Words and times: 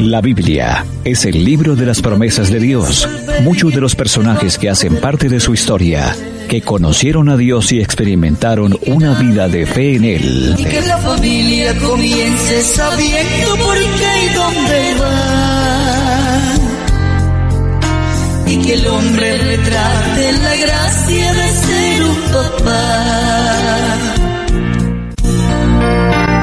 La 0.00 0.22
Biblia 0.22 0.86
es 1.04 1.26
el 1.26 1.44
libro 1.44 1.76
de 1.76 1.84
las 1.84 2.00
promesas 2.00 2.50
de 2.50 2.58
Dios. 2.58 3.06
Muchos 3.42 3.74
de 3.74 3.82
los 3.82 3.94
personajes 3.94 4.56
que 4.56 4.70
hacen 4.70 4.96
parte 4.96 5.28
de 5.28 5.40
su 5.40 5.52
historia, 5.52 6.16
que 6.48 6.62
conocieron 6.62 7.28
a 7.28 7.36
Dios 7.36 7.70
y 7.70 7.82
experimentaron 7.82 8.78
una 8.86 9.12
vida 9.20 9.46
de 9.48 9.66
fe 9.66 9.96
en 9.96 10.04
Él. 10.04 10.54
Y 10.56 10.64
que 10.64 10.80
la 10.80 10.96
familia 10.96 11.76
comience 11.78 12.62
sabiendo 12.62 13.56
por 13.62 13.76
qué 13.76 14.24
y 14.24 14.34
dónde 14.34 14.94
va. 15.02 16.54
Y 18.46 18.56
que 18.56 18.72
el 18.72 18.86
hombre 18.86 19.36
retrate 19.36 20.32
la 20.32 20.56
gracia 20.56 21.32
de 21.34 21.48
ser 21.50 22.04
un 22.04 22.16
papá. 22.32 24.09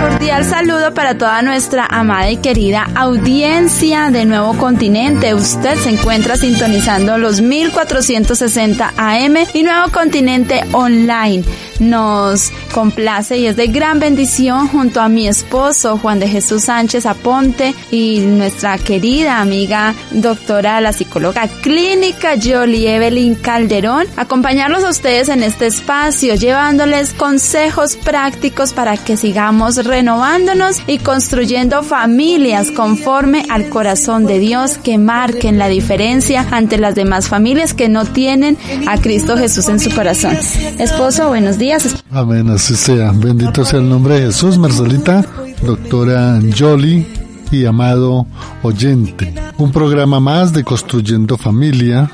Cordial 0.10 0.46
saludo 0.46 0.94
para 0.94 1.18
toda 1.18 1.42
nuestra 1.42 1.86
amada 1.86 2.32
y 2.32 2.38
querida 2.38 2.88
audiencia 2.96 4.10
de 4.10 4.24
Nuevo 4.24 4.54
Continente. 4.54 5.34
Usted 5.34 5.76
se 5.80 5.90
encuentra 5.90 6.38
sintonizando 6.38 7.18
los 7.18 7.42
1460 7.42 8.94
AM 8.96 9.36
y 9.54 9.64
Nuevo 9.64 9.92
Continente 9.92 10.64
Online. 10.72 11.44
Nos 11.80 12.52
complace 12.74 13.38
y 13.38 13.48
es 13.48 13.56
de 13.56 13.68
gran 13.68 14.00
bendición 14.00 14.68
junto 14.68 15.02
a 15.02 15.10
mi 15.10 15.28
esposo 15.28 15.98
Juan 15.98 16.20
de 16.20 16.28
Jesús 16.28 16.64
Sánchez 16.64 17.06
Aponte 17.06 17.76
y 17.92 18.20
nuestra 18.22 18.78
querida 18.78 19.40
amiga 19.40 19.94
doctora 20.12 20.82
la 20.82 20.94
psicóloga 20.94 21.48
clínica 21.48 22.34
Jolie 22.42 22.96
Evelyn 22.96 23.36
Calderón 23.36 24.08
acompañarlos 24.16 24.84
a 24.84 24.90
ustedes 24.90 25.30
en 25.30 25.44
este 25.44 25.68
espacio 25.68 26.34
llevándoles 26.36 27.14
consejos 27.14 27.96
prácticos 27.96 28.74
para 28.74 28.98
que 28.98 29.18
sigamos 29.18 29.78
renovándonos 29.98 30.84
y 30.86 31.00
construyendo 31.00 31.82
familias 31.82 32.70
conforme 32.70 33.48
al 33.50 33.68
corazón 33.70 34.28
de 34.28 34.38
Dios 34.38 34.78
que 34.78 35.00
marquen 35.00 35.58
la 35.58 35.70
diferencia 35.70 36.46
ante 36.52 36.78
las 36.78 36.94
demás 36.94 37.28
familias 37.30 37.74
que 37.74 37.90
no 37.90 38.06
tienen 38.06 38.60
a 38.88 39.00
Cristo 39.00 39.36
Jesús 39.36 39.68
en 39.70 39.80
su 39.80 39.90
corazón. 39.90 40.38
Esposo, 40.78 41.30
buenos 41.30 41.58
días. 41.58 42.04
Amén, 42.12 42.48
así 42.52 42.76
sea. 42.76 43.12
Bendito 43.12 43.66
sea 43.66 43.80
el 43.80 43.90
nombre 43.90 44.20
de 44.20 44.28
Jesús, 44.28 44.60
Marcelita, 44.60 45.26
doctora 45.64 46.40
Jolie 46.56 47.08
y 47.50 47.66
amado 47.66 48.28
oyente. 48.62 49.34
Un 49.58 49.72
programa 49.72 50.20
más 50.20 50.54
de 50.54 50.64
Construyendo 50.64 51.40
Familia, 51.40 52.08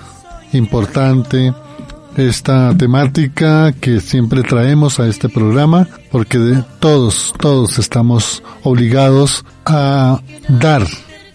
importante 0.53 1.53
esta 2.18 2.75
temática 2.78 3.72
que 3.74 4.00
siempre 4.00 4.44
traemos 4.44 5.00
a 5.00 5.07
este 5.07 5.29
programa, 5.29 5.88
porque 6.12 6.38
de 6.38 6.63
todos, 6.79 7.34
todos 7.40 7.79
estamos 7.79 8.44
obligados 8.63 9.46
a 9.66 10.19
dar 10.47 10.85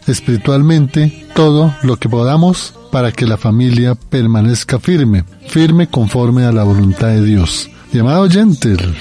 espiritualmente 0.06 1.27
todo 1.34 1.75
lo 1.83 1.97
que 1.97 2.09
podamos 2.09 2.75
para 2.91 3.12
que 3.12 3.27
la 3.27 3.37
familia 3.37 3.94
permanezca 3.94 4.78
firme, 4.78 5.25
firme 5.47 5.89
conforme 5.89 6.44
a 6.44 6.53
la 6.53 6.65
voluntad 6.65 7.09
de 7.09 7.22
Dios. 7.22 7.69
Y 7.93 7.99
amado 7.99 8.22
oyente, 8.22 8.72
el 8.72 8.97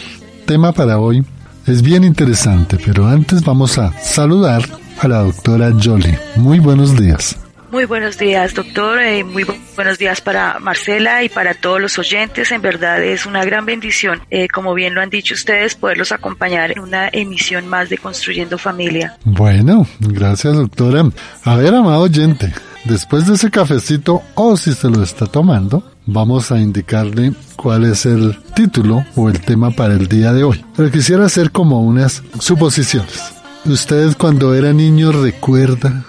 tema 0.46 0.72
para 0.72 1.00
hoy 1.00 1.24
es 1.66 1.82
bien 1.82 2.04
interesante, 2.04 2.78
pero 2.84 3.08
antes 3.08 3.44
vamos 3.44 3.78
a 3.78 3.92
saludar 4.02 4.64
a 5.00 5.08
la 5.08 5.24
doctora 5.24 5.72
Jolie. 5.82 6.20
Muy 6.36 6.60
buenos 6.60 6.98
días. 6.98 7.38
Muy 7.72 7.84
buenos 7.84 8.18
días, 8.18 8.54
doctor. 8.54 9.00
Eh, 9.00 9.26
muy 9.26 9.44
bu 9.44 9.54
buenos 9.76 9.98
días 9.98 10.22
para 10.22 10.58
Marcela 10.60 11.24
y 11.24 11.30
para 11.30 11.54
todos 11.54 11.82
los 11.82 12.00
oyentes. 12.00 12.52
En 12.52 12.62
verdad 12.62 13.04
es 13.04 13.26
una 13.26 13.44
gran 13.44 13.66
bendición, 13.66 14.22
eh, 14.32 14.48
como 14.48 14.74
bien 14.74 14.96
lo 14.96 15.02
han 15.02 15.10
dicho 15.10 15.34
ustedes, 15.34 15.76
poderlos 15.76 16.14
acompañar 16.14 16.72
en 16.72 16.80
una 16.80 17.10
emisión 17.10 17.68
más 17.68 17.90
de 17.90 17.98
Construyendo 17.98 18.58
Familia. 18.58 19.18
Bueno, 19.26 19.86
gracias, 20.00 20.56
doctora. 20.56 21.04
A 21.44 21.56
ver, 21.58 21.76
amado 21.76 22.04
oyente, 22.04 22.54
después 22.86 23.28
de 23.28 23.36
ese 23.36 23.52
cafecito, 23.52 24.24
o 24.36 24.56
si 24.56 24.74
se 24.74 24.90
lo 24.90 25.04
está 25.04 25.26
tomando, 25.26 25.84
vamos 26.06 26.52
a 26.52 26.60
indicarle 26.60 27.34
cuál 27.58 27.84
es 27.84 28.06
el 28.06 28.38
título 28.56 29.06
o 29.16 29.30
el 29.30 29.42
tema 29.42 29.72
para 29.72 29.94
el 29.94 30.08
día 30.08 30.32
de 30.32 30.44
hoy. 30.44 30.64
Pero 30.76 30.90
quisiera 30.90 31.26
hacer 31.26 31.52
como 31.52 31.82
unas 31.82 32.24
suposiciones. 32.40 33.34
Usted 33.66 34.16
cuando 34.18 34.56
era 34.56 34.72
niño 34.72 35.12
recuerda 35.12 36.06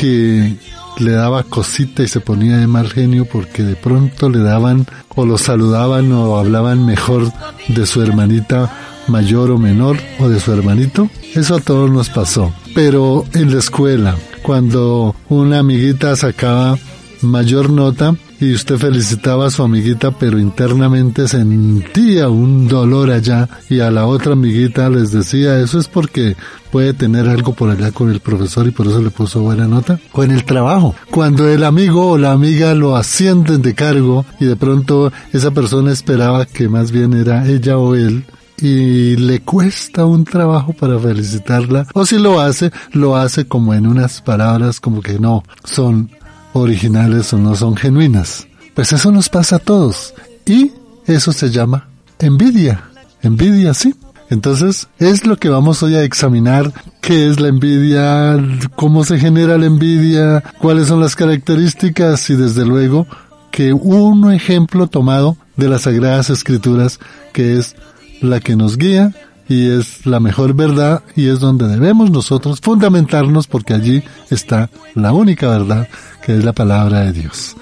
que 0.00 0.56
le 0.98 1.12
daba 1.12 1.42
cosita 1.42 2.02
y 2.02 2.08
se 2.08 2.20
ponía 2.20 2.56
de 2.58 2.66
mal 2.66 2.90
genio 2.90 3.24
porque 3.24 3.62
de 3.62 3.76
pronto 3.76 4.28
le 4.28 4.40
daban 4.40 4.86
o 5.14 5.24
lo 5.24 5.38
saludaban 5.38 6.12
o 6.12 6.38
hablaban 6.38 6.84
mejor 6.84 7.32
de 7.68 7.86
su 7.86 8.02
hermanita 8.02 8.70
mayor 9.08 9.50
o 9.50 9.58
menor 9.58 9.98
o 10.20 10.28
de 10.28 10.40
su 10.40 10.52
hermanito. 10.52 11.08
Eso 11.34 11.56
a 11.56 11.60
todos 11.60 11.90
nos 11.90 12.08
pasó. 12.10 12.52
Pero 12.74 13.24
en 13.34 13.52
la 13.52 13.58
escuela, 13.58 14.16
cuando 14.42 15.14
una 15.28 15.60
amiguita 15.60 16.16
sacaba 16.16 16.78
mayor 17.20 17.70
nota 17.70 18.14
y 18.42 18.54
usted 18.54 18.76
felicitaba 18.76 19.46
a 19.46 19.50
su 19.50 19.62
amiguita, 19.62 20.10
pero 20.10 20.36
internamente 20.36 21.28
sentía 21.28 22.28
un 22.28 22.66
dolor 22.66 23.12
allá 23.12 23.48
y 23.70 23.78
a 23.78 23.88
la 23.92 24.06
otra 24.06 24.32
amiguita 24.32 24.90
les 24.90 25.12
decía, 25.12 25.60
eso 25.60 25.78
es 25.78 25.86
porque 25.86 26.34
puede 26.72 26.92
tener 26.92 27.28
algo 27.28 27.54
por 27.54 27.70
allá 27.70 27.92
con 27.92 28.10
el 28.10 28.18
profesor 28.18 28.66
y 28.66 28.72
por 28.72 28.88
eso 28.88 29.00
le 29.00 29.10
puso 29.10 29.42
buena 29.42 29.68
nota. 29.68 30.00
O 30.10 30.24
en 30.24 30.32
el 30.32 30.44
trabajo, 30.44 30.96
cuando 31.12 31.48
el 31.48 31.62
amigo 31.62 32.10
o 32.10 32.18
la 32.18 32.32
amiga 32.32 32.74
lo 32.74 32.96
ascienden 32.96 33.62
de 33.62 33.74
cargo 33.74 34.26
y 34.40 34.46
de 34.46 34.56
pronto 34.56 35.12
esa 35.32 35.52
persona 35.52 35.92
esperaba 35.92 36.44
que 36.44 36.68
más 36.68 36.90
bien 36.90 37.12
era 37.12 37.46
ella 37.46 37.78
o 37.78 37.94
él 37.94 38.24
y 38.60 39.16
le 39.16 39.40
cuesta 39.40 40.04
un 40.04 40.24
trabajo 40.24 40.72
para 40.72 40.98
felicitarla, 40.98 41.86
o 41.94 42.04
si 42.06 42.18
lo 42.18 42.40
hace, 42.40 42.72
lo 42.90 43.16
hace 43.16 43.46
como 43.46 43.72
en 43.72 43.86
unas 43.86 44.20
palabras 44.20 44.80
como 44.80 45.00
que 45.00 45.20
no 45.20 45.44
son 45.64 46.10
originales 46.52 47.32
o 47.32 47.38
no 47.38 47.54
son 47.54 47.76
genuinas. 47.76 48.46
Pues 48.74 48.92
eso 48.92 49.12
nos 49.12 49.28
pasa 49.28 49.56
a 49.56 49.58
todos. 49.58 50.14
Y 50.46 50.72
eso 51.06 51.32
se 51.32 51.50
llama 51.50 51.88
envidia. 52.18 52.84
Envidia, 53.22 53.74
sí. 53.74 53.94
Entonces, 54.30 54.88
es 54.98 55.26
lo 55.26 55.36
que 55.36 55.50
vamos 55.50 55.82
hoy 55.82 55.94
a 55.94 56.04
examinar. 56.04 56.72
¿Qué 57.00 57.28
es 57.28 57.38
la 57.38 57.48
envidia? 57.48 58.36
¿Cómo 58.76 59.04
se 59.04 59.18
genera 59.18 59.58
la 59.58 59.66
envidia? 59.66 60.42
¿Cuáles 60.58 60.88
son 60.88 61.00
las 61.00 61.16
características? 61.16 62.30
Y 62.30 62.36
desde 62.36 62.64
luego, 62.64 63.06
que 63.50 63.72
un 63.74 64.32
ejemplo 64.32 64.86
tomado 64.86 65.36
de 65.56 65.68
las 65.68 65.82
Sagradas 65.82 66.30
Escrituras, 66.30 66.98
que 67.32 67.58
es 67.58 67.76
la 68.22 68.40
que 68.40 68.56
nos 68.56 68.78
guía 68.78 69.12
y 69.48 69.68
es 69.68 70.06
la 70.06 70.20
mejor 70.20 70.54
verdad 70.54 71.02
y 71.14 71.28
es 71.28 71.40
donde 71.40 71.68
debemos 71.68 72.10
nosotros 72.10 72.60
fundamentarnos 72.60 73.46
porque 73.48 73.74
allí 73.74 74.02
está 74.30 74.70
la 74.94 75.12
única 75.12 75.48
verdad 75.48 75.88
que 76.24 76.32
es 76.36 76.44
la 76.44 76.52
palabra 76.52 77.00
de 77.00 77.12
Dios. 77.12 77.56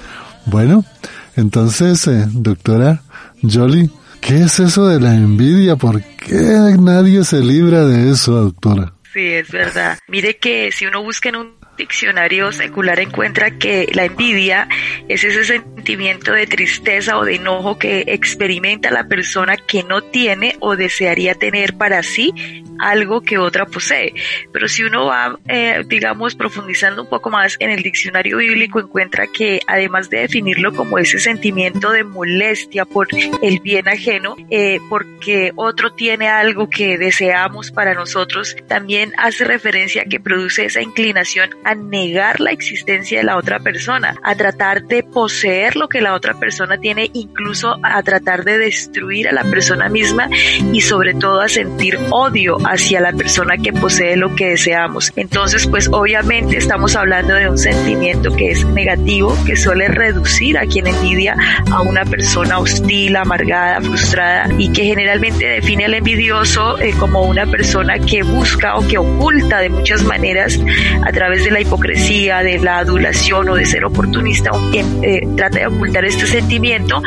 Bueno, 0.47 0.85
entonces, 1.37 2.07
eh, 2.07 2.27
doctora 2.29 3.03
Jolie, 3.43 3.91
¿qué 4.21 4.43
es 4.43 4.61
eso 4.61 4.89
de 4.89 5.01
la 5.01 5.15
envidia? 5.15 5.77
¿Por 5.77 6.03
qué 6.03 6.77
nadie 6.79 7.25
se 7.25 7.41
libra 7.41 7.85
de 7.85 8.11
eso, 8.11 8.33
doctora? 8.33 8.93
Sí, 9.13 9.27
es 9.27 9.51
verdad. 9.51 9.99
Mire 10.09 10.37
que 10.37 10.71
si 10.73 10.87
uno 10.87 11.03
busca 11.03 11.29
en 11.31 11.37
un 11.37 11.60
diccionario 11.81 12.53
secular 12.53 13.01
encuentra 13.01 13.53
que 13.59 13.89
la 13.95 14.05
envidia 14.05 14.69
es 15.09 15.25
ese 15.25 15.45
sentimiento 15.45 16.33
de 16.33 16.47
tristeza 16.47 17.17
o 17.17 17.25
de 17.25 17.37
enojo 17.37 17.79
que 17.79 18.05
experimenta 18.09 18.91
la 18.91 19.09
persona 19.09 19.57
que 19.57 19.83
no 19.83 20.03
tiene 20.03 20.57
o 20.61 20.77
desearía 20.77 21.35
tener 21.35 21.75
para 21.79 22.03
sí 22.03 22.35
algo 22.79 23.21
que 23.21 23.39
otra 23.39 23.67
posee. 23.67 24.15
Pero 24.53 24.69
si 24.69 24.83
uno 24.83 25.07
va, 25.07 25.39
eh, 25.49 25.83
digamos, 25.87 26.35
profundizando 26.35 27.03
un 27.03 27.09
poco 27.09 27.31
más 27.31 27.57
en 27.61 27.71
el 27.71 27.83
diccionario 27.83 28.39
bíblico, 28.39 28.81
encuentra 28.81 29.27
que 29.27 29.61
además 29.67 30.11
de 30.11 30.21
definirlo 30.21 30.73
como 30.73 30.99
ese 30.99 31.19
sentimiento 31.19 31.93
de 31.93 32.05
molestia 32.05 32.85
por 32.85 33.09
el 33.43 33.61
bien 33.61 33.89
ajeno, 33.89 34.37
eh, 34.51 34.81
porque 34.89 35.53
otro 35.57 35.93
tiene 35.93 36.29
algo 36.29 36.69
que 36.69 36.99
deseamos 36.99 37.71
para 37.71 37.95
nosotros, 37.95 38.57
también 38.67 39.13
hace 39.19 39.45
referencia 39.45 40.03
a 40.03 40.07
que 40.07 40.21
produce 40.21 40.65
esa 40.65 40.81
inclinación 40.81 41.51
a 41.65 41.70
negar 41.75 42.41
la 42.41 42.51
existencia 42.51 43.19
de 43.19 43.25
la 43.25 43.37
otra 43.37 43.61
persona, 43.61 44.17
a 44.23 44.35
tratar 44.35 44.85
de 44.85 45.03
poseer 45.03 45.77
lo 45.77 45.89
que 45.89 46.01
la 46.01 46.15
otra 46.15 46.35
persona 46.35 46.79
tiene, 46.79 47.11
incluso 47.13 47.79
a 47.83 48.03
tratar 48.03 48.45
de 48.45 48.59
destruir 48.59 49.29
a 49.29 49.33
la 49.33 49.45
persona 49.45 49.89
misma 49.89 50.29
y 50.73 50.81
sobre 50.81 51.15
todo 51.15 51.41
a 51.41 51.49
sentir 51.49 51.99
odio 52.11 52.59
hacia 52.65 53.01
la 53.01 53.13
persona 53.13 53.57
que 53.57 53.73
posee 53.73 54.17
lo 54.17 54.35
que 54.35 54.51
deseamos. 54.51 55.13
Entonces, 55.17 55.67
pues 55.67 55.89
obviamente 55.89 56.57
estamos 56.57 56.97
hablando 56.97 57.35
de 57.35 57.49
un 57.49 57.59
sentimiento 57.59 58.35
que 58.35 58.51
es 58.51 58.65
negativo, 58.67 59.37
que 59.45 59.57
suele 59.57 59.89
reducir 59.89 60.59
a 60.59 60.67
quien 60.67 60.87
envidia 60.87 61.37
a 61.71 61.83
una 61.83 62.05
persona 62.05 62.59
hostil, 62.59 63.17
amargada, 63.17 63.81
frustrada 63.81 64.49
y 64.59 64.71
que 64.73 64.85
generalmente 64.85 65.47
define 65.47 65.85
al 65.85 65.95
envidioso 65.95 66.79
eh, 66.79 66.95
como 66.99 67.23
una 67.23 67.47
persona 67.47 67.99
que 67.99 68.23
busca 68.23 68.77
o 68.77 68.87
que 68.87 68.99
oculta 68.99 69.61
de 69.61 69.69
muchas 69.69 70.03
maneras 70.05 70.59
a 71.05 71.13
través 71.13 71.45
de 71.45 71.51
la 71.51 71.60
hipocresía, 71.61 72.43
de 72.43 72.59
la 72.59 72.79
adulación 72.79 73.49
o 73.49 73.55
de 73.55 73.67
ser 73.67 73.85
oportunista, 73.85 74.51
quien 74.71 75.03
eh, 75.03 75.27
trata 75.37 75.61
de 75.61 75.67
ocultar 75.67 76.05
este 76.05 76.27
sentimiento, 76.27 77.03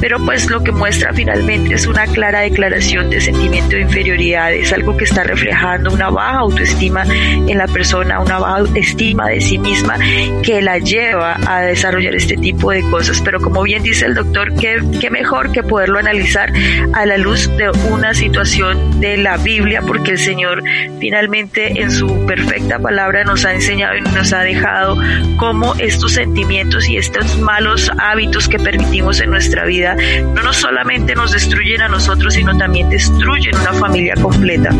pero 0.00 0.18
pues 0.24 0.48
lo 0.50 0.62
que 0.62 0.72
muestra 0.72 1.12
finalmente 1.12 1.74
es 1.74 1.86
una 1.86 2.06
clara 2.06 2.40
declaración 2.40 3.10
de 3.10 3.20
sentimiento 3.20 3.76
de 3.76 3.82
inferioridad, 3.82 4.52
es 4.52 4.72
algo 4.72 4.96
que 4.96 5.04
está 5.04 5.24
reflejando 5.24 5.92
una 5.92 6.10
baja 6.10 6.38
autoestima 6.38 7.04
en 7.04 7.58
la 7.58 7.66
persona, 7.66 8.20
una 8.20 8.38
baja 8.38 8.64
estima 8.74 9.28
de 9.28 9.40
sí 9.40 9.58
misma 9.58 9.96
que 10.42 10.62
la 10.62 10.78
lleva 10.78 11.36
a 11.46 11.62
desarrollar 11.62 12.14
este 12.14 12.36
tipo 12.36 12.70
de 12.70 12.82
cosas. 12.90 13.20
Pero 13.24 13.40
como 13.40 13.62
bien 13.62 13.82
dice 13.82 14.06
el 14.06 14.14
doctor, 14.14 14.54
qué, 14.54 14.82
qué 15.00 15.10
mejor 15.10 15.52
que 15.52 15.62
poderlo 15.62 15.98
analizar 15.98 16.52
a 16.92 17.06
la 17.06 17.18
luz 17.18 17.50
de 17.56 17.70
una 17.90 18.14
situación 18.14 19.00
de 19.00 19.16
la 19.16 19.36
Biblia, 19.36 19.82
porque 19.86 20.12
el 20.12 20.18
Señor 20.18 20.62
finalmente 21.00 21.80
en 21.80 21.90
su 21.90 22.26
perfecta 22.26 22.78
palabra 22.78 23.24
nos 23.24 23.44
ha 23.44 23.54
enseñado 23.54 23.94
nos 24.00 24.32
ha 24.32 24.40
dejado 24.40 24.98
cómo 25.36 25.74
estos 25.76 26.12
sentimientos 26.12 26.88
y 26.88 26.96
estos 26.96 27.38
malos 27.38 27.90
hábitos 27.98 28.48
que 28.48 28.58
permitimos 28.58 29.20
en 29.20 29.30
nuestra 29.30 29.64
vida 29.64 29.96
no 30.42 30.52
solamente 30.52 31.14
nos 31.14 31.32
destruyen 31.32 31.82
a 31.82 31.88
nosotros, 31.88 32.34
sino 32.34 32.56
también 32.56 32.88
destruyen 32.88 33.56
una 33.56 33.72
familia 33.72 34.14
completa. 34.20 34.70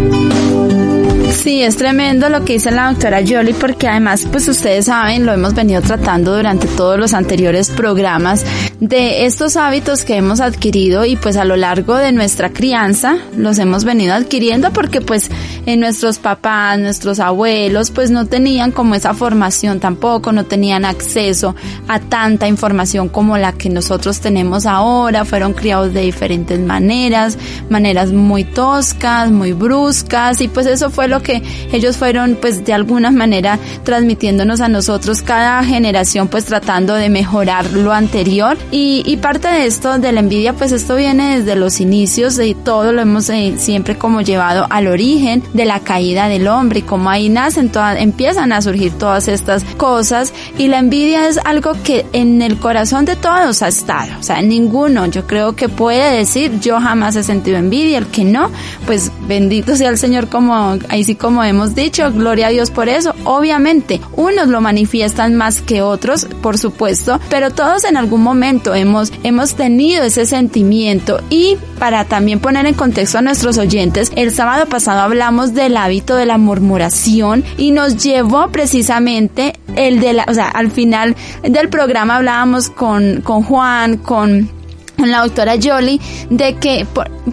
Sí, 1.32 1.62
es 1.62 1.76
tremendo 1.76 2.28
lo 2.30 2.44
que 2.44 2.54
dice 2.54 2.70
la 2.70 2.90
doctora 2.90 3.20
Jolie 3.26 3.54
porque 3.54 3.86
además, 3.86 4.26
pues 4.30 4.48
ustedes 4.48 4.86
saben, 4.86 5.24
lo 5.24 5.32
hemos 5.32 5.54
venido 5.54 5.80
tratando 5.82 6.34
durante 6.34 6.66
todos 6.66 6.98
los 6.98 7.14
anteriores 7.14 7.70
programas 7.70 8.44
de 8.80 9.26
estos 9.26 9.56
hábitos 9.56 10.04
que 10.04 10.16
hemos 10.16 10.40
adquirido 10.40 11.04
y 11.04 11.16
pues 11.16 11.36
a 11.36 11.44
lo 11.44 11.56
largo 11.56 11.96
de 11.96 12.12
nuestra 12.12 12.50
crianza 12.50 13.18
los 13.36 13.58
hemos 13.58 13.84
venido 13.84 14.14
adquiriendo 14.14 14.72
porque 14.72 15.00
pues 15.00 15.30
en 15.68 15.80
nuestros 15.80 16.18
papás, 16.18 16.78
nuestros 16.78 17.20
abuelos 17.20 17.90
pues 17.90 18.10
no 18.10 18.24
tenían 18.24 18.72
como 18.72 18.94
esa 18.94 19.12
formación 19.12 19.80
tampoco, 19.80 20.32
no 20.32 20.46
tenían 20.46 20.86
acceso 20.86 21.54
a 21.88 22.00
tanta 22.00 22.48
información 22.48 23.10
como 23.10 23.36
la 23.36 23.52
que 23.52 23.68
nosotros 23.68 24.20
tenemos 24.20 24.64
ahora, 24.64 25.26
fueron 25.26 25.52
criados 25.52 25.92
de 25.92 26.00
diferentes 26.00 26.58
maneras, 26.58 27.36
maneras 27.68 28.12
muy 28.12 28.44
toscas, 28.44 29.30
muy 29.30 29.52
bruscas 29.52 30.40
y 30.40 30.48
pues 30.48 30.64
eso 30.64 30.88
fue 30.88 31.06
lo 31.06 31.22
que 31.22 31.42
ellos 31.70 31.98
fueron 31.98 32.38
pues 32.40 32.64
de 32.64 32.72
alguna 32.72 33.10
manera 33.10 33.58
transmitiéndonos 33.84 34.62
a 34.62 34.68
nosotros 34.68 35.20
cada 35.20 35.62
generación 35.64 36.28
pues 36.28 36.46
tratando 36.46 36.94
de 36.94 37.10
mejorar 37.10 37.70
lo 37.72 37.92
anterior. 37.92 38.56
Y, 38.70 39.02
y 39.04 39.18
parte 39.18 39.48
de 39.48 39.66
esto 39.66 39.98
de 39.98 40.12
la 40.12 40.20
envidia 40.20 40.54
pues 40.54 40.72
esto 40.72 40.96
viene 40.96 41.40
desde 41.40 41.56
los 41.56 41.78
inicios 41.82 42.38
y 42.38 42.54
todo 42.54 42.94
lo 42.94 43.02
hemos 43.02 43.28
eh, 43.28 43.56
siempre 43.58 43.98
como 43.98 44.22
llevado 44.22 44.66
al 44.70 44.86
origen 44.86 45.42
de 45.58 45.66
la 45.66 45.80
caída 45.80 46.28
del 46.28 46.48
hombre. 46.48 46.78
Y 46.78 46.82
como 46.82 47.10
ahí 47.10 47.28
nacen 47.28 47.70
todas 47.70 47.98
empiezan 48.00 48.52
a 48.52 48.62
surgir 48.62 48.92
todas 48.92 49.28
estas 49.28 49.64
cosas. 49.76 50.32
Y 50.56 50.68
la 50.68 50.78
envidia 50.78 51.28
es 51.28 51.38
algo 51.44 51.72
que 51.84 52.06
en 52.14 52.40
el 52.40 52.58
corazón 52.58 53.04
de 53.04 53.16
todos 53.16 53.60
ha 53.62 53.68
estado. 53.68 54.12
O 54.18 54.22
sea 54.22 54.40
ninguno 54.40 55.06
yo 55.06 55.26
creo 55.26 55.54
que 55.54 55.68
puede 55.68 56.16
decir 56.16 56.58
yo 56.60 56.80
jamás 56.80 57.16
he 57.16 57.22
sentido 57.22 57.58
envidia. 57.58 57.98
El 57.98 58.06
que 58.06 58.24
no 58.24 58.50
pues 58.86 59.12
bendito 59.26 59.76
sea 59.76 59.90
el 59.90 59.98
Señor 59.98 60.28
como 60.28 60.78
ahí 60.88 61.04
sí 61.04 61.14
como 61.14 61.44
hemos 61.44 61.74
dicho, 61.74 62.10
gloria 62.12 62.46
a 62.46 62.50
Dios 62.50 62.70
por 62.70 62.88
eso. 62.88 63.14
Obviamente, 63.24 64.00
unos 64.16 64.48
lo 64.48 64.60
manifiestan 64.60 65.34
más 65.34 65.60
que 65.60 65.82
otros, 65.82 66.26
por 66.42 66.58
supuesto, 66.58 67.20
pero 67.28 67.50
todos 67.50 67.84
en 67.84 67.96
algún 67.96 68.22
momento 68.22 68.74
hemos, 68.74 69.12
hemos 69.24 69.54
tenido 69.54 70.04
ese 70.04 70.26
sentimiento. 70.26 71.20
Y 71.28 71.56
para 71.78 72.04
también 72.04 72.40
poner 72.40 72.66
en 72.66 72.74
contexto 72.74 73.18
a 73.18 73.22
nuestros 73.22 73.58
oyentes, 73.58 74.12
el 74.16 74.32
sábado 74.32 74.66
pasado 74.66 75.00
hablamos 75.00 75.47
del 75.54 75.76
hábito 75.76 76.16
de 76.16 76.26
la 76.26 76.38
murmuración 76.38 77.44
y 77.56 77.70
nos 77.70 78.02
llevó 78.02 78.48
precisamente 78.48 79.54
el 79.76 80.00
de 80.00 80.12
la, 80.14 80.24
o 80.28 80.34
sea, 80.34 80.48
al 80.48 80.70
final 80.70 81.16
del 81.42 81.68
programa 81.68 82.16
hablábamos 82.16 82.70
con, 82.70 83.20
con 83.22 83.42
Juan, 83.42 83.98
con 83.98 84.57
la 85.06 85.22
doctora 85.22 85.54
Jolie 85.62 86.00
de 86.30 86.56
que 86.56 86.86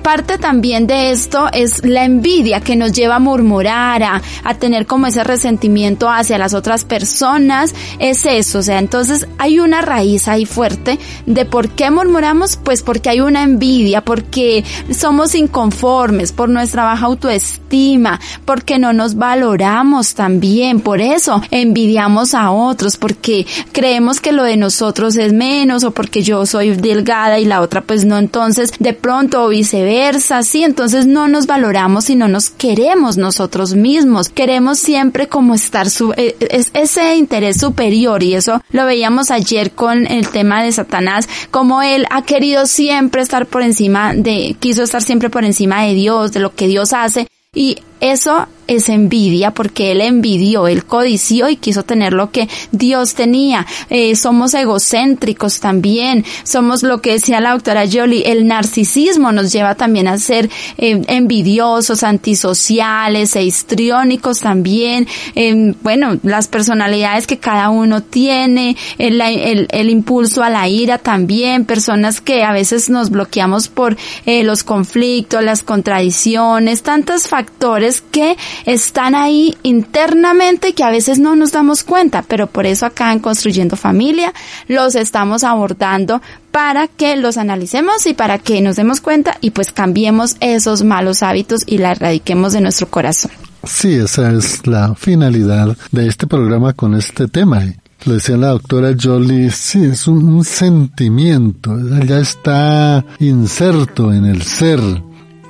parte 0.04 0.38
también 0.38 0.88
de 0.88 1.12
esto 1.12 1.48
es 1.52 1.84
la 1.86 2.04
envidia 2.04 2.62
que 2.62 2.76
nos 2.76 2.92
lleva 2.92 3.16
a 3.16 3.20
murmurar, 3.20 4.04
a, 4.04 4.22
a, 4.44 4.54
tener 4.56 4.86
como 4.86 5.08
ese 5.08 5.24
resentimiento 5.24 6.10
hacia 6.10 6.38
las 6.38 6.54
otras 6.54 6.86
personas, 6.86 7.74
es 8.00 8.26
eso, 8.26 8.60
o 8.60 8.62
sea, 8.62 8.80
entonces 8.80 9.28
hay 9.38 9.60
una 9.60 9.82
raíz 9.82 10.28
ahí 10.28 10.46
fuerte 10.46 11.00
de 11.26 11.46
por 11.46 11.70
qué 11.70 11.90
murmuramos, 11.92 12.58
pues 12.58 12.84
porque 12.84 13.10
hay 13.10 13.22
una 13.22 13.44
envidia, 13.44 14.02
porque 14.02 14.64
somos 14.92 15.34
inconformes, 15.36 16.32
por 16.32 16.50
nuestra 16.50 16.84
baja 16.84 17.06
autoestima, 17.06 18.20
porque 18.46 18.80
no 18.80 18.94
nos 18.94 19.16
valoramos 19.16 20.14
también, 20.14 20.82
por 20.82 21.02
eso 21.02 21.42
envidiamos 21.52 22.34
a 22.34 22.52
otros, 22.52 22.98
porque 22.98 23.46
creemos 23.72 24.20
que 24.20 24.32
lo 24.32 24.44
de 24.44 24.58
nosotros 24.58 25.16
es 25.16 25.34
menos 25.34 25.84
o 25.84 25.92
porque 25.92 26.22
yo 26.22 26.46
soy 26.46 26.76
delgada 26.76 27.40
y 27.40 27.46
la 27.46 27.55
otra 27.62 27.82
pues 27.82 28.06
no, 28.06 28.18
entonces 28.18 28.72
de 28.80 28.94
pronto 28.94 29.44
o 29.44 29.50
viceversa, 29.50 30.44
sí, 30.44 30.64
entonces 30.64 31.06
no 31.06 31.28
nos 31.28 31.48
valoramos 31.48 32.10
y 32.10 32.16
no 32.16 32.28
nos 32.28 32.50
queremos 32.50 33.18
nosotros 33.18 33.76
mismos, 33.76 34.30
queremos 34.30 34.80
siempre 34.80 35.28
como 35.28 35.56
estar 35.56 35.90
su, 35.90 36.14
eh, 36.18 36.36
es 36.40 36.70
ese 36.74 37.16
interés 37.16 37.60
superior. 37.60 38.24
Y 38.24 38.36
eso 38.36 38.62
lo 38.72 38.86
veíamos 38.86 39.32
ayer 39.32 39.72
con 39.72 40.08
el 40.08 40.30
tema 40.30 40.64
de 40.64 40.72
Satanás, 40.72 41.28
como 41.52 41.82
él 41.82 42.06
ha 42.10 42.24
querido 42.24 42.66
siempre 42.66 43.22
estar 43.22 43.46
por 43.46 43.62
encima 43.62 44.14
de, 44.14 44.56
quiso 44.60 44.84
estar 44.84 45.02
siempre 45.02 45.30
por 45.30 45.44
encima 45.46 45.84
de 45.84 45.94
Dios, 45.94 46.32
de 46.32 46.40
lo 46.40 46.54
que 46.54 46.68
Dios 46.68 46.94
hace. 46.94 47.28
Y 47.54 47.78
eso 48.02 48.48
es 48.68 48.90
envidia 48.90 49.52
porque 49.52 49.92
él 49.92 50.02
envidió, 50.02 50.68
él 50.68 50.86
codició 50.86 51.50
y 51.50 51.58
quiso 51.58 51.84
tener 51.84 52.14
lo 52.14 52.32
que 52.32 52.48
Dios 52.72 53.14
tenía. 53.16 53.66
Eh, 53.90 54.16
somos 54.16 54.54
egocéntricos 54.54 55.60
también, 55.60 56.26
somos 56.44 56.84
lo 56.84 57.02
que 57.02 57.14
decía 57.14 57.42
la 57.42 57.52
doctora 57.52 57.86
Jolie, 57.92 58.32
el 58.32 58.48
narcisismo 58.48 59.32
nos 59.32 59.52
lleva 59.52 59.76
también 59.76 60.08
a 60.08 60.18
ser 60.18 60.50
eh, 60.78 61.02
envidiosos, 61.08 62.04
antisociales, 62.04 63.36
e 63.36 63.44
histriónicos 63.44 64.40
también. 64.40 65.08
Eh, 65.36 65.74
bueno, 65.82 66.18
las 66.24 66.48
personalidades 66.48 67.28
que 67.28 67.38
cada 67.38 67.70
uno 67.70 68.02
tiene, 68.02 68.76
el, 68.98 69.22
el, 69.22 69.68
el, 69.70 69.90
impulso 69.90 70.44
a 70.44 70.50
la 70.50 70.68
ira 70.68 70.98
también, 70.98 71.66
personas 71.66 72.22
que 72.22 72.44
a 72.44 72.52
veces 72.52 72.90
nos 72.90 73.10
bloqueamos 73.10 73.68
por 73.68 73.98
los 74.26 74.64
conflictos, 74.64 75.44
las 75.44 75.64
contradicciones, 75.64 76.84
tantos 76.84 77.28
factores 77.28 78.02
que 78.02 78.36
están 78.66 79.16
ahí 79.16 79.58
internamente 79.64 80.74
que 80.74 80.84
a 80.84 80.92
veces 80.92 81.20
no 81.20 81.36
nos 81.36 81.52
damos 81.52 81.84
cuenta, 81.84 82.24
pero 82.24 82.48
por 82.48 82.66
eso 82.66 82.86
acá 82.86 83.12
en 83.12 83.20
Construyendo 83.20 83.76
Familia 83.76 84.34
los 84.68 84.96
estamos 84.96 85.44
abordando 85.44 86.22
para 86.52 86.88
que 86.88 87.16
los 87.18 87.38
analicemos 87.38 88.08
y 88.08 88.14
para 88.14 88.38
que 88.38 88.62
nos 88.62 88.78
demos 88.78 89.02
cuenta 89.02 89.38
y 89.42 89.52
pues 89.52 89.72
cambiemos 89.72 90.38
esos 90.40 90.84
malos 90.84 91.22
hábitos 91.22 91.64
y 91.66 91.80
la 91.80 91.92
erradiquemos 91.92 92.54
de 92.54 92.62
nuestro 92.62 92.88
corazón. 92.88 93.32
Sí, 93.66 93.94
esa 93.96 94.32
es 94.32 94.66
la 94.68 94.96
finalidad 94.96 95.76
de 95.92 96.08
este 96.08 96.28
programa 96.28 96.74
con 96.74 96.94
este 96.96 97.28
tema. 97.28 97.64
Lo 98.06 98.14
decía 98.14 98.38
la 98.38 98.50
doctora 98.50 98.96
Jolie, 99.00 99.50
sí, 99.50 99.84
es 99.86 100.08
un, 100.08 100.24
un 100.30 100.44
sentimiento, 100.46 101.76
ya 102.06 102.20
está 102.20 103.04
inserto 103.20 104.14
en 104.14 104.26
el 104.26 104.44
ser. 104.44 104.80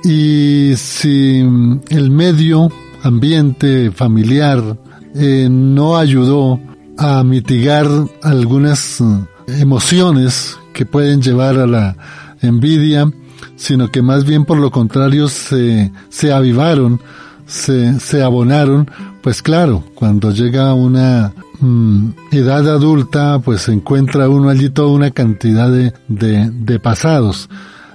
Y 0.02 0.72
si 0.76 1.40
el 1.90 2.10
medio 2.10 2.72
ambiente 3.06 3.90
familiar 3.90 4.78
eh, 5.14 5.48
no 5.50 5.96
ayudó 5.96 6.60
a 6.98 7.22
mitigar 7.22 7.86
algunas 8.22 9.02
emociones 9.46 10.58
que 10.72 10.84
pueden 10.86 11.22
llevar 11.22 11.58
a 11.58 11.66
la 11.66 11.96
envidia, 12.42 13.10
sino 13.56 13.90
que 13.90 14.02
más 14.02 14.24
bien 14.24 14.44
por 14.44 14.58
lo 14.58 14.70
contrario 14.70 15.28
se, 15.28 15.90
se 16.08 16.32
avivaron, 16.32 17.00
se, 17.46 17.98
se 18.00 18.22
abonaron, 18.22 18.90
pues 19.22 19.42
claro, 19.42 19.84
cuando 19.94 20.30
llega 20.30 20.74
una 20.74 21.32
mm, 21.60 22.10
edad 22.32 22.68
adulta, 22.68 23.38
pues 23.38 23.68
encuentra 23.68 24.28
uno 24.28 24.50
allí 24.50 24.68
toda 24.68 24.88
una 24.88 25.10
cantidad 25.10 25.70
de, 25.70 25.92
de, 26.08 26.50
de 26.50 26.78
pasados. 26.80 27.48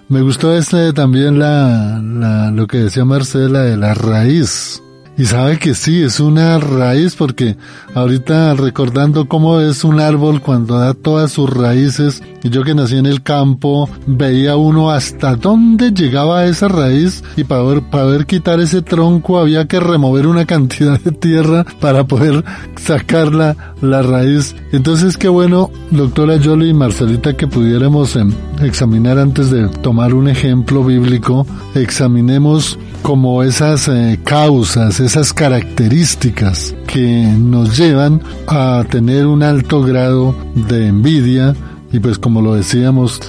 Me 0.09 0.21
gustó 0.21 0.53
este 0.53 0.91
también 0.91 1.39
la, 1.39 2.01
la, 2.03 2.51
lo 2.51 2.67
que 2.67 2.79
decía 2.79 3.05
Marcela 3.05 3.61
de 3.61 3.77
la 3.77 3.93
raíz. 3.93 4.81
Y 5.17 5.25
sabe 5.25 5.59
que 5.59 5.75
sí, 5.75 6.01
es 6.01 6.19
una 6.19 6.57
raíz 6.57 7.15
porque 7.15 7.57
ahorita 7.93 8.53
recordando 8.53 9.27
cómo 9.27 9.59
es 9.59 9.83
un 9.83 9.99
árbol 9.99 10.41
cuando 10.41 10.79
da 10.79 10.93
todas 10.93 11.31
sus 11.31 11.49
raíces, 11.49 12.23
y 12.43 12.49
yo 12.49 12.63
que 12.63 12.73
nací 12.73 12.97
en 12.97 13.05
el 13.05 13.21
campo, 13.21 13.89
veía 14.07 14.55
uno 14.55 14.89
hasta 14.89 15.35
dónde 15.35 15.91
llegaba 15.91 16.45
esa 16.45 16.69
raíz 16.69 17.23
y 17.37 17.43
para 17.43 17.61
poder, 17.61 17.81
para 17.83 18.03
poder 18.05 18.25
quitar 18.25 18.59
ese 18.59 18.81
tronco 18.81 19.37
había 19.37 19.67
que 19.67 19.79
remover 19.79 20.27
una 20.27 20.45
cantidad 20.45 20.99
de 20.99 21.11
tierra 21.11 21.65
para 21.79 22.05
poder 22.05 22.43
sacar 22.77 23.33
la, 23.33 23.55
la 23.81 24.01
raíz. 24.01 24.55
Entonces 24.71 25.17
qué 25.17 25.27
bueno, 25.27 25.69
doctora 25.91 26.39
Jolie 26.43 26.69
y 26.69 26.73
Marcelita, 26.73 27.35
que 27.35 27.47
pudiéramos 27.47 28.15
em, 28.15 28.31
examinar 28.61 29.19
antes 29.19 29.51
de 29.51 29.67
tomar 29.67 30.13
un 30.13 30.29
ejemplo 30.29 30.83
bíblico, 30.83 31.45
examinemos 31.75 32.79
como 33.01 33.43
esas 33.43 33.87
eh, 33.87 34.19
causas, 34.23 34.99
esas 34.99 35.33
características 35.33 36.75
que 36.87 37.25
nos 37.37 37.77
llevan 37.77 38.21
a 38.47 38.83
tener 38.89 39.25
un 39.25 39.43
alto 39.43 39.81
grado 39.81 40.35
de 40.55 40.87
envidia 40.87 41.55
y 41.91 41.99
pues 41.99 42.17
como 42.17 42.41
lo 42.41 42.55
decíamos, 42.55 43.19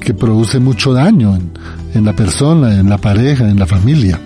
que 0.00 0.14
produce 0.14 0.58
mucho 0.58 0.92
daño 0.92 1.36
en, 1.36 1.52
en 1.94 2.04
la 2.04 2.14
persona, 2.14 2.78
en 2.78 2.88
la 2.88 2.98
pareja, 2.98 3.48
en 3.48 3.58
la 3.58 3.66
familia. 3.66 4.20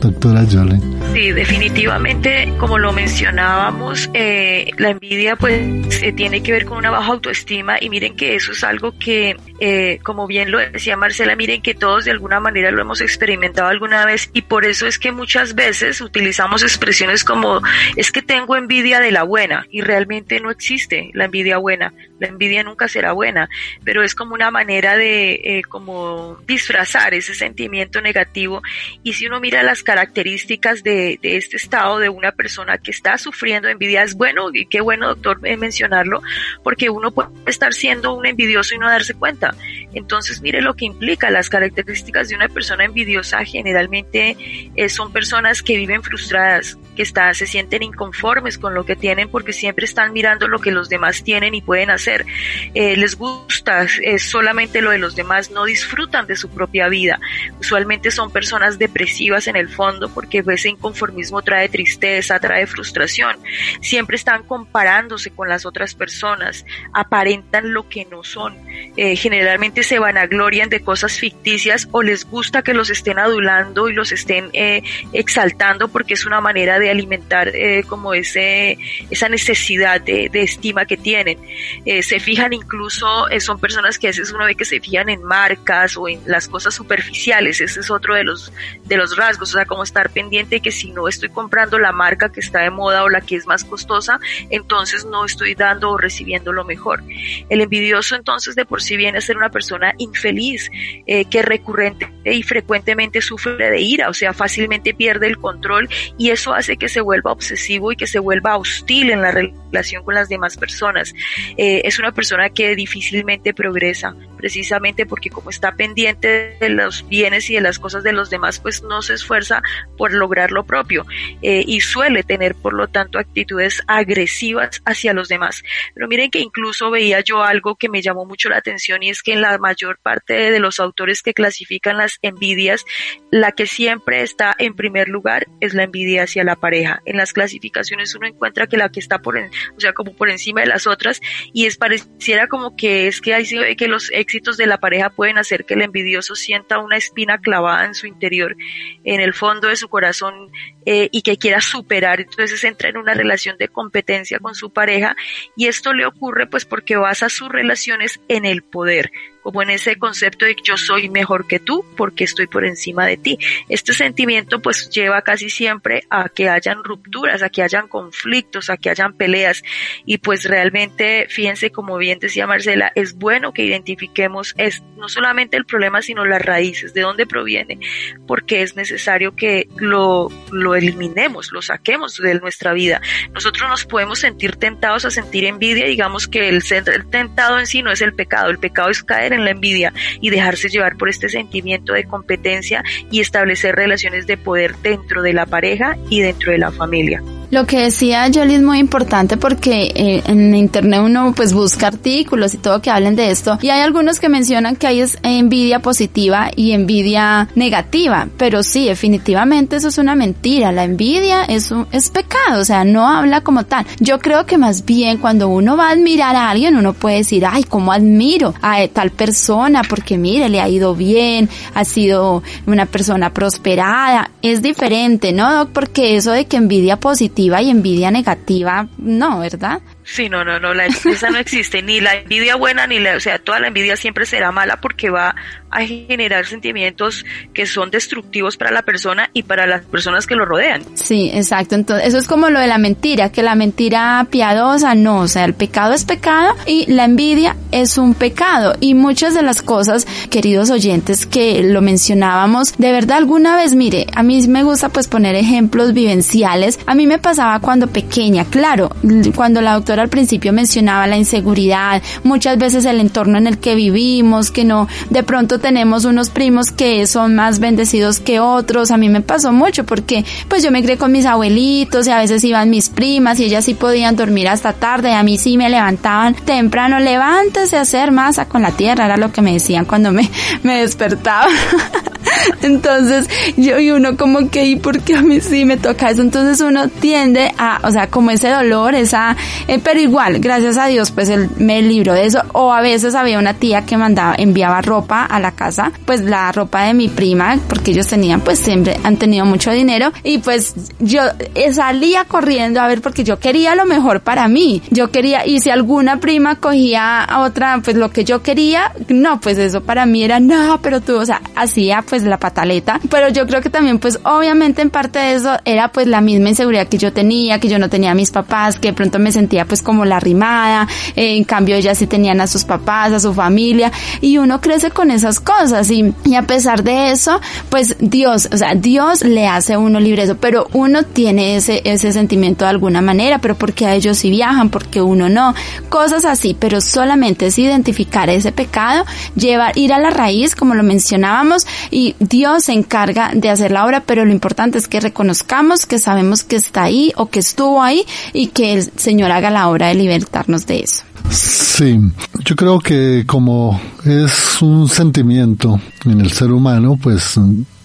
Doctora 0.00 0.44
Jolie. 0.50 0.80
Sí, 1.12 1.32
definitivamente, 1.32 2.52
como 2.58 2.78
lo 2.78 2.92
mencionábamos, 2.92 4.08
eh, 4.14 4.70
la 4.76 4.90
envidia 4.90 5.34
pues 5.36 5.60
eh, 6.02 6.12
tiene 6.12 6.42
que 6.42 6.52
ver 6.52 6.64
con 6.64 6.78
una 6.78 6.90
baja 6.90 7.12
autoestima 7.12 7.76
y 7.80 7.90
miren 7.90 8.14
que 8.14 8.36
eso 8.36 8.52
es 8.52 8.62
algo 8.62 8.92
que, 8.98 9.36
eh, 9.60 10.00
como 10.02 10.26
bien 10.26 10.50
lo 10.50 10.58
decía 10.58 10.96
Marcela, 10.96 11.36
miren 11.36 11.62
que 11.62 11.74
todos 11.74 12.04
de 12.04 12.10
alguna 12.10 12.40
manera 12.40 12.70
lo 12.70 12.82
hemos 12.82 13.00
experimentado 13.00 13.68
alguna 13.68 14.04
vez 14.04 14.30
y 14.32 14.42
por 14.42 14.64
eso 14.64 14.86
es 14.86 14.98
que 14.98 15.12
muchas 15.12 15.54
veces 15.54 16.00
utilizamos 16.00 16.62
expresiones 16.62 17.24
como 17.24 17.60
es 17.96 18.12
que 18.12 18.22
tengo 18.22 18.56
envidia 18.56 19.00
de 19.00 19.12
la 19.12 19.22
buena 19.22 19.66
y 19.70 19.80
realmente 19.80 20.40
no 20.40 20.50
existe 20.50 21.10
la 21.14 21.26
envidia 21.26 21.58
buena, 21.58 21.94
la 22.18 22.28
envidia 22.28 22.62
nunca 22.62 22.88
será 22.88 23.12
buena, 23.12 23.48
pero 23.84 24.02
es 24.02 24.14
como 24.14 24.34
una 24.34 24.50
manera 24.50 24.96
de 24.96 25.62
como 25.68 26.38
disfrazar 26.46 27.14
ese 27.14 27.34
sentimiento 27.34 28.00
negativo 28.00 28.62
y 29.02 29.14
si 29.14 29.26
uno 29.26 29.40
mira 29.40 29.62
las 29.62 29.82
características 29.82 30.82
de 30.82 30.88
de, 30.88 31.36
este 31.36 31.56
estado 31.56 31.98
de 31.98 32.08
una 32.08 32.32
persona 32.32 32.78
que 32.78 32.90
está 32.90 33.18
sufriendo 33.18 33.68
envidia 33.68 34.02
es 34.02 34.14
bueno 34.14 34.50
y 34.52 34.66
qué 34.66 34.80
bueno 34.80 35.08
doctor 35.08 35.40
eh, 35.44 35.56
mencionarlo 35.56 36.22
porque 36.62 36.90
uno 36.90 37.10
puede 37.10 37.28
estar 37.46 37.72
siendo 37.74 38.14
un 38.14 38.26
envidioso 38.26 38.74
y 38.74 38.78
no 38.78 38.88
darse 38.88 39.14
cuenta. 39.14 39.47
Entonces 39.94 40.40
mire 40.40 40.60
lo 40.60 40.74
que 40.74 40.84
implica 40.84 41.30
las 41.30 41.48
características 41.48 42.28
de 42.28 42.36
una 42.36 42.48
persona 42.48 42.84
envidiosa 42.84 43.44
generalmente 43.44 44.36
eh, 44.74 44.88
son 44.88 45.12
personas 45.12 45.62
que 45.62 45.76
viven 45.76 46.02
frustradas, 46.02 46.78
que 46.96 47.02
está, 47.02 47.32
se 47.34 47.46
sienten 47.46 47.82
inconformes 47.82 48.58
con 48.58 48.74
lo 48.74 48.84
que 48.84 48.96
tienen 48.96 49.28
porque 49.28 49.52
siempre 49.52 49.84
están 49.84 50.12
mirando 50.12 50.48
lo 50.48 50.58
que 50.58 50.70
los 50.70 50.88
demás 50.88 51.22
tienen 51.22 51.54
y 51.54 51.62
pueden 51.62 51.90
hacer. 51.90 52.26
Eh, 52.74 52.96
les 52.96 53.16
gusta 53.16 53.86
solamente 54.18 54.82
lo 54.82 54.90
de 54.90 54.98
los 54.98 55.16
demás, 55.16 55.50
no 55.50 55.64
disfrutan 55.64 56.26
de 56.26 56.36
su 56.36 56.48
propia 56.50 56.88
vida. 56.88 57.20
Usualmente 57.60 58.10
son 58.10 58.30
personas 58.30 58.78
depresivas 58.78 59.46
en 59.46 59.56
el 59.56 59.68
fondo 59.68 60.08
porque 60.08 60.44
ese 60.46 60.70
inconformismo 60.70 61.42
trae 61.42 61.68
tristeza, 61.68 62.38
trae 62.38 62.66
frustración. 62.66 63.36
Siempre 63.80 64.16
están 64.16 64.42
comparándose 64.42 65.30
con 65.30 65.48
las 65.48 65.66
otras 65.66 65.94
personas, 65.94 66.64
aparentan 66.92 67.72
lo 67.72 67.88
que 67.88 68.04
no 68.06 68.24
son. 68.24 68.56
Eh, 68.96 69.16
generalmente 69.38 69.84
se 69.84 70.00
vanaglorian 70.00 70.68
de 70.68 70.80
cosas 70.80 71.16
ficticias 71.16 71.88
o 71.92 72.02
les 72.02 72.24
gusta 72.24 72.62
que 72.62 72.74
los 72.74 72.90
estén 72.90 73.20
adulando 73.20 73.88
y 73.88 73.92
los 73.92 74.10
estén 74.10 74.50
eh, 74.52 74.82
exaltando 75.12 75.86
porque 75.86 76.14
es 76.14 76.26
una 76.26 76.40
manera 76.40 76.80
de 76.80 76.90
alimentar 76.90 77.46
eh, 77.54 77.84
como 77.86 78.14
ese, 78.14 78.78
esa 79.10 79.28
necesidad 79.28 80.00
de, 80.00 80.28
estima 80.32 80.86
que 80.86 80.96
tienen. 80.96 81.38
Eh, 81.84 82.02
se 82.02 82.18
fijan 82.18 82.52
incluso, 82.52 83.28
eh, 83.28 83.38
son 83.38 83.60
personas 83.60 83.96
que 83.96 84.08
a 84.08 84.10
veces 84.10 84.32
uno 84.32 84.44
ve 84.44 84.56
que 84.56 84.64
se 84.64 84.80
fijan 84.80 85.08
en 85.08 85.22
marcas 85.22 85.96
o 85.96 86.08
en 86.08 86.20
las 86.26 86.48
cosas 86.48 86.74
superficiales, 86.74 87.60
ese 87.60 87.78
es 87.78 87.90
otro 87.92 88.16
de 88.16 88.24
los, 88.24 88.52
de 88.86 88.96
los 88.96 89.16
rasgos, 89.16 89.50
o 89.50 89.58
sea, 89.58 89.66
como 89.66 89.84
estar 89.84 90.10
pendiente 90.10 90.56
de 90.56 90.60
que 90.60 90.72
si 90.72 90.90
no 90.90 91.06
estoy 91.06 91.28
comprando 91.28 91.78
la 91.78 91.92
marca 91.92 92.32
que 92.32 92.40
está 92.40 92.62
de 92.62 92.70
moda 92.70 93.04
o 93.04 93.08
la 93.08 93.20
que 93.20 93.36
es 93.36 93.46
más 93.46 93.62
costosa, 93.62 94.18
entonces 94.50 95.04
no 95.04 95.24
estoy 95.24 95.54
dando 95.54 95.90
o 95.90 95.96
recibiendo 95.96 96.52
lo 96.52 96.64
mejor. 96.64 97.04
El 97.48 97.60
envidioso 97.60 98.16
entonces 98.16 98.56
de 98.56 98.64
por 98.64 98.82
sí 98.82 98.96
viene 98.96 99.18
a 99.18 99.20
ser 99.28 99.36
una 99.36 99.50
persona 99.50 99.94
infeliz, 99.98 100.70
que 101.06 101.42
recurrente 101.42 102.08
y 102.24 102.42
frecuentemente 102.42 103.20
sufre 103.20 103.70
de 103.70 103.80
ira, 103.80 104.08
o 104.08 104.14
sea, 104.14 104.32
fácilmente 104.32 104.94
pierde 104.94 105.26
el 105.26 105.38
control 105.38 105.88
y 106.18 106.30
eso 106.30 106.52
hace 106.52 106.76
que 106.76 106.88
se 106.88 107.00
vuelva 107.00 107.32
obsesivo 107.32 107.92
y 107.92 107.96
que 107.96 108.06
se 108.06 108.18
vuelva 108.18 108.56
hostil 108.56 109.10
en 109.10 109.22
la 109.22 109.30
relación 109.30 110.04
con 110.04 110.14
las 110.14 110.28
demás 110.28 110.56
personas. 110.56 111.14
Eh, 111.56 111.82
es 111.84 111.98
una 111.98 112.12
persona 112.12 112.50
que 112.50 112.74
difícilmente 112.74 113.54
progresa, 113.54 114.14
precisamente 114.38 115.04
porque 115.04 115.28
como 115.28 115.50
está 115.50 115.72
pendiente 115.72 116.56
de 116.58 116.68
los 116.70 117.06
bienes 117.08 117.50
y 117.50 117.54
de 117.54 117.60
las 117.60 117.78
cosas 117.78 118.02
de 118.02 118.12
los 118.12 118.30
demás, 118.30 118.60
pues 118.60 118.82
no 118.82 119.02
se 119.02 119.14
esfuerza 119.14 119.62
por 119.96 120.14
lograr 120.14 120.52
lo 120.52 120.64
propio 120.64 121.04
eh, 121.42 121.64
y 121.66 121.80
suele 121.80 122.22
tener, 122.22 122.54
por 122.54 122.72
lo 122.72 122.88
tanto, 122.88 123.18
actitudes 123.18 123.82
agresivas 123.86 124.80
hacia 124.86 125.12
los 125.12 125.28
demás. 125.28 125.62
Pero 125.94 126.08
miren 126.08 126.30
que 126.30 126.40
incluso 126.40 126.90
veía 126.90 127.20
yo 127.20 127.42
algo 127.42 127.76
que 127.76 127.88
me 127.88 128.00
llamó 128.00 128.24
mucho 128.24 128.48
la 128.48 128.58
atención 128.58 129.02
y 129.02 129.10
es 129.10 129.22
que 129.22 129.32
en 129.32 129.42
la 129.42 129.58
mayor 129.58 129.98
parte 129.98 130.50
de 130.50 130.60
los 130.60 130.78
autores 130.78 131.22
que 131.22 131.34
clasifican 131.34 131.98
las 131.98 132.18
envidias, 132.22 132.84
la 133.30 133.52
que 133.52 133.66
siempre 133.66 134.22
está 134.22 134.54
en 134.58 134.74
primer 134.74 135.08
lugar 135.08 135.46
es 135.60 135.74
la 135.74 135.82
envidia 135.82 136.22
hacia 136.22 136.44
la 136.44 136.56
pareja. 136.56 137.02
En 137.04 137.16
las 137.16 137.32
clasificaciones 137.32 138.14
uno 138.14 138.28
encuentra 138.28 138.66
que 138.66 138.76
la 138.76 138.88
que 138.88 139.00
está 139.00 139.18
por, 139.18 139.36
en, 139.36 139.50
o 139.76 139.80
sea, 139.80 139.92
como 139.92 140.14
por 140.14 140.30
encima 140.30 140.60
de 140.60 140.68
las 140.68 140.86
otras 140.86 141.20
y 141.52 141.66
es 141.66 141.76
pareciera 141.76 142.46
como 142.46 142.76
que 142.76 143.08
es 143.08 143.20
que 143.20 143.34
hay 143.34 143.76
que 143.76 143.88
los 143.88 144.10
éxitos 144.28 144.58
de 144.58 144.66
la 144.66 144.76
pareja 144.76 145.08
pueden 145.08 145.38
hacer 145.38 145.64
que 145.64 145.72
el 145.72 145.80
envidioso 145.80 146.34
sienta 146.34 146.78
una 146.78 146.98
espina 146.98 147.38
clavada 147.38 147.86
en 147.86 147.94
su 147.94 148.06
interior, 148.06 148.56
en 149.04 149.20
el 149.20 149.32
fondo 149.32 149.68
de 149.68 149.76
su 149.76 149.88
corazón 149.88 150.50
eh, 150.84 151.08
y 151.10 151.22
que 151.22 151.38
quiera 151.38 151.62
superar, 151.62 152.20
entonces 152.20 152.62
entra 152.64 152.90
en 152.90 152.98
una 152.98 153.14
relación 153.14 153.56
de 153.56 153.68
competencia 153.68 154.38
con 154.38 154.54
su 154.54 154.70
pareja 154.70 155.16
y 155.56 155.66
esto 155.66 155.94
le 155.94 156.04
ocurre 156.04 156.46
pues 156.46 156.66
porque 156.66 156.96
basa 156.96 157.30
sus 157.30 157.48
relaciones 157.48 158.20
en 158.28 158.44
el 158.44 158.62
poder 158.62 159.10
como 159.48 159.62
en 159.62 159.70
ese 159.70 159.96
concepto 159.96 160.44
de 160.44 160.54
yo 160.62 160.76
soy 160.76 161.08
mejor 161.08 161.46
que 161.46 161.58
tú 161.58 161.82
porque 161.96 162.24
estoy 162.24 162.48
por 162.48 162.66
encima 162.66 163.06
de 163.06 163.16
ti. 163.16 163.38
Este 163.70 163.94
sentimiento 163.94 164.60
pues 164.60 164.90
lleva 164.90 165.22
casi 165.22 165.48
siempre 165.48 166.02
a 166.10 166.28
que 166.28 166.50
hayan 166.50 166.84
rupturas, 166.84 167.42
a 167.42 167.48
que 167.48 167.62
hayan 167.62 167.88
conflictos, 167.88 168.68
a 168.68 168.76
que 168.76 168.90
hayan 168.90 169.14
peleas 169.14 169.62
y 170.04 170.18
pues 170.18 170.44
realmente, 170.44 171.28
fíjense 171.30 171.70
como 171.70 171.96
bien 171.96 172.18
decía 172.18 172.46
Marcela, 172.46 172.92
es 172.94 173.14
bueno 173.14 173.54
que 173.54 173.64
identifiquemos 173.64 174.54
es, 174.58 174.82
no 174.98 175.08
solamente 175.08 175.56
el 175.56 175.64
problema 175.64 176.02
sino 176.02 176.26
las 176.26 176.42
raíces, 176.42 176.92
de 176.92 177.00
dónde 177.00 177.26
proviene, 177.26 177.78
porque 178.26 178.60
es 178.60 178.76
necesario 178.76 179.34
que 179.34 179.66
lo, 179.78 180.28
lo 180.52 180.74
eliminemos, 180.74 181.52
lo 181.52 181.62
saquemos 181.62 182.18
de 182.18 182.34
nuestra 182.34 182.74
vida. 182.74 183.00
Nosotros 183.32 183.66
nos 183.70 183.86
podemos 183.86 184.18
sentir 184.18 184.56
tentados 184.56 185.06
a 185.06 185.10
sentir 185.10 185.46
envidia, 185.46 185.86
digamos 185.86 186.28
que 186.28 186.50
el, 186.50 186.62
el 186.70 187.08
tentado 187.08 187.58
en 187.58 187.66
sí 187.66 187.82
no 187.82 187.90
es 187.90 188.02
el 188.02 188.12
pecado, 188.12 188.50
el 188.50 188.58
pecado 188.58 188.90
es 188.90 189.02
caer 189.02 189.32
en 189.32 189.37
la 189.44 189.50
envidia 189.50 189.92
y 190.20 190.30
dejarse 190.30 190.68
llevar 190.68 190.96
por 190.96 191.08
este 191.08 191.28
sentimiento 191.28 191.92
de 191.92 192.04
competencia 192.04 192.82
y 193.10 193.20
establecer 193.20 193.74
relaciones 193.74 194.26
de 194.26 194.36
poder 194.36 194.76
dentro 194.76 195.22
de 195.22 195.32
la 195.32 195.46
pareja 195.46 195.96
y 196.10 196.20
dentro 196.20 196.52
de 196.52 196.58
la 196.58 196.72
familia. 196.72 197.22
Lo 197.50 197.64
que 197.66 197.80
decía 197.84 198.28
Jolie 198.32 198.56
es 198.56 198.62
muy 198.62 198.78
importante 198.78 199.38
porque 199.38 199.90
eh, 199.94 200.22
en 200.26 200.54
internet 200.54 201.00
uno 201.02 201.32
pues 201.34 201.54
busca 201.54 201.86
artículos 201.86 202.52
y 202.52 202.58
todo 202.58 202.82
que 202.82 202.90
hablen 202.90 203.16
de 203.16 203.30
esto 203.30 203.58
y 203.62 203.70
hay 203.70 203.80
algunos 203.80 204.20
que 204.20 204.28
mencionan 204.28 204.76
que 204.76 204.86
hay 204.86 205.02
envidia 205.22 205.80
positiva 205.80 206.50
y 206.54 206.72
envidia 206.72 207.48
negativa, 207.54 208.28
pero 208.36 208.62
sí, 208.62 208.86
definitivamente 208.86 209.76
eso 209.76 209.88
es 209.88 209.96
una 209.96 210.14
mentira. 210.14 210.72
La 210.72 210.84
envidia 210.84 211.44
es 211.44 211.70
un, 211.70 211.86
es 211.90 212.10
pecado, 212.10 212.60
o 212.60 212.64
sea, 212.64 212.84
no 212.84 213.08
habla 213.08 213.40
como 213.40 213.64
tal. 213.64 213.86
Yo 213.98 214.18
creo 214.18 214.44
que 214.44 214.58
más 214.58 214.84
bien 214.84 215.18
cuando 215.18 215.48
uno 215.48 215.76
va 215.76 215.88
a 215.88 215.92
admirar 215.92 216.36
a 216.36 216.50
alguien 216.50 216.76
uno 216.76 216.92
puede 216.92 217.18
decir, 217.18 217.46
ay, 217.46 217.64
cómo 217.64 217.92
admiro 217.92 218.52
a 218.60 218.86
tal 218.88 219.10
persona 219.10 219.82
porque 219.88 220.18
mire, 220.18 220.48
le 220.48 220.60
ha 220.60 220.68
ido 220.68 220.94
bien, 220.94 221.48
ha 221.74 221.84
sido 221.84 222.42
una 222.66 222.84
persona 222.84 223.32
prosperada. 223.32 224.30
Es 224.42 224.60
diferente, 224.60 225.32
¿no, 225.32 225.68
Porque 225.72 226.16
eso 226.16 226.32
de 226.32 226.44
que 226.46 226.56
envidia 226.56 226.98
positiva 226.98 227.37
y 227.38 227.70
envidia 227.70 228.10
negativa, 228.10 228.88
no, 228.98 229.40
¿verdad? 229.40 229.80
Sí, 230.02 230.28
no, 230.28 230.44
no, 230.44 230.58
no, 230.58 230.74
la 230.74 230.86
esa 230.86 231.30
no 231.30 231.38
existe, 231.38 231.82
ni 231.82 232.00
la 232.00 232.16
envidia 232.16 232.56
buena, 232.56 232.86
ni 232.86 232.98
la, 232.98 233.16
o 233.16 233.20
sea, 233.20 233.38
toda 233.38 233.60
la 233.60 233.68
envidia 233.68 233.96
siempre 233.96 234.26
será 234.26 234.50
mala 234.50 234.80
porque 234.80 235.10
va 235.10 235.34
a 235.70 235.84
generar 235.84 236.46
sentimientos 236.46 237.24
que 237.52 237.66
son 237.66 237.90
destructivos 237.90 238.56
para 238.56 238.70
la 238.70 238.82
persona 238.82 239.30
y 239.32 239.42
para 239.42 239.66
las 239.66 239.84
personas 239.84 240.26
que 240.26 240.34
lo 240.34 240.44
rodean. 240.44 240.82
Sí, 240.94 241.30
exacto. 241.32 241.74
Entonces, 241.74 242.08
eso 242.08 242.18
es 242.18 242.26
como 242.26 242.50
lo 242.50 242.60
de 242.60 242.66
la 242.66 242.78
mentira, 242.78 243.30
que 243.30 243.42
la 243.42 243.54
mentira 243.54 244.26
piadosa, 244.30 244.94
no, 244.94 245.20
o 245.20 245.28
sea, 245.28 245.44
el 245.44 245.54
pecado 245.54 245.92
es 245.92 246.04
pecado 246.04 246.54
y 246.66 246.90
la 246.90 247.04
envidia 247.04 247.56
es 247.72 247.98
un 247.98 248.14
pecado. 248.14 248.74
Y 248.80 248.94
muchas 248.94 249.34
de 249.34 249.42
las 249.42 249.62
cosas, 249.62 250.06
queridos 250.30 250.70
oyentes, 250.70 251.26
que 251.26 251.62
lo 251.62 251.80
mencionábamos, 251.80 252.76
de 252.78 252.92
verdad 252.92 253.18
alguna 253.18 253.56
vez, 253.56 253.74
mire, 253.74 254.06
a 254.14 254.22
mí 254.22 254.46
me 254.48 254.62
gusta 254.62 254.88
pues 254.88 255.08
poner 255.08 255.34
ejemplos 255.34 255.92
vivenciales. 255.92 256.78
A 256.86 256.94
mí 256.94 257.06
me 257.06 257.18
pasaba 257.18 257.60
cuando 257.60 257.88
pequeña, 257.88 258.44
claro, 258.44 258.90
cuando 259.34 259.60
la 259.60 259.74
doctora 259.74 260.02
al 260.02 260.08
principio 260.08 260.52
mencionaba 260.52 261.06
la 261.06 261.16
inseguridad, 261.16 262.02
muchas 262.24 262.58
veces 262.58 262.84
el 262.84 263.00
entorno 263.00 263.38
en 263.38 263.46
el 263.46 263.58
que 263.58 263.74
vivimos, 263.74 264.50
que 264.50 264.64
no, 264.64 264.88
de 265.10 265.22
pronto 265.22 265.57
tenemos 265.58 266.04
unos 266.04 266.30
primos 266.30 266.70
que 266.70 267.06
son 267.06 267.34
más 267.34 267.58
bendecidos 267.58 268.20
que 268.20 268.40
otros. 268.40 268.90
A 268.90 268.96
mí 268.96 269.08
me 269.08 269.20
pasó 269.20 269.52
mucho 269.52 269.84
porque 269.84 270.24
pues 270.48 270.62
yo 270.62 270.70
me 270.70 270.82
crié 270.82 270.96
con 270.96 271.12
mis 271.12 271.26
abuelitos 271.26 272.06
y 272.06 272.10
a 272.10 272.18
veces 272.18 272.44
iban 272.44 272.70
mis 272.70 272.88
primas 272.88 273.40
y 273.40 273.44
ellas 273.44 273.64
sí 273.64 273.74
podían 273.74 274.16
dormir 274.16 274.48
hasta 274.48 274.72
tarde. 274.72 275.12
A 275.12 275.22
mí 275.22 275.38
sí 275.38 275.56
me 275.56 275.68
levantaban 275.68 276.34
temprano, 276.34 276.98
levántese 276.98 277.76
a 277.76 277.82
hacer 277.82 278.12
masa 278.12 278.46
con 278.46 278.62
la 278.62 278.72
tierra, 278.72 279.06
era 279.06 279.16
lo 279.16 279.32
que 279.32 279.42
me 279.42 279.52
decían 279.52 279.84
cuando 279.84 280.12
me, 280.12 280.28
me 280.62 280.80
despertaba. 280.80 281.48
Entonces, 282.62 283.28
yo 283.56 283.78
y 283.78 283.90
uno 283.90 284.16
como 284.16 284.50
que, 284.50 284.66
¿y 284.66 284.76
por 284.76 285.00
qué 285.00 285.16
a 285.16 285.22
mí 285.22 285.40
sí 285.40 285.64
me 285.64 285.76
toca 285.76 286.10
eso? 286.10 286.22
Entonces 286.22 286.60
uno 286.60 286.88
tiende 286.88 287.52
a, 287.58 287.80
o 287.84 287.90
sea, 287.90 288.08
como 288.08 288.30
ese 288.30 288.48
dolor, 288.48 288.94
esa, 288.94 289.36
eh, 289.66 289.80
pero 289.82 290.00
igual, 290.00 290.38
gracias 290.40 290.76
a 290.76 290.86
Dios, 290.86 291.10
pues 291.10 291.28
él 291.28 291.48
me 291.58 291.82
libró 291.82 292.14
de 292.14 292.26
eso. 292.26 292.42
O 292.52 292.72
a 292.72 292.80
veces 292.80 293.14
había 293.14 293.38
una 293.38 293.54
tía 293.54 293.84
que 293.84 293.96
mandaba, 293.96 294.34
enviaba 294.36 294.80
ropa 294.82 295.24
a 295.24 295.40
la 295.40 295.52
casa, 295.52 295.92
pues 296.04 296.20
la 296.20 296.52
ropa 296.52 296.84
de 296.84 296.94
mi 296.94 297.08
prima, 297.08 297.58
porque 297.68 297.92
ellos 297.92 298.06
tenían, 298.06 298.40
pues 298.40 298.58
siempre 298.58 298.98
han 299.04 299.16
tenido 299.16 299.44
mucho 299.44 299.70
dinero, 299.70 300.12
y 300.22 300.38
pues 300.38 300.74
yo 300.98 301.22
eh, 301.54 301.72
salía 301.72 302.24
corriendo 302.24 302.80
a 302.80 302.86
ver 302.86 303.00
porque 303.00 303.24
yo 303.24 303.38
quería 303.38 303.74
lo 303.74 303.84
mejor 303.84 304.20
para 304.20 304.48
mí. 304.48 304.82
Yo 304.90 305.10
quería, 305.10 305.46
y 305.46 305.60
si 305.60 305.70
alguna 305.70 306.20
prima 306.20 306.56
cogía 306.56 307.24
a 307.24 307.40
otra, 307.40 307.80
pues 307.82 307.96
lo 307.96 308.10
que 308.10 308.24
yo 308.24 308.42
quería, 308.42 308.92
no, 309.08 309.40
pues 309.40 309.58
eso 309.58 309.82
para 309.82 310.06
mí 310.06 310.22
era, 310.22 310.40
no, 310.40 310.80
pero 310.82 311.00
tú, 311.00 311.16
o 311.16 311.26
sea, 311.26 311.40
hacía 311.54 312.02
pues 312.08 312.17
la 312.22 312.38
pataleta, 312.38 313.00
pero 313.10 313.28
yo 313.28 313.46
creo 313.46 313.60
que 313.60 313.70
también 313.70 313.98
pues 313.98 314.18
obviamente 314.24 314.82
en 314.82 314.90
parte 314.90 315.18
de 315.18 315.34
eso 315.34 315.56
era 315.64 315.88
pues 315.92 316.06
la 316.06 316.20
misma 316.20 316.50
inseguridad 316.50 316.88
que 316.88 316.98
yo 316.98 317.12
tenía, 317.12 317.58
que 317.58 317.68
yo 317.68 317.78
no 317.78 317.88
tenía 317.88 318.12
a 318.12 318.14
mis 318.14 318.30
papás, 318.30 318.78
que 318.78 318.88
de 318.88 318.94
pronto 318.94 319.18
me 319.18 319.32
sentía 319.32 319.64
pues 319.64 319.82
como 319.82 320.04
la 320.04 320.20
rimada, 320.20 320.88
eh, 321.16 321.36
en 321.36 321.44
cambio 321.44 321.76
ellas 321.76 321.98
sí 321.98 322.06
tenían 322.06 322.40
a 322.40 322.46
sus 322.46 322.64
papás, 322.64 323.12
a 323.12 323.20
su 323.20 323.34
familia, 323.34 323.92
y 324.20 324.38
uno 324.38 324.60
crece 324.60 324.90
con 324.90 325.10
esas 325.10 325.40
cosas. 325.40 325.90
Y, 325.90 326.14
y 326.24 326.34
a 326.34 326.42
pesar 326.42 326.82
de 326.82 327.10
eso, 327.10 327.40
pues 327.68 327.96
Dios, 327.98 328.48
o 328.52 328.56
sea, 328.56 328.74
Dios 328.74 329.22
le 329.22 329.46
hace 329.46 329.74
a 329.74 329.78
uno 329.78 330.00
libre 330.00 330.22
eso, 330.24 330.36
pero 330.36 330.68
uno 330.72 331.02
tiene 331.02 331.56
ese, 331.56 331.82
ese 331.84 332.12
sentimiento 332.12 332.64
de 332.64 332.70
alguna 332.70 333.00
manera, 333.00 333.38
pero 333.38 333.54
porque 333.54 333.86
a 333.86 333.94
ellos 333.94 334.18
sí 334.18 334.30
viajan, 334.30 334.70
porque 334.70 335.00
uno 335.00 335.28
no, 335.28 335.54
cosas 335.88 336.24
así, 336.24 336.56
pero 336.58 336.80
solamente 336.80 337.46
es 337.46 337.58
identificar 337.58 338.30
ese 338.30 338.52
pecado, 338.52 339.04
llevar, 339.34 339.76
ir 339.76 339.92
a 339.92 339.98
la 339.98 340.10
raíz, 340.10 340.54
como 340.54 340.74
lo 340.74 340.82
mencionábamos, 340.82 341.66
y 341.90 342.07
Dios 342.18 342.64
se 342.64 342.72
encarga 342.72 343.32
de 343.34 343.50
hacer 343.50 343.70
la 343.70 343.84
obra, 343.84 344.02
pero 344.04 344.24
lo 344.24 344.32
importante 344.32 344.78
es 344.78 344.88
que 344.88 345.00
reconozcamos 345.00 345.86
que 345.86 345.98
sabemos 345.98 346.42
que 346.44 346.56
está 346.56 346.84
ahí 346.84 347.12
o 347.16 347.26
que 347.26 347.40
estuvo 347.40 347.82
ahí 347.82 348.04
y 348.32 348.48
que 348.48 348.74
el 348.74 348.82
Señor 348.96 349.30
haga 349.30 349.50
la 349.50 349.68
obra 349.68 349.88
de 349.88 349.94
libertarnos 349.94 350.66
de 350.66 350.80
eso. 350.80 351.02
Sí, 351.30 351.98
yo 352.44 352.56
creo 352.56 352.78
que 352.80 353.24
como 353.26 353.80
es 354.04 354.62
un 354.62 354.88
sentimiento 354.88 355.80
en 356.04 356.20
el 356.20 356.32
ser 356.32 356.52
humano, 356.52 356.98
pues 357.00 357.38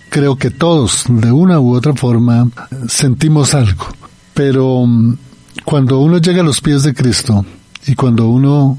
creo 0.10 0.36
que 0.36 0.52
todos 0.52 1.06
de 1.10 1.32
una 1.32 1.60
u 1.60 1.76
otra 1.76 1.94
forma 1.94 2.48
sentimos 2.88 3.54
algo. 3.54 3.88
Pero 4.34 4.86
mm, 4.86 5.18
cuando 5.66 6.00
uno 6.00 6.20
llega 6.20 6.42
a 6.42 6.46
los 6.46 6.62
pies 6.62 6.84
de 6.84 6.94
Cristo 6.94 7.46
y 7.86 7.96
cuando 7.96 8.28
uno 8.28 8.78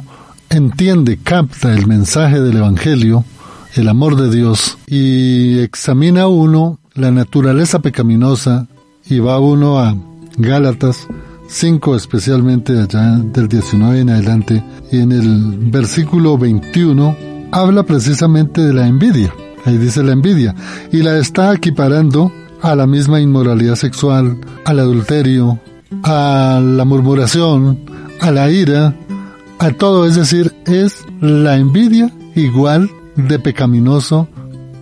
entiende, 0.49 1.19
capta 1.23 1.73
el 1.75 1.87
mensaje 1.87 2.41
del 2.41 2.57
Evangelio, 2.57 3.25
el 3.75 3.89
amor 3.89 4.17
de 4.17 4.35
Dios 4.35 4.79
y 4.87 5.59
examina 5.59 6.29
uno 6.29 6.79
la 6.95 7.11
naturaleza 7.11 7.81
pecaminosa 7.81 8.69
y 9.07 9.19
va 9.19 9.41
uno 9.41 9.81
a 9.81 9.97
Gálatas 10.37 11.09
5 11.49 11.97
especialmente 11.97 12.81
allá 12.81 13.19
del 13.19 13.49
19 13.49 14.01
en 14.01 14.11
adelante 14.11 14.65
y 14.93 15.01
en 15.01 15.13
el 15.13 15.59
versículo 15.71 16.39
21 16.39 17.17
habla 17.51 17.83
precisamente 17.83 18.61
de 18.61 18.73
la 18.73 18.87
envidia. 18.87 19.35
Ahí 19.65 19.77
dice 19.77 20.03
la 20.03 20.13
envidia 20.13 20.55
y 20.93 20.99
la 20.99 21.19
está 21.19 21.53
equiparando 21.53 22.33
a 22.63 22.75
la 22.77 22.87
misma 22.87 23.21
inmoralidad 23.21 23.75
sexual, 23.75 24.39
al 24.65 24.79
adulterio, 24.79 25.59
a 26.03 26.61
la 26.63 26.85
murmuración, 26.85 27.79
a 28.21 28.31
la 28.31 28.51
ira, 28.51 28.95
a 29.59 29.71
todo, 29.73 30.07
es 30.07 30.15
decir, 30.15 30.55
es 30.67 31.05
la 31.21 31.57
envidia 31.57 32.11
igual 32.35 32.91
de 33.17 33.39
pecaminoso 33.39 34.29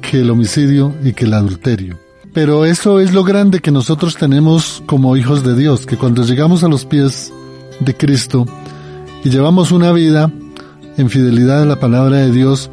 que 0.00 0.20
el 0.20 0.30
homicidio 0.30 0.94
y 1.02 1.12
que 1.12 1.24
el 1.24 1.34
adulterio. 1.34 1.98
Pero 2.32 2.64
eso 2.64 3.00
es 3.00 3.12
lo 3.12 3.24
grande 3.24 3.60
que 3.60 3.70
nosotros 3.70 4.16
tenemos 4.16 4.82
como 4.86 5.16
hijos 5.16 5.44
de 5.44 5.54
Dios, 5.54 5.84
que 5.84 5.98
cuando 5.98 6.24
llegamos 6.24 6.64
a 6.64 6.68
los 6.68 6.86
pies 6.86 7.32
de 7.80 7.94
Cristo 7.94 8.46
y 9.22 9.28
llevamos 9.28 9.70
una 9.70 9.92
vida 9.92 10.30
en 10.96 11.10
fidelidad 11.10 11.62
a 11.62 11.66
la 11.66 11.78
palabra 11.78 12.18
de 12.18 12.30
Dios, 12.32 12.70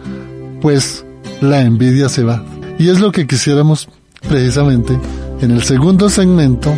pues 0.62 1.06
la 1.42 1.62
envidia 1.62 2.10
se 2.10 2.24
va. 2.24 2.44
Y 2.78 2.90
es 2.90 3.00
lo 3.00 3.12
que 3.12 3.28
quisiéramos 3.28 3.90
precisamente 4.28 4.98
en 5.42 5.52
el 5.52 5.64
segundo 5.64 6.10
segmento, 6.10 6.74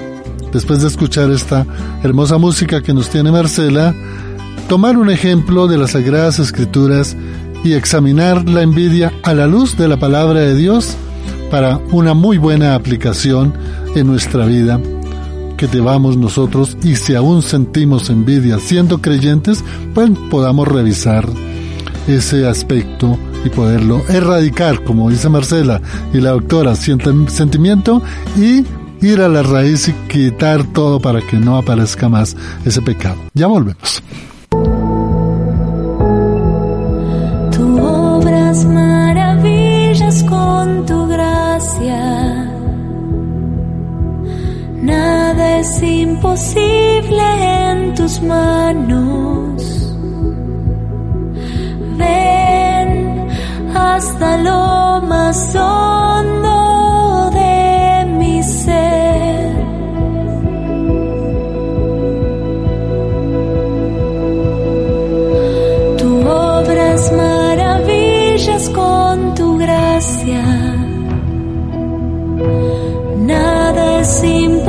después 0.51 0.81
de 0.81 0.87
escuchar 0.87 1.31
esta 1.31 1.65
hermosa 2.03 2.37
música 2.37 2.81
que 2.81 2.93
nos 2.93 3.09
tiene 3.09 3.31
Marcela, 3.31 3.93
tomar 4.67 4.97
un 4.97 5.09
ejemplo 5.09 5.67
de 5.67 5.77
las 5.77 5.91
Sagradas 5.91 6.39
Escrituras 6.39 7.15
y 7.63 7.73
examinar 7.73 8.47
la 8.47 8.61
envidia 8.61 9.11
a 9.23 9.33
la 9.33 9.47
luz 9.47 9.77
de 9.77 9.87
la 9.87 9.97
palabra 9.97 10.41
de 10.41 10.55
Dios 10.55 10.95
para 11.49 11.77
una 11.91 12.13
muy 12.13 12.37
buena 12.37 12.75
aplicación 12.75 13.53
en 13.95 14.07
nuestra 14.07 14.45
vida 14.45 14.79
que 15.57 15.67
debamos 15.67 16.17
nosotros 16.17 16.75
y 16.83 16.95
si 16.95 17.13
aún 17.13 17.43
sentimos 17.43 18.09
envidia 18.09 18.57
siendo 18.57 18.99
creyentes, 18.99 19.63
pues 19.93 20.09
podamos 20.31 20.67
revisar 20.67 21.27
ese 22.07 22.47
aspecto 22.47 23.17
y 23.45 23.49
poderlo 23.49 24.01
erradicar, 24.09 24.83
como 24.83 25.09
dice 25.09 25.29
Marcela 25.29 25.81
y 26.13 26.19
la 26.19 26.31
doctora, 26.31 26.75
sentimiento 26.75 28.01
y 28.37 28.65
ir 29.05 29.21
a 29.21 29.27
la 29.27 29.43
raíz 29.43 29.87
y 29.87 29.93
quitar 30.07 30.63
todo 30.73 30.99
para 30.99 31.21
que 31.21 31.37
no 31.37 31.57
aparezca 31.57 32.09
más 32.09 32.35
ese 32.65 32.81
pecado. 32.81 33.17
Ya 33.33 33.47
volvemos. 33.47 34.01
Es 45.61 45.83
imposible 45.83 47.25
en 47.69 47.93
tus 47.95 48.21
manos. 48.21 49.55
Ven 51.97 53.27
hasta 53.75 54.37
lo 54.37 55.01
más 55.07 55.55
hondo 55.55 56.60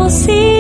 es 0.07 0.52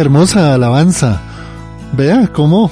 hermosa 0.00 0.54
alabanza. 0.54 1.20
Vea 1.92 2.28
cómo 2.32 2.70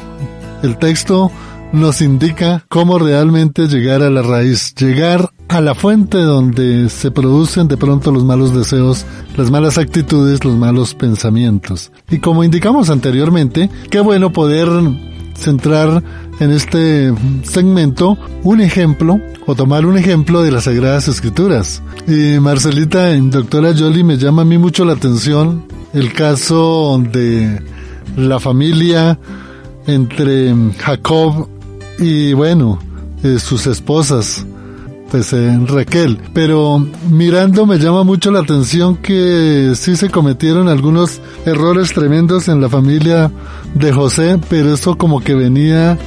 el 0.62 0.78
texto 0.78 1.30
nos 1.72 2.00
indica 2.00 2.64
cómo 2.68 2.98
realmente 2.98 3.68
llegar 3.68 4.02
a 4.02 4.08
la 4.08 4.22
raíz, 4.22 4.74
llegar 4.74 5.30
a 5.48 5.60
la 5.60 5.74
fuente 5.74 6.18
donde 6.18 6.88
se 6.88 7.10
producen 7.10 7.68
de 7.68 7.76
pronto 7.76 8.10
los 8.12 8.24
malos 8.24 8.54
deseos, 8.54 9.04
las 9.36 9.50
malas 9.50 9.76
actitudes, 9.76 10.42
los 10.44 10.56
malos 10.56 10.94
pensamientos. 10.94 11.92
Y 12.10 12.18
como 12.18 12.44
indicamos 12.44 12.88
anteriormente, 12.88 13.68
qué 13.90 14.00
bueno 14.00 14.32
poder 14.32 14.68
centrar 15.34 16.02
en 16.40 16.50
este 16.50 17.12
segmento 17.42 18.16
un 18.42 18.60
ejemplo 18.62 19.20
o 19.46 19.54
tomar 19.54 19.84
un 19.84 19.98
ejemplo 19.98 20.42
de 20.42 20.50
las 20.50 20.64
Sagradas 20.64 21.08
Escrituras. 21.08 21.82
Y 22.06 22.40
Marcelita, 22.40 23.12
doctora 23.14 23.74
Jolie, 23.76 24.04
me 24.04 24.16
llama 24.16 24.42
a 24.42 24.46
mí 24.46 24.56
mucho 24.56 24.84
la 24.86 24.94
atención 24.94 25.77
el 25.94 26.12
caso 26.12 27.02
de 27.12 27.60
la 28.16 28.40
familia 28.40 29.18
entre 29.86 30.54
Jacob 30.78 31.48
y 31.98 32.32
bueno, 32.32 32.78
eh, 33.22 33.38
sus 33.38 33.66
esposas, 33.66 34.46
pues 35.10 35.32
en 35.32 35.66
Raquel. 35.66 36.20
Pero 36.32 36.86
mirando 37.10 37.66
me 37.66 37.78
llama 37.78 38.04
mucho 38.04 38.30
la 38.30 38.40
atención 38.40 38.96
que 38.96 39.72
sí 39.74 39.96
se 39.96 40.10
cometieron 40.10 40.68
algunos 40.68 41.20
errores 41.46 41.92
tremendos 41.92 42.48
en 42.48 42.60
la 42.60 42.68
familia 42.68 43.30
de 43.74 43.92
José, 43.92 44.38
pero 44.48 44.74
eso 44.74 44.96
como 44.96 45.20
que 45.20 45.34
venía 45.34 45.98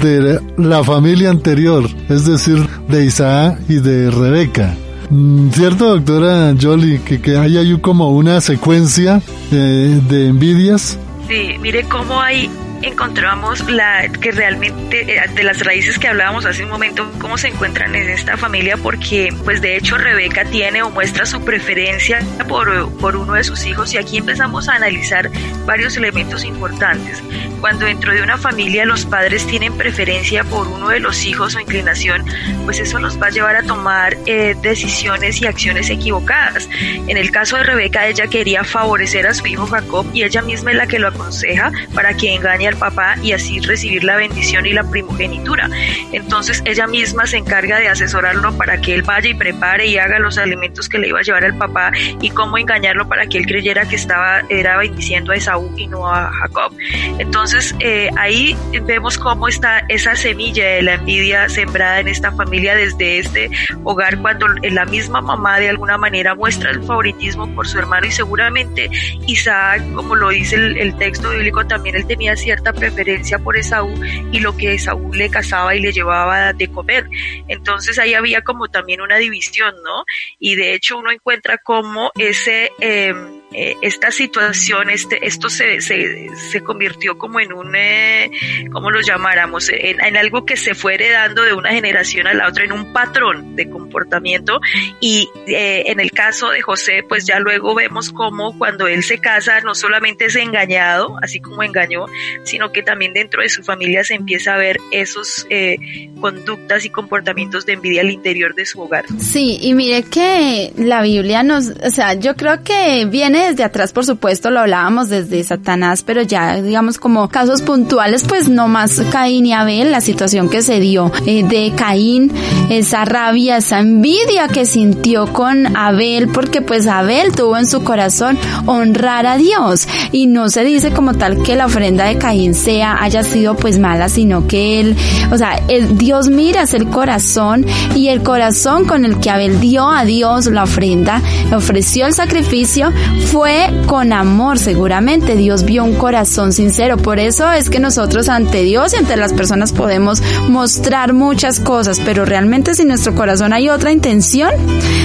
de 0.00 0.40
la 0.56 0.84
familia 0.84 1.30
anterior, 1.30 1.84
es 2.08 2.26
decir, 2.26 2.66
de 2.88 3.04
Isaac 3.04 3.60
y 3.68 3.76
de 3.76 4.10
Rebeca. 4.10 4.76
Mm, 5.10 5.50
¿Cierto, 5.50 5.96
doctora 5.96 6.54
Jolie, 6.60 7.00
que, 7.00 7.20
que 7.20 7.36
hay 7.36 7.56
ahí 7.56 7.76
como 7.80 8.10
una 8.10 8.40
secuencia 8.40 9.20
de, 9.50 10.00
de 10.00 10.28
envidias? 10.28 10.98
Sí, 11.28 11.56
mire 11.60 11.84
cómo 11.84 12.20
hay 12.20 12.48
encontramos 12.82 13.68
la 13.70 14.08
que 14.08 14.30
realmente 14.30 15.16
eh, 15.16 15.28
de 15.34 15.42
las 15.42 15.64
raíces 15.64 15.98
que 15.98 16.08
hablábamos 16.08 16.46
hace 16.46 16.64
un 16.64 16.70
momento 16.70 17.10
cómo 17.18 17.36
se 17.36 17.48
encuentran 17.48 17.94
en 17.94 18.08
esta 18.08 18.36
familia 18.36 18.76
porque 18.76 19.34
pues 19.44 19.60
de 19.60 19.76
hecho 19.76 19.98
Rebeca 19.98 20.44
tiene 20.46 20.82
o 20.82 20.90
muestra 20.90 21.26
su 21.26 21.44
preferencia 21.44 22.20
por, 22.48 22.90
por 22.98 23.16
uno 23.16 23.34
de 23.34 23.44
sus 23.44 23.64
hijos 23.66 23.92
y 23.92 23.98
aquí 23.98 24.18
empezamos 24.18 24.68
a 24.68 24.74
analizar 24.74 25.30
varios 25.66 25.96
elementos 25.96 26.44
importantes. 26.44 27.22
Cuando 27.60 27.84
dentro 27.84 28.14
de 28.14 28.22
una 28.22 28.38
familia 28.38 28.86
los 28.86 29.04
padres 29.04 29.46
tienen 29.46 29.76
preferencia 29.76 30.44
por 30.44 30.66
uno 30.66 30.88
de 30.88 31.00
los 31.00 31.26
hijos 31.26 31.54
o 31.56 31.60
inclinación 31.60 32.24
pues 32.64 32.80
eso 32.80 32.98
los 32.98 33.20
va 33.20 33.26
a 33.26 33.30
llevar 33.30 33.56
a 33.56 33.62
tomar 33.62 34.16
eh, 34.24 34.56
decisiones 34.62 35.42
y 35.42 35.46
acciones 35.46 35.90
equivocadas. 35.90 36.68
En 37.06 37.16
el 37.18 37.30
caso 37.30 37.56
de 37.58 37.64
Rebeca 37.64 38.06
ella 38.06 38.26
quería 38.26 38.64
favorecer 38.64 39.26
a 39.26 39.34
su 39.34 39.46
hijo 39.46 39.66
Jacob 39.66 40.06
y 40.14 40.22
ella 40.22 40.40
misma 40.40 40.70
es 40.70 40.76
la 40.78 40.86
que 40.86 40.98
lo 40.98 41.08
aconseja 41.08 41.70
para 41.94 42.14
que 42.14 42.34
engañe 42.34 42.69
al 42.70 42.76
papá 42.76 43.16
y 43.22 43.32
así 43.32 43.60
recibir 43.60 44.04
la 44.04 44.16
bendición 44.16 44.66
y 44.66 44.72
la 44.72 44.84
primogenitura. 44.84 45.68
Entonces 46.12 46.62
ella 46.64 46.86
misma 46.86 47.26
se 47.26 47.36
encarga 47.36 47.78
de 47.78 47.88
asesorarlo 47.88 48.56
para 48.56 48.80
que 48.80 48.94
él 48.94 49.02
vaya 49.02 49.28
y 49.28 49.34
prepare 49.34 49.86
y 49.86 49.98
haga 49.98 50.18
los 50.18 50.38
alimentos 50.38 50.88
que 50.88 50.98
le 50.98 51.08
iba 51.08 51.18
a 51.18 51.22
llevar 51.22 51.44
al 51.44 51.56
papá 51.56 51.92
y 52.20 52.30
cómo 52.30 52.58
engañarlo 52.58 53.08
para 53.08 53.26
que 53.26 53.38
él 53.38 53.46
creyera 53.46 53.86
que 53.88 53.96
estaba 53.96 54.42
era 54.48 54.76
bendiciendo 54.78 55.32
a 55.32 55.36
Esaú 55.36 55.72
y 55.76 55.86
no 55.86 56.08
a 56.08 56.30
Jacob. 56.32 56.72
Entonces 57.18 57.74
eh, 57.80 58.10
ahí 58.16 58.56
vemos 58.84 59.18
cómo 59.18 59.48
está 59.48 59.84
esa 59.88 60.14
semilla 60.14 60.66
de 60.66 60.82
la 60.82 60.94
envidia 60.94 61.48
sembrada 61.48 62.00
en 62.00 62.08
esta 62.08 62.32
familia 62.32 62.74
desde 62.74 63.18
este 63.18 63.50
hogar 63.84 64.18
cuando 64.18 64.46
la 64.48 64.84
misma 64.84 65.20
mamá 65.20 65.58
de 65.58 65.68
alguna 65.68 65.98
manera 65.98 66.34
muestra 66.34 66.70
el 66.70 66.82
favoritismo 66.82 67.52
por 67.54 67.66
su 67.66 67.78
hermano 67.78 68.06
y 68.06 68.12
seguramente 68.12 68.90
Isaac, 69.26 69.82
como 69.94 70.14
lo 70.14 70.30
dice 70.30 70.56
el, 70.56 70.76
el 70.78 70.96
texto 70.96 71.30
bíblico, 71.30 71.66
también 71.66 71.96
él 71.96 72.06
tenía 72.06 72.36
preferencia 72.62 73.38
por 73.38 73.56
Esaú 73.56 73.92
y 74.32 74.40
lo 74.40 74.56
que 74.56 74.74
Esaú 74.74 75.12
le 75.12 75.30
casaba 75.30 75.74
y 75.74 75.80
le 75.80 75.92
llevaba 75.92 76.52
de 76.52 76.68
comer. 76.68 77.08
Entonces 77.48 77.98
ahí 77.98 78.14
había 78.14 78.42
como 78.42 78.68
también 78.68 79.00
una 79.00 79.16
división, 79.16 79.74
¿no? 79.82 80.04
Y 80.38 80.54
de 80.54 80.74
hecho 80.74 80.98
uno 80.98 81.10
encuentra 81.10 81.58
como 81.58 82.10
ese... 82.16 82.70
Em, 82.80 83.39
eh, 83.52 83.76
esta 83.82 84.10
situación, 84.10 84.90
este, 84.90 85.26
esto 85.26 85.48
se, 85.48 85.80
se, 85.80 86.28
se 86.36 86.60
convirtió 86.62 87.18
como 87.18 87.40
en 87.40 87.52
un, 87.52 87.74
eh, 87.74 88.30
¿cómo 88.70 88.90
lo 88.90 89.00
llamáramos? 89.00 89.70
En, 89.72 90.16
algo 90.16 90.44
que 90.44 90.56
se 90.56 90.74
fue 90.74 90.94
heredando 90.94 91.42
de 91.42 91.52
una 91.52 91.70
generación 91.70 92.26
a 92.26 92.34
la 92.34 92.48
otra, 92.48 92.64
en 92.64 92.72
un 92.72 92.92
patrón 92.92 93.56
de 93.56 93.68
comportamiento. 93.68 94.60
Y 95.00 95.30
eh, 95.46 95.84
en 95.86 95.98
el 96.00 96.10
caso 96.12 96.50
de 96.50 96.60
José, 96.62 97.04
pues 97.08 97.26
ya 97.26 97.40
luego 97.40 97.74
vemos 97.74 98.10
cómo 98.10 98.56
cuando 98.56 98.86
él 98.86 99.02
se 99.02 99.18
casa, 99.18 99.60
no 99.60 99.74
solamente 99.74 100.26
es 100.26 100.36
engañado, 100.36 101.16
así 101.22 101.40
como 101.40 101.62
engañó, 101.62 102.06
sino 102.44 102.70
que 102.72 102.82
también 102.82 103.12
dentro 103.12 103.42
de 103.42 103.48
su 103.48 103.62
familia 103.62 104.04
se 104.04 104.14
empieza 104.14 104.54
a 104.54 104.58
ver 104.58 104.78
esos 104.90 105.46
eh, 105.50 106.10
conductas 106.20 106.84
y 106.84 106.90
comportamientos 106.90 107.66
de 107.66 107.74
envidia 107.74 108.02
al 108.02 108.10
interior 108.10 108.54
de 108.54 108.66
su 108.66 108.80
hogar. 108.80 109.04
Sí, 109.18 109.58
y 109.60 109.74
mire 109.74 110.02
que 110.04 110.72
la 110.76 111.02
Biblia 111.02 111.42
nos, 111.42 111.68
o 111.68 111.90
sea, 111.90 112.14
yo 112.14 112.36
creo 112.36 112.62
que 112.62 113.06
viene 113.06 113.39
desde 113.48 113.64
atrás, 113.64 113.92
por 113.92 114.06
supuesto, 114.06 114.50
lo 114.50 114.60
hablábamos 114.60 115.08
desde 115.08 115.42
Satanás, 115.42 116.02
pero 116.02 116.22
ya, 116.22 116.62
digamos, 116.62 116.98
como 116.98 117.28
casos 117.28 117.62
puntuales, 117.62 118.24
pues 118.24 118.48
no 118.48 118.68
más 118.68 119.00
Caín 119.10 119.46
y 119.46 119.52
Abel, 119.52 119.90
la 119.90 120.00
situación 120.00 120.48
que 120.48 120.62
se 120.62 120.80
dio 120.80 121.12
eh, 121.26 121.42
de 121.42 121.72
Caín, 121.76 122.32
esa 122.70 123.04
rabia, 123.04 123.58
esa 123.58 123.80
envidia 123.80 124.48
que 124.48 124.64
sintió 124.64 125.32
con 125.32 125.76
Abel, 125.76 126.28
porque 126.28 126.62
pues 126.62 126.86
Abel 126.86 127.32
tuvo 127.32 127.56
en 127.56 127.66
su 127.66 127.84
corazón 127.84 128.38
honrar 128.66 129.26
a 129.26 129.36
Dios. 129.36 129.86
Y 130.12 130.26
no 130.26 130.48
se 130.48 130.64
dice 130.64 130.92
como 130.92 131.14
tal 131.14 131.42
que 131.42 131.56
la 131.56 131.66
ofrenda 131.66 132.04
de 132.04 132.18
Caín 132.18 132.54
sea, 132.54 133.02
haya 133.02 133.22
sido 133.22 133.56
pues 133.56 133.78
mala, 133.78 134.08
sino 134.08 134.46
que 134.46 134.80
él, 134.80 134.96
o 135.30 135.36
sea, 135.36 135.60
Dios 135.92 136.28
mira 136.28 136.64
el 136.72 136.88
corazón 136.88 137.64
y 137.94 138.08
el 138.08 138.22
corazón 138.22 138.84
con 138.84 139.04
el 139.04 139.18
que 139.18 139.30
Abel 139.30 139.60
dio 139.60 139.88
a 139.88 140.04
Dios 140.04 140.46
la 140.46 140.64
ofrenda, 140.64 141.22
ofreció 141.54 142.06
el 142.06 142.14
sacrificio, 142.14 142.92
fue 143.30 143.70
con 143.86 144.12
amor 144.12 144.58
seguramente. 144.58 145.36
Dios 145.36 145.64
vio 145.64 145.84
un 145.84 145.94
corazón 145.94 146.52
sincero. 146.52 146.96
Por 146.96 147.20
eso 147.20 147.50
es 147.52 147.70
que 147.70 147.78
nosotros 147.78 148.28
ante 148.28 148.62
Dios 148.62 148.92
y 148.92 148.96
ante 148.96 149.16
las 149.16 149.32
personas 149.32 149.72
podemos 149.72 150.20
mostrar 150.48 151.12
muchas 151.12 151.60
cosas, 151.60 152.00
pero 152.04 152.24
realmente 152.24 152.74
si 152.74 152.84
nuestro 152.84 153.14
corazón 153.14 153.52
hay 153.52 153.68
otra 153.68 153.92
intención, 153.92 154.50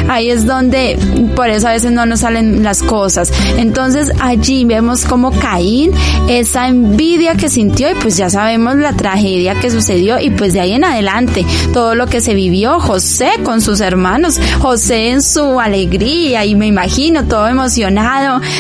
ahí 0.10 0.32
es 0.32 0.46
donde 0.46 0.98
por 1.36 1.50
eso 1.50 1.68
a 1.68 1.74
veces 1.74 1.92
no 1.92 2.06
nos 2.08 2.22
salen 2.22 2.64
las 2.64 2.82
cosas. 2.82 3.32
Entonces 3.58 4.12
allí 4.20 4.66
vemos 4.66 5.06
como 5.06 5.32
Caín, 5.32 5.92
esa 6.28 6.68
envidia 6.68 7.36
que 7.36 7.50
sintió 7.50 7.92
y 7.92 7.96
pues 7.96 8.18
ya 8.18 8.30
sabemos 8.32 8.76
la 8.78 8.94
tragedia 8.94 9.60
que 9.60 9.70
sucedió 9.70 10.20
y 10.20 10.32
pues 10.32 10.54
de 10.54 10.62
ahí 10.62 10.74
en 10.74 10.84
adelante 10.84 11.46
todo 11.74 11.94
lo 11.94 12.08
que 12.08 12.22
se 12.22 12.34
vivió 12.34 12.80
José 12.80 13.30
con 13.44 13.62
sus 13.62 13.82
hermanos, 13.82 14.40
José 14.60 15.12
en 15.12 15.22
su 15.22 15.60
alegría 15.60 16.44
y 16.46 16.56
me 16.56 16.66
imagino 16.68 17.26
todo 17.26 17.48
emocionado 17.48 18.15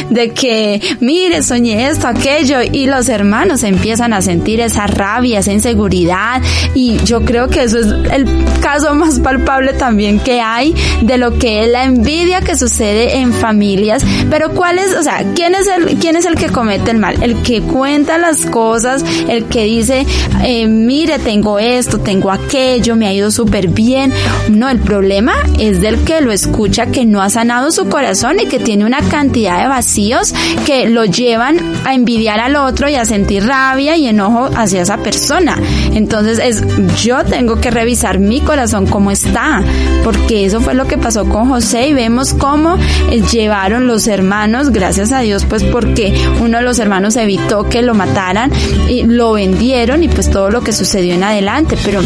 de 0.09 0.31
que, 0.31 0.81
mire, 0.99 1.41
soñé 1.43 1.87
esto, 1.87 2.07
aquello, 2.07 2.57
y 2.61 2.87
los 2.87 3.09
hermanos 3.09 3.63
empiezan 3.63 4.13
a 4.13 4.21
sentir 4.21 4.59
esa 4.59 4.87
rabia, 4.87 5.39
esa 5.39 5.53
inseguridad, 5.53 6.41
y 6.73 6.97
yo 7.03 7.21
creo 7.23 7.47
que 7.47 7.63
eso 7.63 7.79
es 7.79 7.87
el 8.11 8.27
caso 8.61 8.93
más 8.95 9.19
palpable 9.19 9.73
también 9.73 10.19
que 10.19 10.41
hay 10.41 10.75
de 11.01 11.17
lo 11.17 11.37
que 11.37 11.63
es 11.63 11.71
la 11.71 11.83
envidia 11.83 12.41
que 12.41 12.55
sucede 12.55 13.17
en 13.17 13.33
familias, 13.33 14.03
pero 14.29 14.51
cuál 14.51 14.79
es, 14.79 14.95
o 14.95 15.03
sea, 15.03 15.23
quién 15.35 15.55
es 15.55 15.67
el, 15.67 15.97
quién 15.99 16.15
es 16.15 16.25
el 16.25 16.35
que 16.35 16.49
comete 16.49 16.91
el 16.91 16.97
mal, 16.97 17.21
el 17.21 17.41
que 17.41 17.61
cuenta 17.61 18.17
las 18.17 18.45
cosas, 18.45 19.03
el 19.27 19.45
que 19.45 19.63
dice, 19.63 20.05
eh, 20.43 20.67
mire, 20.67 21.19
tengo 21.19 21.59
esto, 21.59 21.99
tengo 21.99 22.31
aquello, 22.31 22.95
me 22.95 23.07
ha 23.07 23.13
ido 23.13 23.31
súper 23.31 23.67
bien, 23.67 24.13
no, 24.49 24.69
el 24.69 24.79
problema 24.79 25.33
es 25.59 25.81
del 25.81 26.03
que 26.03 26.21
lo 26.21 26.31
escucha, 26.31 26.87
que 26.87 27.05
no 27.05 27.21
ha 27.21 27.29
sanado 27.29 27.71
su 27.71 27.87
corazón 27.89 28.39
y 28.41 28.47
que 28.47 28.59
tiene 28.59 28.85
una 28.85 29.01
cantidad 29.01 29.44
de 29.53 29.67
vacíos 29.67 30.33
que 30.65 30.89
lo 30.89 31.05
llevan 31.05 31.59
a 31.85 31.93
envidiar 31.93 32.39
al 32.39 32.55
otro 32.55 32.89
y 32.89 32.95
a 32.95 33.05
sentir 33.05 33.45
rabia 33.45 33.95
y 33.95 34.07
enojo 34.07 34.49
hacia 34.55 34.81
esa 34.81 34.97
persona. 34.97 35.57
Entonces 35.93 36.39
es, 36.39 36.63
yo 37.03 37.23
tengo 37.23 37.59
que 37.61 37.71
revisar 37.71 38.19
mi 38.19 38.41
corazón 38.41 38.87
cómo 38.87 39.11
está, 39.11 39.63
porque 40.03 40.45
eso 40.45 40.61
fue 40.61 40.73
lo 40.73 40.87
que 40.87 40.97
pasó 40.97 41.25
con 41.25 41.49
José 41.49 41.87
y 41.87 41.93
vemos 41.93 42.33
cómo 42.33 42.77
eh, 43.11 43.21
llevaron 43.31 43.87
los 43.87 44.07
hermanos, 44.07 44.71
gracias 44.71 45.11
a 45.11 45.19
Dios, 45.19 45.45
pues 45.45 45.63
porque 45.63 46.13
uno 46.41 46.57
de 46.57 46.63
los 46.63 46.79
hermanos 46.79 47.15
evitó 47.15 47.69
que 47.69 47.81
lo 47.81 47.93
mataran 47.93 48.51
y 48.89 49.03
lo 49.03 49.33
vendieron 49.33 50.03
y 50.03 50.07
pues 50.07 50.29
todo 50.29 50.49
lo 50.49 50.61
que 50.61 50.73
sucedió 50.73 51.13
en 51.13 51.23
adelante, 51.23 51.77
pero 51.83 52.01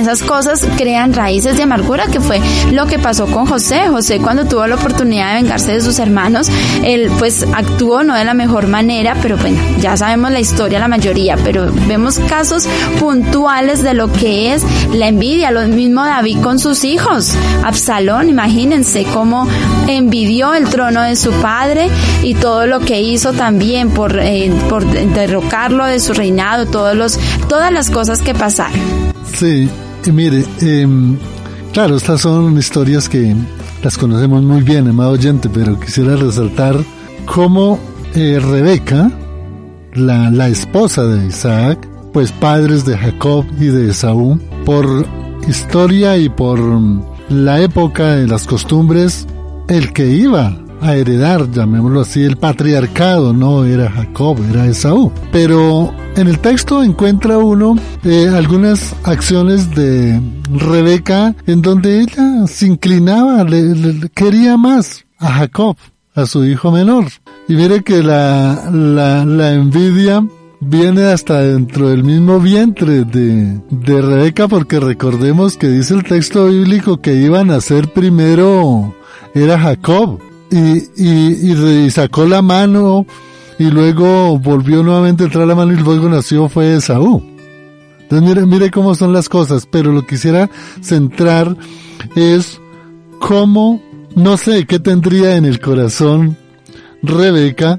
esas 0.00 0.22
cosas 0.22 0.66
crean 0.76 1.12
raíces 1.12 1.56
de 1.56 1.62
amargura, 1.62 2.06
que 2.06 2.20
fue 2.20 2.40
lo 2.72 2.86
que 2.86 2.98
pasó 2.98 3.26
con 3.26 3.46
José. 3.46 3.88
José 3.88 4.18
cuando 4.18 4.44
tuvo 4.44 4.66
la 4.66 4.76
oportunidad 4.76 5.34
de 5.34 5.42
vengarse 5.42 5.72
de 5.72 5.80
sus 5.80 5.98
hermanos, 5.98 6.48
él 6.82 7.10
pues 7.18 7.46
actuó 7.54 8.02
no 8.02 8.14
de 8.14 8.24
la 8.24 8.34
mejor 8.34 8.66
manera, 8.66 9.16
pero 9.22 9.36
bueno, 9.36 9.58
ya 9.80 9.96
sabemos 9.96 10.30
la 10.32 10.40
historia 10.40 10.78
la 10.78 10.88
mayoría, 10.88 11.36
pero 11.44 11.70
vemos 11.86 12.18
casos 12.28 12.66
puntuales 12.98 13.82
de 13.82 13.94
lo 13.94 14.12
que 14.12 14.54
es 14.54 14.64
la 14.92 15.08
envidia, 15.08 15.50
lo 15.50 15.66
mismo 15.68 16.04
David 16.04 16.40
con 16.40 16.58
sus 16.58 16.84
hijos. 16.84 17.34
Absalón, 17.64 18.28
imagínense 18.28 19.04
cómo 19.04 19.46
envidió 19.88 20.54
el 20.54 20.68
trono 20.68 21.02
de 21.02 21.16
su 21.16 21.32
padre 21.32 21.88
y 22.22 22.34
todo 22.34 22.66
lo 22.66 22.80
que 22.80 23.00
hizo 23.00 23.32
también 23.32 23.90
por, 23.90 24.18
eh, 24.18 24.52
por 24.68 24.84
derrocarlo 24.86 25.84
de 25.84 26.00
su 26.00 26.12
reinado, 26.12 26.66
todos 26.66 26.94
los, 26.96 27.18
todas 27.48 27.72
las 27.72 27.90
cosas 27.90 28.20
que 28.20 28.34
pasaron. 28.34 28.80
Sí, 29.34 29.68
y 30.06 30.12
mire, 30.12 30.44
em, 30.60 31.16
claro, 31.72 31.96
estas 31.96 32.20
son 32.22 32.56
historias 32.58 33.08
que 33.08 33.34
las 33.82 33.98
conocemos 33.98 34.42
muy 34.42 34.62
bien, 34.62 34.88
amado 34.88 35.12
oyente, 35.12 35.48
pero 35.48 35.78
quisiera 35.78 36.16
resaltar 36.16 36.76
cómo 37.26 37.78
eh, 38.14 38.40
Rebeca, 38.40 39.10
la, 39.94 40.30
la 40.30 40.48
esposa 40.48 41.04
de 41.04 41.26
Isaac, 41.26 41.86
pues 42.12 42.32
padres 42.32 42.84
de 42.84 42.96
Jacob 42.96 43.44
y 43.58 43.66
de 43.66 43.90
Esaú, 43.90 44.40
por 44.64 45.06
historia 45.48 46.16
y 46.16 46.28
por 46.28 46.60
la 47.28 47.60
época 47.60 48.16
de 48.16 48.26
las 48.26 48.46
costumbres, 48.46 49.26
el 49.68 49.92
que 49.92 50.06
iba 50.06 50.56
a 50.80 50.96
heredar, 50.96 51.50
llamémoslo 51.50 52.00
así, 52.00 52.22
el 52.22 52.36
patriarcado, 52.36 53.32
no 53.32 53.64
era 53.64 53.90
Jacob, 53.90 54.38
era 54.50 54.66
Esaú. 54.66 55.12
Pero 55.32 55.92
en 56.16 56.28
el 56.28 56.38
texto 56.38 56.82
encuentra 56.82 57.38
uno 57.38 57.76
eh, 58.04 58.28
algunas 58.34 58.94
acciones 59.04 59.74
de 59.74 60.20
Rebeca 60.52 61.34
en 61.46 61.62
donde 61.62 62.00
ella 62.00 62.46
se 62.46 62.66
inclinaba, 62.66 63.44
le, 63.44 64.08
quería 64.14 64.56
más 64.56 65.04
a 65.18 65.32
Jacob, 65.32 65.76
a 66.14 66.26
su 66.26 66.44
hijo 66.44 66.70
menor. 66.70 67.06
Y 67.48 67.54
mire 67.54 67.82
que 67.82 68.02
la, 68.02 68.70
la, 68.72 69.24
la 69.24 69.52
envidia 69.52 70.24
viene 70.60 71.04
hasta 71.06 71.40
dentro 71.40 71.88
del 71.88 72.04
mismo 72.04 72.38
vientre 72.38 73.04
de, 73.04 73.60
de 73.70 74.02
Rebeca 74.02 74.46
porque 74.46 74.78
recordemos 74.78 75.56
que 75.56 75.68
dice 75.68 75.94
el 75.94 76.04
texto 76.04 76.46
bíblico 76.46 77.00
que 77.00 77.14
iban 77.14 77.50
a 77.50 77.60
ser 77.60 77.92
primero 77.92 78.94
era 79.34 79.58
Jacob 79.58 80.20
y, 80.50 80.90
y, 80.96 81.52
y, 81.86 81.90
sacó 81.90 82.26
la 82.26 82.42
mano 82.42 83.06
y 83.58 83.70
luego 83.70 84.38
volvió 84.38 84.82
nuevamente 84.82 85.22
a 85.22 85.26
entrar 85.26 85.46
la 85.46 85.54
mano 85.54 85.72
y 85.72 85.76
luego 85.76 86.08
nació 86.08 86.48
fue 86.48 86.76
Esaú. 86.76 87.22
Entonces 88.00 88.28
mire, 88.28 88.46
mire 88.46 88.70
cómo 88.70 88.94
son 88.94 89.12
las 89.12 89.28
cosas, 89.28 89.68
pero 89.70 89.92
lo 89.92 90.02
que 90.02 90.16
quisiera 90.16 90.50
centrar 90.80 91.56
es 92.16 92.60
cómo, 93.20 93.80
no 94.16 94.36
sé, 94.36 94.66
qué 94.66 94.80
tendría 94.80 95.36
en 95.36 95.44
el 95.44 95.60
corazón 95.60 96.36
Rebeca 97.02 97.78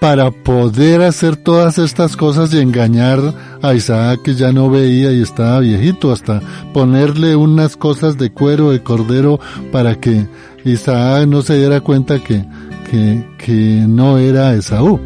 para 0.00 0.30
poder 0.30 1.00
hacer 1.00 1.36
todas 1.36 1.78
estas 1.78 2.14
cosas 2.16 2.52
y 2.52 2.58
engañar 2.58 3.20
a 3.62 3.72
Isaac 3.72 4.20
que 4.22 4.34
ya 4.34 4.52
no 4.52 4.68
veía 4.68 5.12
y 5.12 5.22
estaba 5.22 5.60
viejito, 5.60 6.12
hasta 6.12 6.42
ponerle 6.74 7.36
unas 7.36 7.78
cosas 7.78 8.18
de 8.18 8.30
cuero 8.30 8.70
de 8.70 8.82
cordero 8.82 9.40
para 9.72 9.94
que 9.94 10.26
Isaac 10.64 11.26
no 11.26 11.42
se 11.42 11.58
diera 11.58 11.80
cuenta 11.80 12.18
que, 12.18 12.44
que, 12.90 13.24
que 13.38 13.84
no 13.88 14.18
era 14.18 14.54
Esaú. 14.54 15.00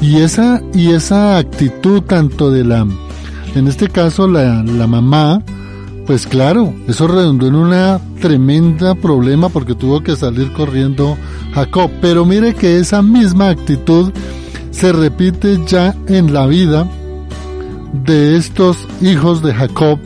Y 0.00 0.16
esa, 0.16 0.62
y 0.72 0.90
esa 0.90 1.36
actitud 1.36 2.02
tanto 2.02 2.50
de 2.50 2.64
la, 2.64 2.86
en 3.54 3.68
este 3.68 3.88
caso 3.88 4.26
la, 4.26 4.62
la 4.62 4.86
mamá, 4.86 5.42
pues 6.06 6.26
claro, 6.26 6.74
eso 6.88 7.06
redundó 7.06 7.46
en 7.46 7.54
una 7.54 8.00
tremenda 8.20 8.94
problema 8.94 9.48
porque 9.48 9.74
tuvo 9.74 10.00
que 10.00 10.16
salir 10.16 10.52
corriendo 10.52 11.16
Jacob. 11.52 11.90
Pero 12.00 12.24
mire 12.24 12.54
que 12.54 12.78
esa 12.78 13.02
misma 13.02 13.50
actitud 13.50 14.12
se 14.70 14.92
repite 14.92 15.60
ya 15.66 15.94
en 16.06 16.32
la 16.32 16.46
vida 16.46 16.86
de 17.92 18.36
estos 18.36 18.88
hijos 19.02 19.42
de 19.42 19.52
Jacob, 19.52 19.98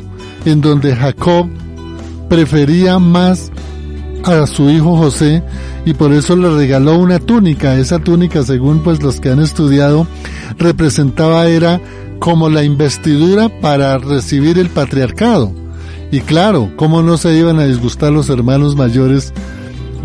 en 0.44 0.60
donde 0.60 0.96
Jacob 0.96 1.46
prefería 2.28 2.98
más 2.98 3.52
a 4.28 4.46
su 4.46 4.70
hijo 4.70 4.96
José 4.96 5.42
y 5.84 5.94
por 5.94 6.12
eso 6.12 6.36
le 6.36 6.48
regaló 6.50 6.98
una 6.98 7.18
túnica. 7.18 7.76
Esa 7.76 7.98
túnica, 7.98 8.42
según 8.42 8.80
pues 8.80 9.02
los 9.02 9.20
que 9.20 9.30
han 9.30 9.40
estudiado, 9.40 10.06
representaba 10.58 11.46
era 11.46 11.80
como 12.18 12.48
la 12.48 12.64
investidura 12.64 13.50
para 13.60 13.98
recibir 13.98 14.58
el 14.58 14.70
patriarcado. 14.70 15.52
Y 16.10 16.20
claro, 16.20 16.70
cómo 16.76 17.02
no 17.02 17.16
se 17.16 17.34
iban 17.34 17.58
a 17.58 17.66
disgustar 17.66 18.12
los 18.12 18.30
hermanos 18.30 18.76
mayores 18.76 19.32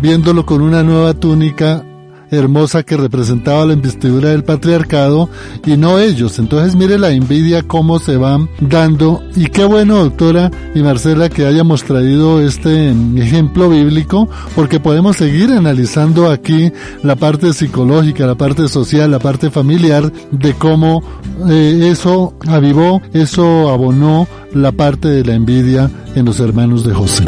viéndolo 0.02 0.46
con 0.46 0.60
una 0.62 0.82
nueva 0.82 1.14
túnica 1.14 1.84
hermosa 2.30 2.82
que 2.82 2.96
representaba 2.96 3.66
la 3.66 3.72
investidura 3.72 4.30
del 4.30 4.44
patriarcado 4.44 5.28
y 5.66 5.76
no 5.76 5.98
ellos. 5.98 6.38
Entonces 6.38 6.76
mire 6.76 6.98
la 6.98 7.10
envidia 7.10 7.62
cómo 7.62 7.98
se 7.98 8.16
va 8.16 8.38
dando 8.60 9.22
y 9.36 9.46
qué 9.46 9.64
bueno 9.64 9.96
doctora 9.96 10.50
y 10.74 10.80
Marcela 10.80 11.28
que 11.28 11.46
hayamos 11.46 11.84
traído 11.84 12.40
este 12.40 12.90
ejemplo 13.16 13.68
bíblico 13.68 14.28
porque 14.54 14.80
podemos 14.80 15.16
seguir 15.16 15.50
analizando 15.50 16.30
aquí 16.30 16.72
la 17.02 17.16
parte 17.16 17.52
psicológica, 17.52 18.26
la 18.26 18.36
parte 18.36 18.68
social, 18.68 19.10
la 19.10 19.18
parte 19.18 19.50
familiar 19.50 20.12
de 20.30 20.54
cómo 20.54 21.02
eh, 21.48 21.88
eso 21.90 22.34
avivó, 22.46 23.00
eso 23.12 23.70
abonó 23.70 24.26
la 24.52 24.72
parte 24.72 25.08
de 25.08 25.24
la 25.24 25.34
envidia 25.34 25.90
en 26.14 26.24
los 26.24 26.40
hermanos 26.40 26.84
de 26.84 26.94
José. 26.94 27.24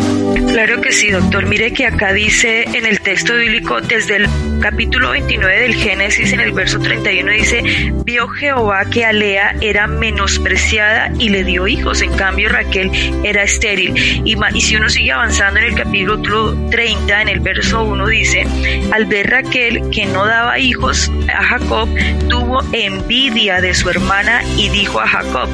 Claro 0.65 0.81
que 0.81 0.93
sí, 0.93 1.11
doctor. 1.11 1.47
Mire 1.47 1.73
que 1.73 1.87
acá 1.87 2.13
dice 2.13 2.63
en 2.73 2.87
el 2.87 3.01
texto 3.01 3.35
bíblico, 3.35 3.81
desde 3.81 4.15
el 4.15 4.29
capítulo 4.61 5.11
29 5.11 5.61
del 5.61 5.75
Génesis, 5.75 6.33
en 6.33 6.39
el 6.39 6.53
verso 6.53 6.79
31, 6.79 7.33
dice, 7.33 7.65
vio 8.05 8.29
Jehová 8.29 8.85
que 8.85 9.05
Alea 9.05 9.57
era 9.61 9.89
menospreciada 9.89 11.11
y 11.19 11.31
le 11.31 11.43
dio 11.43 11.67
hijos, 11.67 12.01
en 12.01 12.13
cambio 12.13 12.49
Raquel 12.49 12.93
era 13.25 13.43
estéril. 13.43 14.23
Y, 14.25 14.37
y 14.55 14.61
si 14.61 14.77
uno 14.77 14.89
sigue 14.89 15.11
avanzando 15.11 15.59
en 15.59 15.67
el 15.67 15.75
capítulo 15.75 16.57
30, 16.71 17.23
en 17.23 17.29
el 17.29 17.41
verso 17.41 17.83
1, 17.83 18.07
dice, 18.07 18.47
al 18.93 19.07
ver 19.07 19.31
Raquel 19.31 19.91
que 19.91 20.07
no 20.07 20.27
daba 20.27 20.61
hijos 20.61 21.11
a 21.35 21.43
Jacob, 21.43 21.89
tuvo 22.29 22.63
envidia 22.73 23.61
de 23.61 23.75
su 23.75 23.91
hermana 23.91 24.45
y 24.57 24.69
dijo 24.69 25.01
a 25.01 25.09
Jacob, 25.09 25.49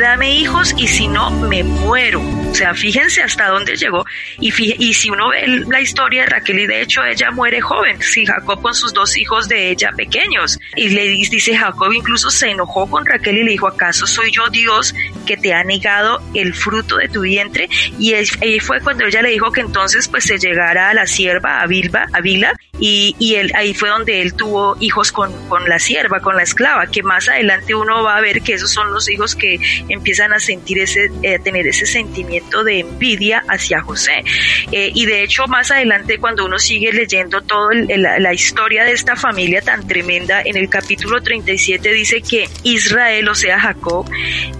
dame 0.00 0.34
hijos 0.34 0.74
y 0.78 0.88
si 0.88 1.06
no, 1.06 1.30
me 1.30 1.62
muero. 1.62 2.43
O 2.54 2.56
sea, 2.56 2.72
fíjense 2.72 3.20
hasta 3.20 3.48
dónde 3.48 3.74
llegó. 3.74 4.04
Y, 4.38 4.52
y 4.78 4.94
si 4.94 5.10
uno 5.10 5.30
ve 5.30 5.64
la 5.68 5.80
historia 5.80 6.22
de 6.22 6.28
Raquel, 6.28 6.60
y 6.60 6.66
de 6.68 6.82
hecho 6.82 7.04
ella 7.04 7.32
muere 7.32 7.60
joven, 7.60 8.00
si 8.00 8.24
Jacob 8.24 8.62
con 8.62 8.76
sus 8.76 8.92
dos 8.92 9.16
hijos 9.16 9.48
de 9.48 9.70
ella 9.70 9.90
pequeños. 9.96 10.60
Y 10.76 10.90
le 10.90 11.08
dice 11.08 11.56
Jacob 11.56 11.92
incluso 11.92 12.30
se 12.30 12.50
enojó 12.50 12.88
con 12.88 13.04
Raquel 13.06 13.38
y 13.38 13.42
le 13.42 13.50
dijo, 13.50 13.66
¿acaso 13.66 14.06
soy 14.06 14.30
yo 14.30 14.48
Dios 14.50 14.94
que 15.26 15.36
te 15.36 15.52
ha 15.52 15.64
negado 15.64 16.22
el 16.32 16.54
fruto 16.54 16.98
de 16.98 17.08
tu 17.08 17.22
vientre? 17.22 17.68
Y 17.98 18.14
ahí 18.14 18.60
fue 18.60 18.80
cuando 18.80 19.04
ella 19.04 19.22
le 19.22 19.30
dijo 19.30 19.50
que 19.50 19.60
entonces 19.60 20.06
pues 20.06 20.22
se 20.22 20.38
llegara 20.38 20.90
a 20.90 20.94
la 20.94 21.08
sierva, 21.08 21.60
a 21.60 21.66
Bilba, 21.66 22.06
a 22.12 22.20
Vila, 22.20 22.52
y, 22.78 23.14
y 23.18 23.36
él, 23.36 23.52
ahí 23.54 23.74
fue 23.74 23.88
donde 23.88 24.20
él 24.22 24.34
tuvo 24.34 24.76
hijos 24.80 25.12
con, 25.12 25.32
con 25.48 25.68
la 25.68 25.78
sierva, 25.78 26.20
con 26.20 26.36
la 26.36 26.42
esclava, 26.42 26.86
que 26.86 27.02
más 27.02 27.28
adelante 27.28 27.74
uno 27.74 28.02
va 28.02 28.16
a 28.16 28.20
ver 28.20 28.42
que 28.42 28.54
esos 28.54 28.70
son 28.70 28.92
los 28.92 29.08
hijos 29.08 29.34
que 29.34 29.58
empiezan 29.88 30.32
a 30.32 30.40
sentir 30.40 30.78
ese, 30.78 31.10
a 31.34 31.42
tener 31.42 31.66
ese 31.66 31.86
sentimiento 31.86 32.64
de 32.64 32.80
envidia 32.80 33.44
hacia 33.48 33.80
José. 33.80 34.24
Eh, 34.72 34.90
y 34.94 35.06
de 35.06 35.22
hecho, 35.22 35.46
más 35.46 35.70
adelante, 35.70 36.18
cuando 36.18 36.44
uno 36.44 36.58
sigue 36.58 36.92
leyendo 36.92 37.42
toda 37.42 37.74
la, 37.74 38.34
historia 38.34 38.84
de 38.84 38.92
esta 38.92 39.14
familia 39.14 39.60
tan 39.60 39.86
tremenda, 39.86 40.42
en 40.44 40.56
el 40.56 40.68
capítulo 40.68 41.22
37 41.22 41.92
dice 41.92 42.20
que 42.20 42.48
Israel, 42.64 43.28
o 43.28 43.34
sea, 43.34 43.60
Jacob, 43.60 44.10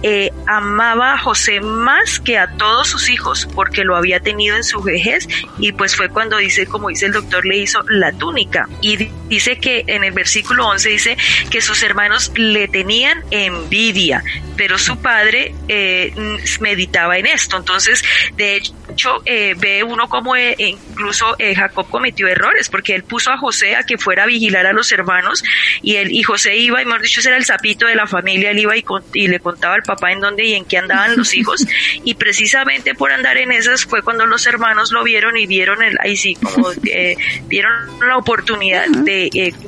eh, 0.01 0.31
amaba 0.47 1.13
a 1.13 1.17
José 1.17 1.59
más 1.59 2.19
que 2.19 2.37
a 2.37 2.47
todos 2.55 2.87
sus 2.87 3.09
hijos, 3.09 3.49
porque 3.53 3.83
lo 3.83 3.97
había 3.97 4.21
tenido 4.21 4.55
en 4.55 4.63
su 4.63 4.81
vejez, 4.81 5.27
y 5.59 5.73
pues 5.73 5.95
fue 5.95 6.09
cuando 6.09 6.37
dice, 6.37 6.65
como 6.67 6.89
dice 6.89 7.07
el 7.07 7.11
doctor, 7.11 7.45
le 7.45 7.57
hizo 7.57 7.83
la 7.89 8.04
túnica. 8.11 8.67
Y 8.81 9.09
dice 9.27 9.57
que 9.57 9.83
en 9.87 10.03
el 10.03 10.11
versículo 10.11 10.67
11 10.67 10.89
dice 10.89 11.17
que 11.49 11.61
sus 11.61 11.83
hermanos 11.83 12.31
le 12.35 12.67
tenían 12.67 13.23
envidia, 13.31 14.23
pero 14.55 14.77
su 14.77 14.97
padre 15.01 15.53
eh, 15.67 16.13
meditaba 16.59 17.17
en 17.17 17.25
esto. 17.25 17.57
Entonces, 17.57 18.03
de 18.35 18.57
hecho, 18.57 19.21
eh, 19.25 19.55
ve 19.57 19.83
uno 19.83 20.07
como 20.07 20.35
eh, 20.35 20.55
incluso 20.57 21.35
eh, 21.39 21.55
Jacob 21.55 21.87
cometió 21.89 22.27
errores 22.27 22.69
porque 22.69 22.95
él 22.95 23.03
puso 23.03 23.31
a 23.31 23.37
José 23.37 23.75
a 23.75 23.83
que 23.83 23.97
fuera 23.97 24.23
a 24.23 24.25
vigilar 24.25 24.65
a 24.65 24.73
los 24.73 24.91
hermanos 24.91 25.43
y 25.81 25.95
él 25.95 26.11
y 26.11 26.23
José 26.23 26.55
iba 26.55 26.81
y 26.81 26.85
mejor 26.85 27.01
dicho 27.01 27.19
ese 27.19 27.29
era 27.29 27.37
el 27.37 27.45
sapito 27.45 27.87
de 27.87 27.95
la 27.95 28.07
familia 28.07 28.51
él 28.51 28.59
iba 28.59 28.77
y, 28.77 28.85
y 29.13 29.27
le 29.27 29.39
contaba 29.39 29.75
al 29.75 29.83
papá 29.83 30.11
en 30.11 30.21
dónde 30.21 30.45
y 30.45 30.53
en 30.53 30.65
qué 30.65 30.77
andaban 30.77 31.17
los 31.17 31.33
hijos 31.35 31.65
y 32.03 32.13
precisamente 32.15 32.95
por 32.95 33.11
andar 33.11 33.37
en 33.37 33.51
esas 33.51 33.85
fue 33.85 34.01
cuando 34.01 34.25
los 34.25 34.45
hermanos 34.47 34.91
lo 34.91 35.03
vieron 35.03 35.37
y 35.37 35.45
vieron 35.45 35.83
el 35.83 35.97
ahí 35.99 36.15
sí 36.15 36.35
como 36.35 36.69
vieron 37.47 37.99
la 37.99 38.17
oportunidad 38.17 38.87
de 38.87 39.14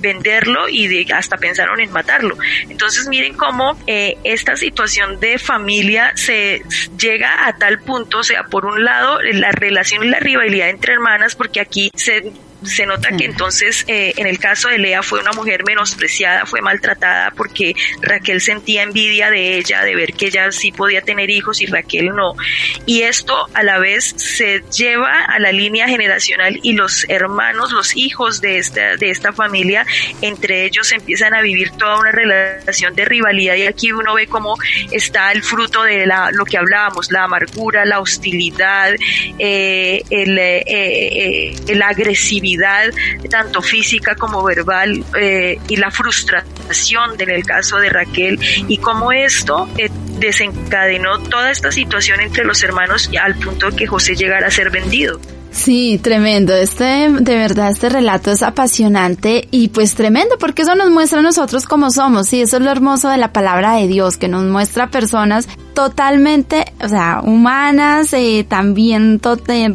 venderlo 0.01 0.67
y 0.69 0.87
de 0.87 1.05
hasta 1.13 1.37
pensaron 1.37 1.79
en 1.79 1.91
matarlo. 1.91 2.37
Entonces 2.69 3.07
miren 3.07 3.33
cómo 3.33 3.77
esta 3.87 4.55
situación 4.55 5.19
de 5.19 5.37
familia 5.39 6.11
se 6.15 6.61
llega 6.97 7.47
a 7.47 7.57
tal 7.57 7.79
punto 7.79 8.19
o 8.19 8.23
sea 8.23 8.43
por 8.43 8.65
un 8.65 8.83
lado 8.83 9.19
la 9.21 9.51
relación 9.51 10.03
y 10.03 10.09
la 10.09 10.19
rivalidad 10.19 10.69
entre 10.69 10.93
hermanas, 10.93 11.35
porque 11.35 11.59
aquí 11.59 11.91
se 11.95 12.31
se 12.63 12.85
nota 12.85 13.09
que 13.15 13.25
entonces 13.25 13.85
eh, 13.87 14.13
en 14.17 14.27
el 14.27 14.39
caso 14.39 14.69
de 14.69 14.77
Lea 14.77 15.03
fue 15.03 15.19
una 15.19 15.31
mujer 15.31 15.63
menospreciada, 15.65 16.45
fue 16.45 16.61
maltratada 16.61 17.31
porque 17.31 17.75
Raquel 18.01 18.41
sentía 18.41 18.83
envidia 18.83 19.29
de 19.29 19.57
ella, 19.57 19.83
de 19.83 19.95
ver 19.95 20.13
que 20.13 20.27
ella 20.27 20.51
sí 20.51 20.71
podía 20.71 21.01
tener 21.01 21.29
hijos 21.29 21.61
y 21.61 21.67
Raquel 21.67 22.07
no. 22.07 22.33
Y 22.85 23.01
esto 23.01 23.47
a 23.53 23.63
la 23.63 23.77
vez 23.79 24.13
se 24.17 24.63
lleva 24.75 25.25
a 25.25 25.39
la 25.39 25.51
línea 25.51 25.87
generacional 25.87 26.59
y 26.63 26.73
los 26.73 27.05
hermanos, 27.09 27.71
los 27.71 27.95
hijos 27.95 28.41
de 28.41 28.57
esta, 28.57 28.95
de 28.97 29.11
esta 29.11 29.33
familia, 29.33 29.85
entre 30.21 30.65
ellos 30.65 30.91
empiezan 30.91 31.33
a 31.33 31.41
vivir 31.41 31.71
toda 31.71 31.99
una 31.99 32.11
relación 32.11 32.95
de 32.95 33.05
rivalidad 33.05 33.55
y 33.55 33.67
aquí 33.67 33.91
uno 33.91 34.15
ve 34.15 34.27
cómo 34.27 34.55
está 34.91 35.31
el 35.31 35.43
fruto 35.43 35.83
de 35.83 36.05
la, 36.07 36.31
lo 36.31 36.45
que 36.45 36.57
hablábamos, 36.57 37.11
la 37.11 37.23
amargura, 37.23 37.85
la 37.85 37.99
hostilidad, 37.99 38.95
eh, 39.37 40.01
el, 40.09 40.37
eh, 40.39 41.55
la 41.67 41.89
agresividad 41.89 42.47
tanto 43.29 43.61
física 43.61 44.15
como 44.15 44.43
verbal, 44.43 45.03
eh, 45.19 45.59
y 45.67 45.75
la 45.77 45.91
frustración 45.91 47.11
en 47.19 47.29
el 47.29 47.45
caso 47.45 47.77
de 47.77 47.89
Raquel, 47.89 48.39
y 48.67 48.77
cómo 48.77 49.11
esto 49.11 49.69
eh, 49.77 49.89
desencadenó 50.19 51.19
toda 51.19 51.51
esta 51.51 51.71
situación 51.71 52.21
entre 52.21 52.43
los 52.43 52.61
hermanos 52.63 53.09
al 53.21 53.35
punto 53.35 53.69
de 53.69 53.75
que 53.75 53.87
José 53.87 54.15
llegara 54.15 54.47
a 54.47 54.51
ser 54.51 54.69
vendido. 54.69 55.19
Sí, 55.51 55.99
tremendo. 56.01 56.53
Este, 56.53 57.09
de 57.09 57.35
verdad, 57.35 57.71
este 57.71 57.89
relato 57.89 58.31
es 58.31 58.43
apasionante 58.43 59.47
y 59.49 59.69
pues 59.69 59.95
tremendo 59.95 60.37
porque 60.37 60.61
eso 60.61 60.75
nos 60.75 60.91
muestra 60.91 61.19
a 61.19 61.23
nosotros 61.23 61.65
como 61.65 61.89
somos. 61.89 62.31
Y 62.31 62.41
eso 62.41 62.57
es 62.57 62.63
lo 62.63 62.69
hermoso 62.71 63.09
de 63.09 63.17
la 63.17 63.33
palabra 63.33 63.73
de 63.75 63.87
Dios, 63.87 64.17
que 64.17 64.27
nos 64.27 64.43
muestra 64.43 64.91
personas 64.91 65.47
totalmente, 65.77 66.65
o 66.83 66.89
sea, 66.89 67.21
humanas, 67.23 68.11
eh, 68.13 68.43
también 68.49 69.21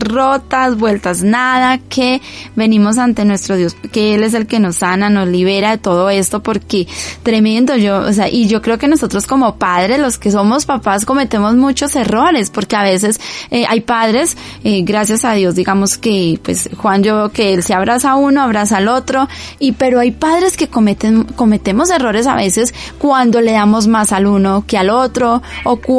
rotas, 0.01 0.77
vueltas 0.77 1.23
nada, 1.23 1.79
que 1.79 2.21
venimos 2.57 2.99
ante 2.99 3.25
nuestro 3.25 3.55
Dios, 3.55 3.77
que 3.93 4.17
Él 4.17 4.25
es 4.25 4.35
el 4.35 4.49
que 4.49 4.59
nos 4.59 4.79
sana, 4.79 5.11
nos 5.11 5.29
libera 5.29 5.71
de 5.71 5.79
todo 5.79 6.11
esto, 6.11 6.43
porque 6.43 6.89
tremendo, 7.23 7.77
yo, 7.77 7.99
o 8.01 8.13
sea, 8.13 8.29
y 8.29 8.49
yo 8.49 8.63
creo 8.63 8.79
que 8.79 8.89
nosotros 8.89 9.29
como 9.29 9.55
padres, 9.59 10.01
los 10.01 10.19
que 10.19 10.33
somos 10.33 10.67
papás, 10.67 11.05
cometemos 11.05 11.55
muchos 11.55 11.95
errores, 11.95 12.51
porque 12.51 12.75
a 12.75 12.83
veces 12.83 13.21
eh, 13.53 13.65
hay 13.69 13.83
padres, 13.83 14.37
eh, 14.65 14.83
gracias 14.83 15.25
a 15.25 15.35
Dios, 15.35 15.55
digamos 15.55 15.99
que, 15.99 16.41
pues, 16.43 16.69
Juan, 16.79 17.05
yo 17.05 17.29
que 17.29 17.55
él 17.55 17.63
se 17.63 17.75
abraza 17.75 18.11
a 18.11 18.17
uno, 18.17 18.43
abraza 18.43 18.79
al 18.79 18.89
otro, 18.89 19.29
y 19.61 19.71
pero 19.71 20.01
hay 20.01 20.11
padres 20.11 20.57
que 20.57 20.67
cometen, 20.67 21.23
cometemos 21.23 21.91
errores 21.91 22.27
a 22.27 22.35
veces 22.35 22.75
cuando 22.99 23.41
le 23.41 23.53
damos 23.53 23.87
más 23.87 24.11
al 24.11 24.27
uno 24.27 24.65
que 24.67 24.77
al 24.77 24.91
otro, 24.91 25.43
o 25.63 25.77
cuando 25.77 25.92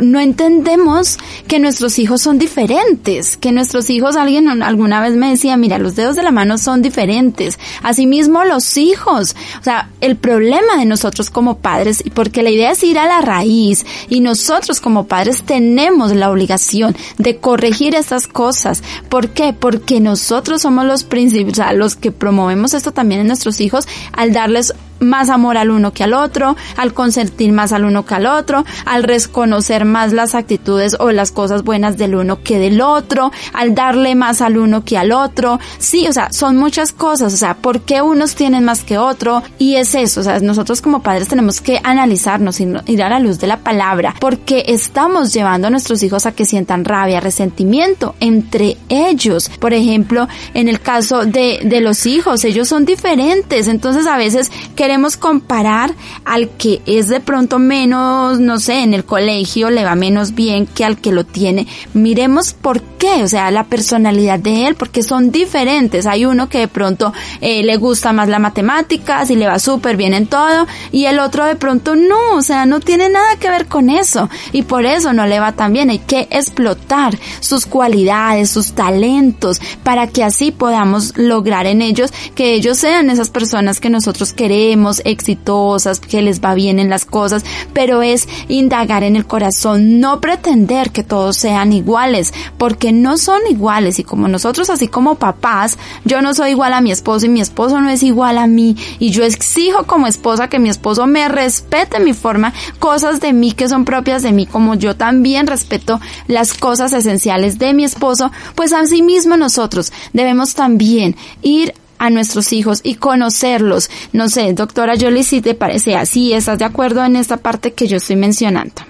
no 0.00 0.20
entendemos 0.20 1.18
que 1.46 1.58
nuestros 1.58 1.98
hijos 1.98 2.22
son 2.22 2.38
diferentes, 2.38 3.36
que 3.36 3.52
nuestros 3.52 3.90
hijos, 3.90 4.16
alguien 4.16 4.62
alguna 4.62 5.00
vez 5.00 5.14
me 5.14 5.30
decía, 5.30 5.56
mira, 5.56 5.78
los 5.78 5.96
dedos 5.96 6.16
de 6.16 6.22
la 6.22 6.30
mano 6.30 6.58
son 6.58 6.82
diferentes, 6.82 7.58
asimismo 7.82 8.44
los 8.44 8.76
hijos, 8.76 9.36
o 9.60 9.62
sea, 9.62 9.90
el 10.00 10.16
problema 10.16 10.76
de 10.78 10.84
nosotros 10.86 11.30
como 11.30 11.58
padres, 11.58 12.02
porque 12.14 12.42
la 12.42 12.50
idea 12.50 12.72
es 12.72 12.82
ir 12.82 12.98
a 12.98 13.06
la 13.06 13.20
raíz 13.20 13.86
y 14.08 14.20
nosotros 14.20 14.80
como 14.80 15.06
padres 15.06 15.42
tenemos 15.42 16.12
la 16.14 16.30
obligación 16.30 16.96
de 17.18 17.36
corregir 17.36 17.94
estas 17.94 18.26
cosas. 18.26 18.82
¿Por 19.08 19.30
qué? 19.30 19.52
Porque 19.52 20.00
nosotros 20.00 20.62
somos 20.62 20.84
los 20.84 21.04
principios, 21.04 21.58
o 21.58 21.62
sea, 21.62 21.72
los 21.72 21.96
que 21.96 22.12
promovemos 22.12 22.74
esto 22.74 22.92
también 22.92 23.20
en 23.20 23.28
nuestros 23.28 23.60
hijos 23.60 23.86
al 24.12 24.32
darles 24.32 24.74
más 25.00 25.28
amor 25.28 25.56
al 25.56 25.70
uno 25.70 25.92
que 25.92 26.04
al 26.04 26.14
otro, 26.14 26.56
al 26.76 26.94
consentir 26.94 27.52
más 27.52 27.72
al 27.72 27.84
uno 27.84 28.04
que 28.04 28.14
al 28.14 28.26
otro, 28.26 28.64
al 28.84 29.02
reconocer 29.02 29.84
más 29.84 30.12
las 30.12 30.34
actitudes 30.34 30.96
o 30.98 31.10
las 31.10 31.32
cosas 31.32 31.62
buenas 31.62 31.96
del 31.96 32.14
uno 32.14 32.42
que 32.42 32.58
del 32.58 32.80
otro, 32.80 33.32
al 33.52 33.74
darle 33.74 34.14
más 34.14 34.40
al 34.40 34.58
uno 34.58 34.84
que 34.84 34.98
al 34.98 35.12
otro. 35.12 35.60
Sí, 35.78 36.06
o 36.08 36.12
sea, 36.12 36.32
son 36.32 36.56
muchas 36.56 36.92
cosas, 36.92 37.32
o 37.32 37.36
sea, 37.36 37.54
¿por 37.54 37.80
qué 37.82 38.02
unos 38.02 38.34
tienen 38.34 38.64
más 38.64 38.82
que 38.82 38.98
otro? 38.98 39.42
Y 39.58 39.76
es 39.76 39.94
eso, 39.94 40.20
o 40.20 40.24
sea, 40.24 40.40
nosotros 40.40 40.80
como 40.80 41.02
padres 41.02 41.28
tenemos 41.28 41.60
que 41.60 41.80
analizarnos 41.82 42.60
y 42.60 42.68
ir 42.86 43.02
a 43.02 43.08
la 43.08 43.20
luz 43.20 43.38
de 43.38 43.46
la 43.46 43.58
palabra, 43.58 44.14
porque 44.20 44.64
estamos 44.68 45.32
llevando 45.32 45.68
a 45.68 45.70
nuestros 45.70 46.02
hijos 46.02 46.26
a 46.26 46.32
que 46.32 46.44
sientan 46.44 46.84
rabia, 46.84 47.20
resentimiento 47.20 48.14
entre 48.20 48.76
ellos. 48.88 49.50
Por 49.60 49.72
ejemplo, 49.72 50.28
en 50.54 50.68
el 50.68 50.80
caso 50.80 51.24
de, 51.24 51.60
de 51.64 51.80
los 51.80 52.06
hijos, 52.06 52.44
ellos 52.44 52.68
son 52.68 52.84
diferentes, 52.84 53.68
entonces 53.68 54.06
a 54.06 54.16
veces 54.16 54.50
que 54.74 54.87
queremos 54.88 55.18
comparar 55.18 55.94
al 56.24 56.48
que 56.48 56.80
es 56.86 57.08
de 57.08 57.20
pronto 57.20 57.58
menos, 57.58 58.40
no 58.40 58.58
sé, 58.58 58.82
en 58.82 58.94
el 58.94 59.04
colegio 59.04 59.68
le 59.68 59.84
va 59.84 59.94
menos 59.94 60.34
bien 60.34 60.64
que 60.64 60.82
al 60.82 60.96
que 60.96 61.12
lo 61.12 61.24
tiene. 61.24 61.66
Miremos 61.92 62.54
por 62.54 62.80
qué, 62.80 63.22
o 63.22 63.28
sea, 63.28 63.50
la 63.50 63.64
personalidad 63.64 64.38
de 64.38 64.66
él, 64.66 64.76
porque 64.76 65.02
son 65.02 65.30
diferentes. 65.30 66.06
Hay 66.06 66.24
uno 66.24 66.48
que 66.48 66.60
de 66.60 66.68
pronto 66.68 67.12
eh, 67.42 67.62
le 67.64 67.76
gusta 67.76 68.14
más 68.14 68.30
la 68.30 68.38
matemáticas 68.38 69.30
y 69.30 69.36
le 69.36 69.46
va 69.46 69.58
súper 69.58 69.98
bien 69.98 70.14
en 70.14 70.26
todo, 70.26 70.66
y 70.90 71.04
el 71.04 71.18
otro 71.18 71.44
de 71.44 71.56
pronto 71.56 71.94
no, 71.94 72.36
o 72.36 72.40
sea, 72.40 72.64
no 72.64 72.80
tiene 72.80 73.10
nada 73.10 73.36
que 73.38 73.50
ver 73.50 73.66
con 73.66 73.90
eso, 73.90 74.30
y 74.52 74.62
por 74.62 74.86
eso 74.86 75.12
no 75.12 75.26
le 75.26 75.38
va 75.38 75.52
tan 75.52 75.74
bien. 75.74 75.90
Hay 75.90 75.98
que 75.98 76.28
explotar 76.30 77.18
sus 77.40 77.66
cualidades, 77.66 78.48
sus 78.48 78.72
talentos, 78.72 79.60
para 79.82 80.06
que 80.06 80.24
así 80.24 80.50
podamos 80.50 81.18
lograr 81.18 81.66
en 81.66 81.82
ellos 81.82 82.10
que 82.34 82.54
ellos 82.54 82.78
sean 82.78 83.10
esas 83.10 83.28
personas 83.28 83.80
que 83.80 83.90
nosotros 83.90 84.32
queremos 84.32 84.77
exitosas, 85.04 86.00
que 86.00 86.22
les 86.22 86.40
va 86.40 86.54
bien 86.54 86.78
en 86.78 86.90
las 86.90 87.04
cosas, 87.04 87.44
pero 87.72 88.02
es 88.02 88.28
indagar 88.48 89.02
en 89.02 89.16
el 89.16 89.26
corazón, 89.26 90.00
no 90.00 90.20
pretender 90.20 90.90
que 90.90 91.02
todos 91.02 91.36
sean 91.36 91.72
iguales, 91.72 92.32
porque 92.56 92.92
no 92.92 93.18
son 93.18 93.40
iguales. 93.50 93.98
Y 93.98 94.04
como 94.04 94.28
nosotros 94.28 94.70
así 94.70 94.88
como 94.88 95.16
papás, 95.16 95.78
yo 96.04 96.22
no 96.22 96.34
soy 96.34 96.50
igual 96.50 96.72
a 96.72 96.80
mi 96.80 96.92
esposo 96.92 97.26
y 97.26 97.28
mi 97.28 97.40
esposo 97.40 97.80
no 97.80 97.90
es 97.90 98.02
igual 98.02 98.38
a 98.38 98.46
mí. 98.46 98.76
Y 98.98 99.10
yo 99.10 99.24
exijo 99.24 99.84
como 99.84 100.06
esposa 100.06 100.48
que 100.48 100.58
mi 100.58 100.68
esposo 100.68 101.06
me 101.06 101.28
respete 101.28 102.00
mi 102.00 102.12
forma, 102.12 102.52
cosas 102.78 103.20
de 103.20 103.32
mí 103.32 103.52
que 103.52 103.68
son 103.68 103.84
propias 103.84 104.22
de 104.22 104.32
mí, 104.32 104.46
como 104.46 104.74
yo 104.74 104.96
también 104.96 105.46
respeto 105.46 106.00
las 106.26 106.54
cosas 106.54 106.92
esenciales 106.92 107.58
de 107.58 107.74
mi 107.74 107.84
esposo, 107.84 108.30
pues 108.54 108.72
así 108.72 109.02
mismo 109.02 109.36
nosotros 109.36 109.92
debemos 110.12 110.54
también 110.54 111.16
ir 111.42 111.74
a 111.98 112.10
nuestros 112.10 112.52
hijos 112.52 112.80
y 112.82 112.96
conocerlos. 112.96 113.90
No 114.12 114.28
sé, 114.28 114.52
doctora 114.52 114.94
Jolie, 114.98 115.24
si 115.24 115.40
te 115.40 115.54
parece 115.54 115.96
así, 115.96 116.32
¿estás 116.32 116.58
de 116.58 116.64
acuerdo 116.64 117.04
en 117.04 117.16
esta 117.16 117.38
parte 117.38 117.72
que 117.72 117.86
yo 117.86 117.96
estoy 117.96 118.16
mencionando? 118.16 118.82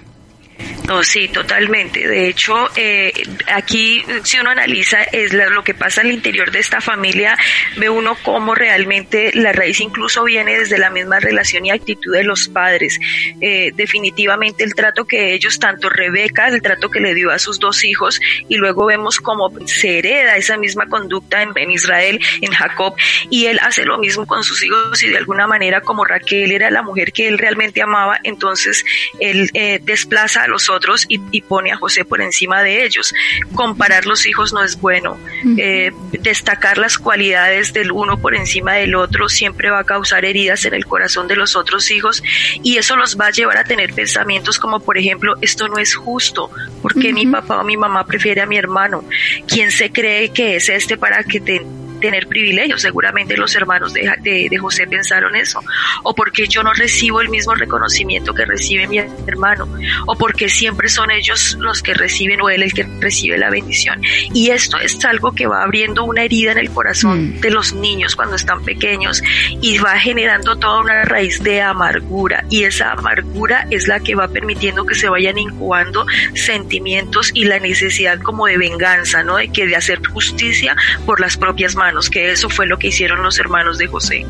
No, 0.89 1.03
sí, 1.03 1.27
totalmente. 1.27 2.07
De 2.07 2.27
hecho, 2.27 2.67
eh, 2.75 3.13
aquí 3.53 4.03
si 4.23 4.39
uno 4.39 4.49
analiza 4.49 5.03
es 5.03 5.33
lo 5.33 5.63
que 5.63 5.75
pasa 5.75 6.01
al 6.01 6.11
interior 6.11 6.49
de 6.49 6.57
esta 6.57 6.81
familia, 6.81 7.37
ve 7.77 7.89
uno 7.89 8.17
cómo 8.23 8.55
realmente 8.55 9.29
la 9.35 9.51
raíz 9.51 9.79
incluso 9.81 10.23
viene 10.23 10.57
desde 10.57 10.79
la 10.79 10.89
misma 10.89 11.19
relación 11.19 11.63
y 11.67 11.69
actitud 11.69 12.11
de 12.11 12.23
los 12.23 12.47
padres. 12.47 12.99
Eh, 13.39 13.71
definitivamente 13.75 14.63
el 14.63 14.73
trato 14.73 15.05
que 15.05 15.35
ellos, 15.35 15.59
tanto 15.59 15.89
Rebeca, 15.89 16.47
el 16.47 16.59
trato 16.63 16.89
que 16.89 16.99
le 16.99 17.13
dio 17.13 17.29
a 17.29 17.37
sus 17.37 17.59
dos 17.59 17.83
hijos, 17.83 18.19
y 18.47 18.57
luego 18.57 18.87
vemos 18.87 19.19
cómo 19.19 19.51
se 19.67 19.99
hereda 19.99 20.37
esa 20.37 20.57
misma 20.57 20.87
conducta 20.87 21.43
en, 21.43 21.69
Israel, 21.69 22.19
en 22.41 22.51
Jacob, 22.51 22.95
y 23.29 23.45
él 23.45 23.59
hace 23.61 23.85
lo 23.85 23.99
mismo 23.99 24.25
con 24.25 24.43
sus 24.43 24.63
hijos 24.63 25.03
y 25.03 25.09
de 25.09 25.17
alguna 25.17 25.45
manera 25.45 25.81
como 25.81 26.03
Raquel 26.03 26.51
era 26.51 26.71
la 26.71 26.81
mujer 26.81 27.13
que 27.13 27.27
él 27.27 27.37
realmente 27.37 27.83
amaba, 27.83 28.19
entonces 28.23 28.83
él 29.19 29.51
eh, 29.53 29.79
desplaza 29.83 30.47
los 30.49 30.69
otros 30.69 31.05
y, 31.07 31.19
pone 31.41 31.71
a 31.71 31.77
José 31.77 32.05
por 32.05 32.21
encima 32.21 32.61
de 32.61 32.85
ellos. 32.85 33.13
Comparar 33.55 34.05
los 34.05 34.25
hijos 34.25 34.53
no 34.53 34.63
es 34.63 34.79
bueno. 34.79 35.17
Eh, 35.57 35.91
destacar 36.11 36.77
las 36.77 36.97
cualidades 36.97 37.73
del 37.73 37.91
uno 37.91 38.17
por 38.17 38.35
encima 38.35 38.73
del 38.73 38.95
otro 38.95 39.29
siempre 39.29 39.69
va 39.69 39.79
a 39.79 39.83
causar 39.83 40.25
heridas 40.25 40.65
en 40.65 40.73
el 40.73 40.85
corazón 40.85 41.27
de 41.27 41.35
los 41.35 41.55
otros 41.55 41.89
hijos 41.91 42.21
y 42.61 42.77
eso 42.77 42.95
los 42.97 43.17
va 43.17 43.27
a 43.27 43.31
llevar 43.31 43.57
a 43.57 43.63
tener 43.63 43.93
pensamientos 43.93 44.59
como 44.59 44.79
por 44.79 44.97
ejemplo, 44.97 45.35
esto 45.41 45.67
no 45.67 45.77
es 45.77 45.95
justo, 45.95 46.51
porque 46.81 47.13
mi 47.13 47.25
papá 47.25 47.59
o 47.59 47.63
mi 47.63 47.77
mamá 47.77 48.05
prefiere 48.05 48.41
a 48.41 48.45
mi 48.45 48.57
hermano? 48.57 49.03
¿Quién 49.47 49.71
se 49.71 49.91
cree 49.91 50.29
que 50.29 50.55
es 50.55 50.69
este 50.69 50.97
para 50.97 51.23
que 51.23 51.39
te 51.39 51.65
tener 51.99 52.27
privilegios. 52.27 52.81
Seguramente 52.81 53.37
los 53.37 53.55
hermanos 53.55 53.93
de, 53.93 54.09
de, 54.21 54.57
José 54.57 54.87
pensaron 54.87 55.35
eso. 55.35 55.61
O 56.03 56.13
porque 56.13 56.47
yo 56.47 56.63
no 56.63 56.73
recibo 56.73 57.21
el 57.21 57.29
mismo 57.29 57.55
reconocimiento 57.55 58.33
que 58.33 58.45
recibe 58.45 58.87
mi 58.87 58.99
hermano. 59.27 59.67
O 60.05 60.15
porque 60.17 60.49
siempre 60.49 60.89
son 60.89 61.11
ellos 61.11 61.57
los 61.59 61.81
que 61.81 61.93
reciben 61.93 62.41
o 62.41 62.49
él 62.49 62.63
el 62.63 62.73
que 62.73 62.87
recibe 62.99 63.37
la 63.37 63.49
bendición. 63.49 64.01
Y 64.33 64.49
esto 64.49 64.77
es 64.77 65.03
algo 65.05 65.33
que 65.33 65.47
va 65.47 65.63
abriendo 65.63 66.03
una 66.03 66.23
herida 66.23 66.51
en 66.51 66.57
el 66.57 66.69
corazón 66.69 67.37
mm. 67.37 67.41
de 67.41 67.51
los 67.51 67.73
niños 67.73 68.15
cuando 68.15 68.35
están 68.35 68.63
pequeños 68.63 69.21
y 69.61 69.77
va 69.77 69.99
generando 69.99 70.57
toda 70.57 70.79
una 70.81 71.03
raíz 71.03 71.41
de 71.43 71.61
amargura. 71.61 72.45
Y 72.49 72.63
esa 72.63 72.91
amargura 72.91 73.67
es 73.69 73.87
la 73.87 73.99
que 73.99 74.15
va 74.15 74.27
permitiendo 74.27 74.85
que 74.85 74.95
se 74.95 75.09
vayan 75.09 75.37
incubando 75.37 76.05
sentimientos 76.33 77.31
y 77.33 77.45
la 77.45 77.59
necesidad 77.59 78.19
como 78.19 78.47
de 78.47 78.57
venganza, 78.57 79.23
¿no? 79.23 79.37
De 79.37 79.49
que 79.49 79.65
de 79.65 79.75
hacer 79.75 80.05
justicia 80.05 80.75
por 81.05 81.19
las 81.19 81.37
propias 81.37 81.75
manos, 81.75 81.88
que 82.09 82.31
eso 82.31 82.49
fue 82.49 82.67
lo 82.67 82.77
que 82.77 82.87
hicieron 82.87 83.23
los 83.23 83.39
hermanos 83.39 83.77
de 83.77 83.87
José. 83.87 84.25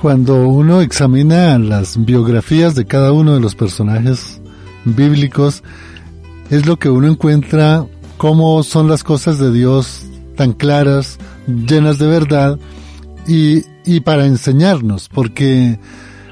Cuando 0.00 0.48
uno 0.48 0.80
examina 0.80 1.58
las 1.58 2.04
biografías 2.04 2.74
de 2.74 2.84
cada 2.84 3.12
uno 3.12 3.34
de 3.34 3.40
los 3.40 3.54
personajes 3.54 4.40
bíblicos, 4.84 5.62
es 6.50 6.66
lo 6.66 6.76
que 6.78 6.90
uno 6.90 7.06
encuentra 7.08 7.86
cómo 8.16 8.62
son 8.62 8.88
las 8.88 9.04
cosas 9.04 9.38
de 9.38 9.52
Dios 9.52 10.04
tan 10.36 10.52
claras, 10.52 11.18
llenas 11.46 11.98
de 11.98 12.06
verdad 12.06 12.58
y, 13.26 13.62
y 13.84 14.00
para 14.00 14.26
enseñarnos, 14.26 15.08
porque 15.08 15.78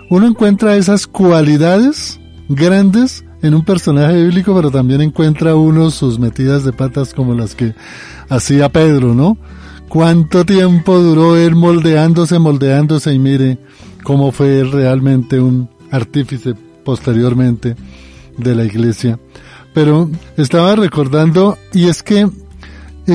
uno 0.08 0.26
encuentra 0.26 0.76
esas 0.76 1.06
cualidades 1.06 2.18
grandes 2.48 3.24
en 3.42 3.54
un 3.54 3.64
personaje 3.64 4.14
bíblico, 4.24 4.54
pero 4.54 4.70
también 4.70 5.00
encuentra 5.00 5.54
uno 5.54 5.90
sus 5.90 6.18
metidas 6.18 6.64
de 6.64 6.72
patas 6.72 7.14
como 7.14 7.34
las 7.34 7.54
que 7.54 7.74
hacía 8.28 8.68
Pedro, 8.68 9.14
¿no? 9.14 9.38
¿Cuánto 9.90 10.44
tiempo 10.44 11.00
duró 11.00 11.36
él 11.36 11.56
moldeándose, 11.56 12.38
moldeándose 12.38 13.12
y 13.12 13.18
mire 13.18 13.58
cómo 14.04 14.30
fue 14.30 14.62
realmente 14.62 15.40
un 15.40 15.68
artífice 15.90 16.54
posteriormente 16.84 17.74
de 18.38 18.54
la 18.54 18.64
iglesia? 18.64 19.18
Pero 19.74 20.08
estaba 20.36 20.76
recordando, 20.76 21.58
y 21.72 21.88
es 21.88 22.04
que 22.04 22.28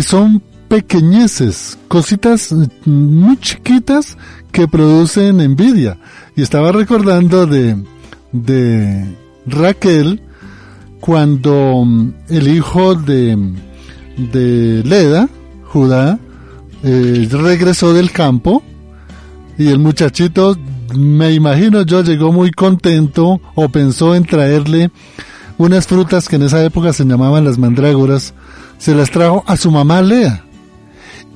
son 0.01 0.43
pequeñeces, 0.67 1.77
cositas 1.87 2.53
muy 2.83 3.37
chiquitas 3.37 4.17
que 4.51 4.67
producen 4.67 5.39
envidia. 5.39 5.97
Y 6.35 6.41
estaba 6.41 6.73
recordando 6.73 7.47
de, 7.47 7.81
de 8.33 9.15
Raquel 9.45 10.21
cuando 10.99 11.85
el 12.27 12.47
hijo 12.49 12.95
de, 12.95 13.37
de 14.17 14.83
Leda, 14.83 15.29
Judá, 15.63 16.19
eh, 16.85 17.27
regresó 17.31 17.93
del 17.93 18.11
campo 18.11 18.61
y 19.57 19.69
el 19.69 19.79
muchachito, 19.79 20.55
me 20.93 21.33
imagino 21.33 21.81
yo, 21.81 22.03
llegó 22.03 22.31
muy 22.31 22.51
contento 22.51 23.41
o 23.55 23.69
pensó 23.69 24.13
en 24.13 24.23
traerle 24.23 24.91
unas 25.57 25.87
frutas 25.87 26.29
que 26.29 26.35
en 26.35 26.43
esa 26.43 26.63
época 26.63 26.93
se 26.93 27.03
llamaban 27.03 27.43
las 27.43 27.57
mandrágoras, 27.57 28.35
se 28.77 28.93
las 28.93 29.09
trajo 29.09 29.43
a 29.47 29.57
su 29.57 29.71
mamá 29.71 30.01
Lea. 30.03 30.43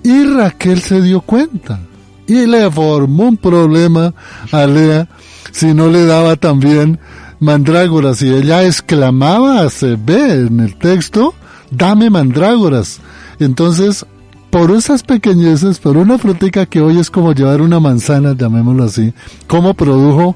Y 0.04 0.24
Raquel 0.24 0.82
se 0.82 1.02
dio 1.02 1.22
cuenta 1.22 1.80
y 2.28 2.46
le 2.46 2.70
formó 2.70 3.30
un 3.30 3.38
problema 3.38 4.14
a 4.52 4.68
Lea 4.68 5.08
si 5.52 5.74
no 5.74 5.90
le 5.90 6.06
daba 6.06 6.36
también 6.36 7.00
mandrágoras 7.40 8.22
y 8.22 8.30
ella 8.30 8.66
exclamaba, 8.66 9.68
se 9.70 9.96
ve 9.96 10.34
en 10.34 10.60
el 10.60 10.76
texto, 10.76 11.34
dame 11.72 12.10
mandrágoras. 12.10 13.00
Entonces, 13.40 14.06
por 14.50 14.72
esas 14.72 15.04
pequeñeces, 15.04 15.80
por 15.80 15.98
una 15.98 16.18
frutica 16.18 16.66
que 16.66 16.82
hoy 16.82 17.00
es 17.00 17.10
como 17.10 17.34
llevar 17.34 17.62
una 17.62 17.80
manzana, 17.80 18.36
llamémoslo 18.36 18.84
así, 18.84 19.14
¿cómo 19.48 19.74
produjo 19.74 20.36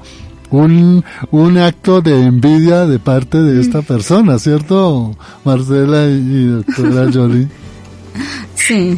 un, 0.50 1.04
un 1.30 1.58
acto 1.58 2.00
de 2.00 2.26
envidia 2.26 2.86
de 2.86 2.98
parte 2.98 3.42
de 3.42 3.60
esta 3.60 3.80
mm. 3.80 3.84
persona, 3.84 4.38
¿cierto, 4.38 5.16
Marcela 5.44 6.06
y, 6.06 6.46
doctora 6.46 7.10
Jolie? 7.12 7.48
Sí. 8.66 8.96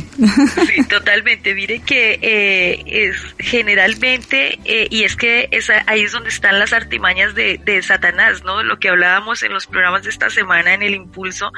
sí, 0.67 0.85
totalmente. 0.89 1.53
Mire 1.53 1.81
que 1.81 2.19
eh, 2.23 2.83
es 2.87 3.17
generalmente, 3.39 4.61
eh, 4.65 4.87
y 4.91 5.03
es 5.03 5.17
que 5.17 5.49
ahí 5.87 6.03
es 6.03 6.13
donde 6.13 6.29
están 6.29 6.61
las 6.61 6.73
artimañas 6.73 7.35
de, 7.35 7.59
de, 7.65 7.83
Satanás, 7.83 8.45
¿no? 8.45 8.63
Lo 8.63 8.79
que 8.79 8.89
hablábamos 8.89 9.43
en 9.43 9.53
los 9.53 9.67
programas 9.67 10.05
de 10.05 10.11
esta 10.11 10.31
semana 10.31 10.75
en 10.75 10.83
el 10.83 10.95
impulso, 10.95 11.53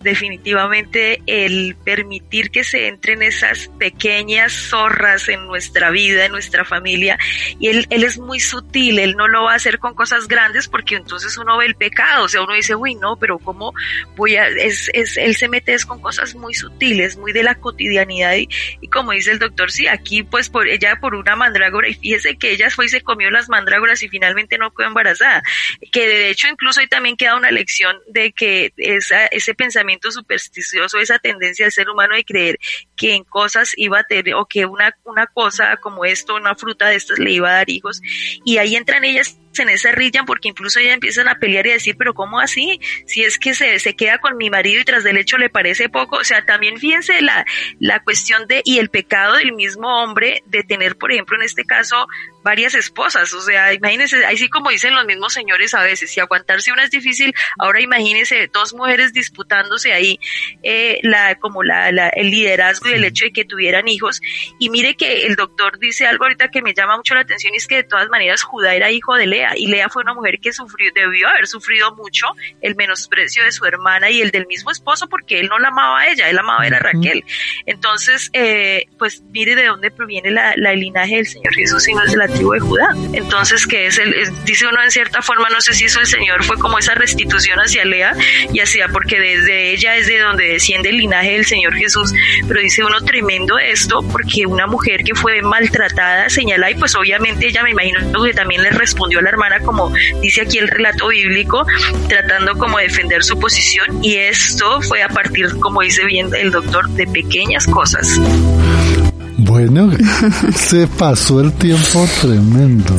definitivamente 0.00 1.20
el 1.26 1.76
permitir 1.84 2.50
que 2.50 2.62
se 2.62 2.86
entren 2.86 3.22
esas 3.22 3.68
pequeñas 3.78 4.52
zorras 4.52 5.28
en 5.28 5.44
nuestra 5.46 5.90
vida, 5.90 6.26
en 6.26 6.32
nuestra 6.32 6.64
familia, 6.64 7.18
y 7.58 7.68
él, 7.68 7.86
él 7.90 8.04
es 8.04 8.18
muy 8.18 8.38
sutil, 8.38 9.00
él 9.00 9.16
no 9.16 9.26
lo 9.26 9.44
va 9.44 9.54
a 9.54 9.56
hacer 9.56 9.80
con 9.80 9.94
cosas 9.94 10.28
grandes 10.28 10.68
porque 10.68 10.94
entonces 10.94 11.36
uno 11.38 11.58
ve 11.58 11.66
el 11.66 11.74
pecado, 11.74 12.24
o 12.24 12.28
sea, 12.28 12.42
uno 12.42 12.54
dice, 12.54 12.76
uy, 12.76 12.94
no, 12.94 13.16
pero 13.16 13.38
¿cómo 13.40 13.74
voy 14.14 14.36
a, 14.36 14.46
es, 14.46 14.90
es, 14.94 15.16
él 15.16 15.34
se 15.34 15.48
mete 15.48 15.74
es 15.74 15.84
con 15.84 16.00
cosas 16.00 16.36
muy 16.36 16.54
sutiles, 16.54 17.16
muy 17.16 17.32
de 17.32 17.47
la 17.48 17.60
cotidianidad 17.60 18.34
y, 18.36 18.88
como 18.88 19.12
dice 19.12 19.32
el 19.32 19.38
doctor, 19.38 19.70
sí, 19.70 19.86
aquí 19.86 20.22
pues 20.22 20.48
por 20.48 20.68
ella 20.68 20.98
por 21.00 21.14
una 21.14 21.36
mandrágora 21.36 21.88
y 21.88 21.94
fíjese 21.94 22.36
que 22.36 22.52
ella 22.52 22.70
fue 22.70 22.86
y 22.86 22.88
se 22.88 23.00
comió 23.00 23.30
las 23.30 23.48
mandrágoras 23.48 24.02
y 24.02 24.08
finalmente 24.08 24.58
no 24.58 24.72
quedó 24.72 24.88
embarazada, 24.88 25.42
que 25.92 26.06
de 26.06 26.30
hecho 26.30 26.48
incluso 26.48 26.80
ahí 26.80 26.86
también 26.86 27.16
queda 27.16 27.36
una 27.36 27.50
lección 27.50 27.96
de 28.08 28.32
que 28.32 28.72
esa, 28.76 29.26
ese 29.26 29.54
pensamiento 29.54 30.10
supersticioso, 30.10 30.98
esa 30.98 31.18
tendencia 31.18 31.64
del 31.64 31.72
ser 31.72 31.88
humano 31.88 32.14
de 32.14 32.24
creer 32.24 32.58
que 32.96 33.14
en 33.14 33.24
cosas 33.24 33.72
iba 33.76 34.00
a 34.00 34.04
tener 34.04 34.34
o 34.34 34.46
que 34.46 34.66
una, 34.66 34.94
una 35.04 35.26
cosa 35.26 35.76
como 35.76 36.04
esto, 36.04 36.34
una 36.34 36.54
fruta 36.54 36.88
de 36.88 36.96
estas 36.96 37.18
le 37.18 37.32
iba 37.32 37.50
a 37.50 37.54
dar 37.54 37.70
hijos 37.70 38.00
y 38.44 38.58
ahí 38.58 38.76
entran 38.76 39.04
ellas 39.04 39.38
en 39.58 39.68
esa 39.68 39.92
rillan 39.92 40.24
porque 40.24 40.48
incluso 40.48 40.80
ya 40.80 40.92
empiezan 40.92 41.28
a 41.28 41.36
pelear 41.36 41.66
y 41.66 41.70
a 41.70 41.74
decir, 41.74 41.96
pero 41.96 42.14
¿cómo 42.14 42.40
así? 42.40 42.80
Si 43.06 43.22
es 43.22 43.38
que 43.38 43.54
se, 43.54 43.78
se 43.78 43.94
queda 43.94 44.18
con 44.18 44.36
mi 44.36 44.50
marido 44.50 44.80
y 44.80 44.84
tras 44.84 45.04
del 45.04 45.16
hecho 45.16 45.38
le 45.38 45.50
parece 45.50 45.88
poco, 45.88 46.16
o 46.16 46.24
sea, 46.24 46.44
también 46.44 46.78
fíjense 46.78 47.20
la, 47.22 47.44
la 47.78 48.02
cuestión 48.02 48.46
de, 48.46 48.62
y 48.64 48.78
el 48.78 48.90
pecado 48.90 49.36
del 49.36 49.52
mismo 49.52 49.88
hombre 50.02 50.42
de 50.46 50.62
tener, 50.62 50.96
por 50.96 51.12
ejemplo, 51.12 51.36
en 51.36 51.42
este 51.42 51.64
caso, 51.64 52.06
varias 52.42 52.74
esposas, 52.74 53.32
o 53.34 53.40
sea, 53.40 53.72
imagínense, 53.74 54.24
así 54.24 54.48
como 54.48 54.70
dicen 54.70 54.94
los 54.94 55.04
mismos 55.04 55.32
señores 55.32 55.74
a 55.74 55.82
veces, 55.82 56.10
si 56.10 56.20
aguantarse 56.20 56.72
una 56.72 56.84
es 56.84 56.90
difícil, 56.90 57.34
ahora 57.58 57.80
imagínense 57.80 58.48
dos 58.52 58.74
mujeres 58.74 59.12
disputándose 59.12 59.92
ahí 59.92 60.18
eh, 60.62 60.98
la, 61.02 61.34
como 61.36 61.62
la, 61.62 61.92
la, 61.92 62.08
el 62.08 62.30
liderazgo 62.30 62.88
y 62.88 62.94
el 62.94 63.04
hecho 63.04 63.26
de 63.26 63.32
que 63.32 63.44
tuvieran 63.44 63.88
hijos, 63.88 64.20
y 64.58 64.70
mire 64.70 64.96
que 64.96 65.26
el 65.26 65.36
doctor 65.36 65.78
dice 65.78 66.06
algo 66.06 66.24
ahorita 66.24 66.48
que 66.48 66.62
me 66.62 66.74
llama 66.74 66.96
mucho 66.96 67.14
la 67.14 67.20
atención, 67.20 67.54
y 67.54 67.58
es 67.58 67.66
que 67.66 67.76
de 67.76 67.84
todas 67.84 68.08
maneras 68.08 68.42
Judá 68.42 68.74
era 68.74 68.90
hijo 68.90 69.14
de 69.14 69.26
Lea, 69.26 69.47
y 69.56 69.66
Lea 69.66 69.88
fue 69.88 70.02
una 70.02 70.14
mujer 70.14 70.38
que 70.40 70.52
sufrió, 70.52 70.90
debió 70.94 71.28
haber 71.28 71.46
sufrido 71.46 71.94
mucho 71.94 72.26
el 72.60 72.74
menosprecio 72.76 73.44
de 73.44 73.52
su 73.52 73.64
hermana 73.64 74.10
y 74.10 74.20
el 74.20 74.30
del 74.30 74.46
mismo 74.46 74.70
esposo 74.70 75.08
porque 75.08 75.40
él 75.40 75.48
no 75.48 75.58
la 75.58 75.68
amaba 75.68 76.00
a 76.00 76.08
ella, 76.08 76.28
él 76.28 76.38
amaba 76.38 76.64
a 76.64 76.78
Raquel. 76.78 77.24
Entonces, 77.66 78.30
eh, 78.32 78.86
pues 78.98 79.22
mire 79.30 79.54
de 79.54 79.66
dónde 79.66 79.90
proviene 79.90 80.30
la, 80.30 80.52
el 80.52 80.80
linaje 80.80 81.16
del 81.16 81.26
Señor 81.26 81.54
Jesús 81.54 81.88
y 81.88 81.94
no 81.94 82.02
es 82.04 82.12
de 82.12 82.18
la 82.18 82.28
tribu 82.28 82.52
de 82.52 82.60
Judá. 82.60 82.88
Entonces, 83.12 83.66
que 83.66 83.86
es 83.86 83.98
el, 83.98 84.14
dice 84.44 84.66
uno 84.66 84.82
en 84.82 84.90
cierta 84.90 85.22
forma, 85.22 85.48
no 85.48 85.60
sé 85.60 85.72
si 85.74 85.84
eso 85.84 86.00
el 86.00 86.06
Señor 86.06 86.44
fue 86.44 86.58
como 86.58 86.78
esa 86.78 86.94
restitución 86.94 87.58
hacia 87.58 87.84
Lea 87.84 88.14
y 88.52 88.60
hacia, 88.60 88.88
porque 88.88 89.18
desde 89.18 89.72
ella 89.72 89.96
es 89.96 90.06
de 90.06 90.18
donde 90.18 90.46
desciende 90.46 90.90
el 90.90 90.98
linaje 90.98 91.32
del 91.32 91.46
Señor 91.46 91.74
Jesús, 91.74 92.12
pero 92.46 92.60
dice 92.60 92.84
uno 92.84 93.00
tremendo 93.00 93.58
esto 93.58 94.02
porque 94.10 94.46
una 94.46 94.66
mujer 94.66 95.02
que 95.04 95.14
fue 95.14 95.42
maltratada 95.42 96.28
señala 96.28 96.70
y 96.70 96.74
pues 96.74 96.94
obviamente 96.94 97.46
ella 97.46 97.62
me 97.62 97.70
imagino 97.70 98.22
que 98.22 98.32
también 98.32 98.62
le 98.62 98.70
respondió 98.70 99.18
a 99.20 99.22
la 99.22 99.27
hermana 99.28 99.60
como 99.60 99.92
dice 100.20 100.42
aquí 100.42 100.58
el 100.58 100.68
relato 100.68 101.08
bíblico, 101.08 101.66
tratando 102.08 102.56
como 102.56 102.78
de 102.78 102.84
defender 102.84 103.24
su 103.24 103.38
posición 103.38 104.02
y 104.02 104.16
esto 104.16 104.80
fue 104.82 105.02
a 105.02 105.08
partir, 105.08 105.58
como 105.60 105.82
dice 105.82 106.04
bien 106.04 106.30
el 106.34 106.50
doctor, 106.50 106.88
de 106.90 107.06
pequeñas 107.06 107.66
cosas. 107.66 108.18
Bueno, 109.38 109.90
se 110.56 110.88
pasó 110.88 111.40
el 111.40 111.52
tiempo 111.52 112.04
tremendo. 112.20 112.94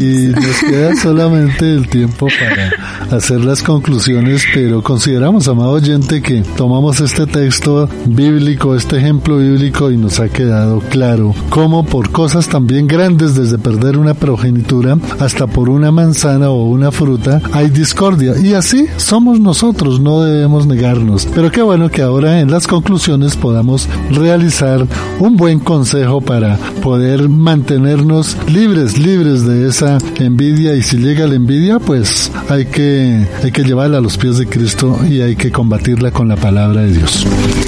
Y 0.00 0.28
nos 0.28 0.60
queda 0.60 0.94
solamente 0.94 1.74
el 1.74 1.88
tiempo 1.88 2.28
para 2.28 3.16
hacer 3.16 3.40
las 3.44 3.60
conclusiones, 3.60 4.44
pero 4.54 4.84
consideramos, 4.84 5.48
amado 5.48 5.72
oyente, 5.72 6.22
que 6.22 6.42
tomamos 6.56 7.00
este 7.00 7.26
texto 7.26 7.88
bíblico, 8.06 8.76
este 8.76 8.98
ejemplo 8.98 9.38
bíblico, 9.38 9.90
y 9.90 9.96
nos 9.96 10.20
ha 10.20 10.28
quedado 10.28 10.78
claro 10.78 11.34
cómo 11.50 11.84
por 11.84 12.12
cosas 12.12 12.46
también 12.46 12.86
grandes, 12.86 13.34
desde 13.34 13.58
perder 13.58 13.98
una 13.98 14.14
progenitura 14.14 14.96
hasta 15.18 15.48
por 15.48 15.68
una 15.68 15.90
manzana 15.90 16.50
o 16.50 16.66
una 16.66 16.92
fruta, 16.92 17.42
hay 17.52 17.68
discordia. 17.68 18.34
Y 18.40 18.54
así 18.54 18.86
somos 18.96 19.40
nosotros, 19.40 19.98
no 19.98 20.22
debemos 20.22 20.68
negarnos. 20.68 21.26
Pero 21.34 21.50
qué 21.50 21.62
bueno 21.62 21.88
que 21.88 22.02
ahora 22.02 22.38
en 22.38 22.50
las 22.52 22.68
conclusiones 22.68 23.36
podamos 23.36 23.88
realizar 24.12 24.86
un 25.18 25.31
un 25.32 25.38
buen 25.38 25.60
consejo 25.60 26.20
para 26.20 26.58
poder 26.82 27.26
mantenernos 27.30 28.36
libres, 28.48 28.98
libres 28.98 29.46
de 29.46 29.66
esa 29.66 29.96
envidia 30.18 30.74
y 30.74 30.82
si 30.82 30.98
llega 30.98 31.26
la 31.26 31.36
envidia, 31.36 31.78
pues 31.78 32.30
hay 32.50 32.66
que, 32.66 33.26
hay 33.42 33.50
que 33.50 33.62
llevarla 33.62 33.96
a 33.96 34.00
los 34.02 34.18
pies 34.18 34.36
de 34.36 34.46
Cristo 34.46 35.00
y 35.08 35.22
hay 35.22 35.34
que 35.34 35.50
combatirla 35.50 36.10
con 36.10 36.28
la 36.28 36.36
palabra 36.36 36.82
de 36.82 36.92
Dios. 36.92 37.26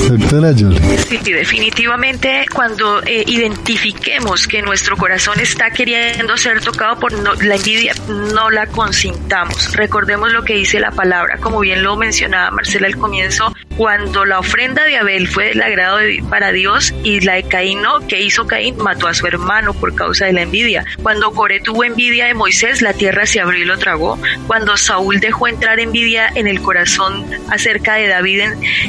Doctora 0.09 0.53
Jolie. 0.53 0.79
Sí, 1.09 1.19
definitivamente 1.25 2.45
cuando 2.55 3.03
eh, 3.05 3.25
identifiquemos 3.27 4.47
que 4.47 4.61
nuestro 4.61 4.99
corazón 4.99 5.41
está 5.41 5.71
queriendo 5.71 6.37
ser 6.37 6.61
tocado 6.61 6.99
por 6.99 7.13
la 7.43 7.57
envidia, 7.57 7.95
no 8.35 8.51
la 8.51 8.67
consintamos. 8.67 9.73
Recordemos 9.73 10.31
lo 10.33 10.45
que 10.45 10.55
dice 10.55 10.81
la 10.81 10.91
palabra, 10.91 11.39
como 11.39 11.61
bien 11.61 11.83
lo 11.83 11.97
mencionaba 11.97 12.51
Marcela 12.51 12.89
al 12.89 12.99
comienzo, 12.99 13.55
cuando 13.77 14.25
la 14.25 14.39
ofrenda 14.39 14.85
de 14.85 14.97
Abel 14.97 15.27
fue 15.27 15.49
del 15.49 15.63
agrado 15.63 15.99
para 16.31 16.53
Dios 16.53 16.95
y 17.03 17.21
la 17.21 17.35
de 17.35 17.43
Caín 17.45 17.83
no, 17.83 18.07
que 18.07 18.21
hizo 18.21 18.47
Caín? 18.47 18.77
Mató 18.77 19.09
a 19.09 19.15
su 19.15 19.27
hermano 19.27 19.75
por 19.75 19.95
causa 19.95 20.27
de 20.27 20.33
la 20.33 20.43
envidia. 20.43 20.85
Cuando 21.03 21.33
Coré 21.33 21.61
tuvo 21.61 21.85
envidia 21.85 22.27
de 22.27 22.35
Moisés, 22.35 22.83
la 22.83 22.93
tierra 22.93 23.27
se 23.27 23.41
abrió 23.41 23.63
y 23.63 23.65
lo 23.65 23.79
tragó. 23.79 24.19
Cuando 24.47 24.77
Saúl 24.77 25.19
dejó 25.19 25.49
entrar 25.49 25.81
envidia 25.81 26.31
en 26.35 26.47
el 26.47 26.61
corazón 26.61 27.27
acerca 27.51 27.95
de 27.95 28.09
David, 28.09 28.41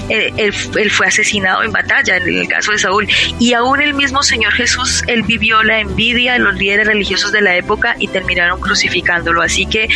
eh, 0.09 0.31
él, 0.37 0.53
él, 0.77 0.91
fue 0.91 1.07
asesinado 1.07 1.63
en 1.63 1.71
batalla, 1.71 2.17
en 2.17 2.37
el 2.37 2.47
caso 2.47 2.71
de 2.71 2.77
Saúl. 2.79 3.07
Y 3.39 3.53
aún 3.53 3.81
el 3.81 3.93
mismo 3.93 4.21
Señor 4.21 4.53
Jesús, 4.53 5.03
él 5.07 5.23
vivió 5.23 5.63
la 5.63 5.79
envidia 5.79 6.33
de 6.33 6.39
los 6.39 6.55
líderes 6.55 6.87
religiosos 6.87 7.31
de 7.31 7.41
la 7.41 7.55
época 7.55 7.95
y 7.99 8.07
terminaron 8.07 8.59
crucificándolo. 8.59 9.41
Así 9.41 9.65
que 9.65 9.87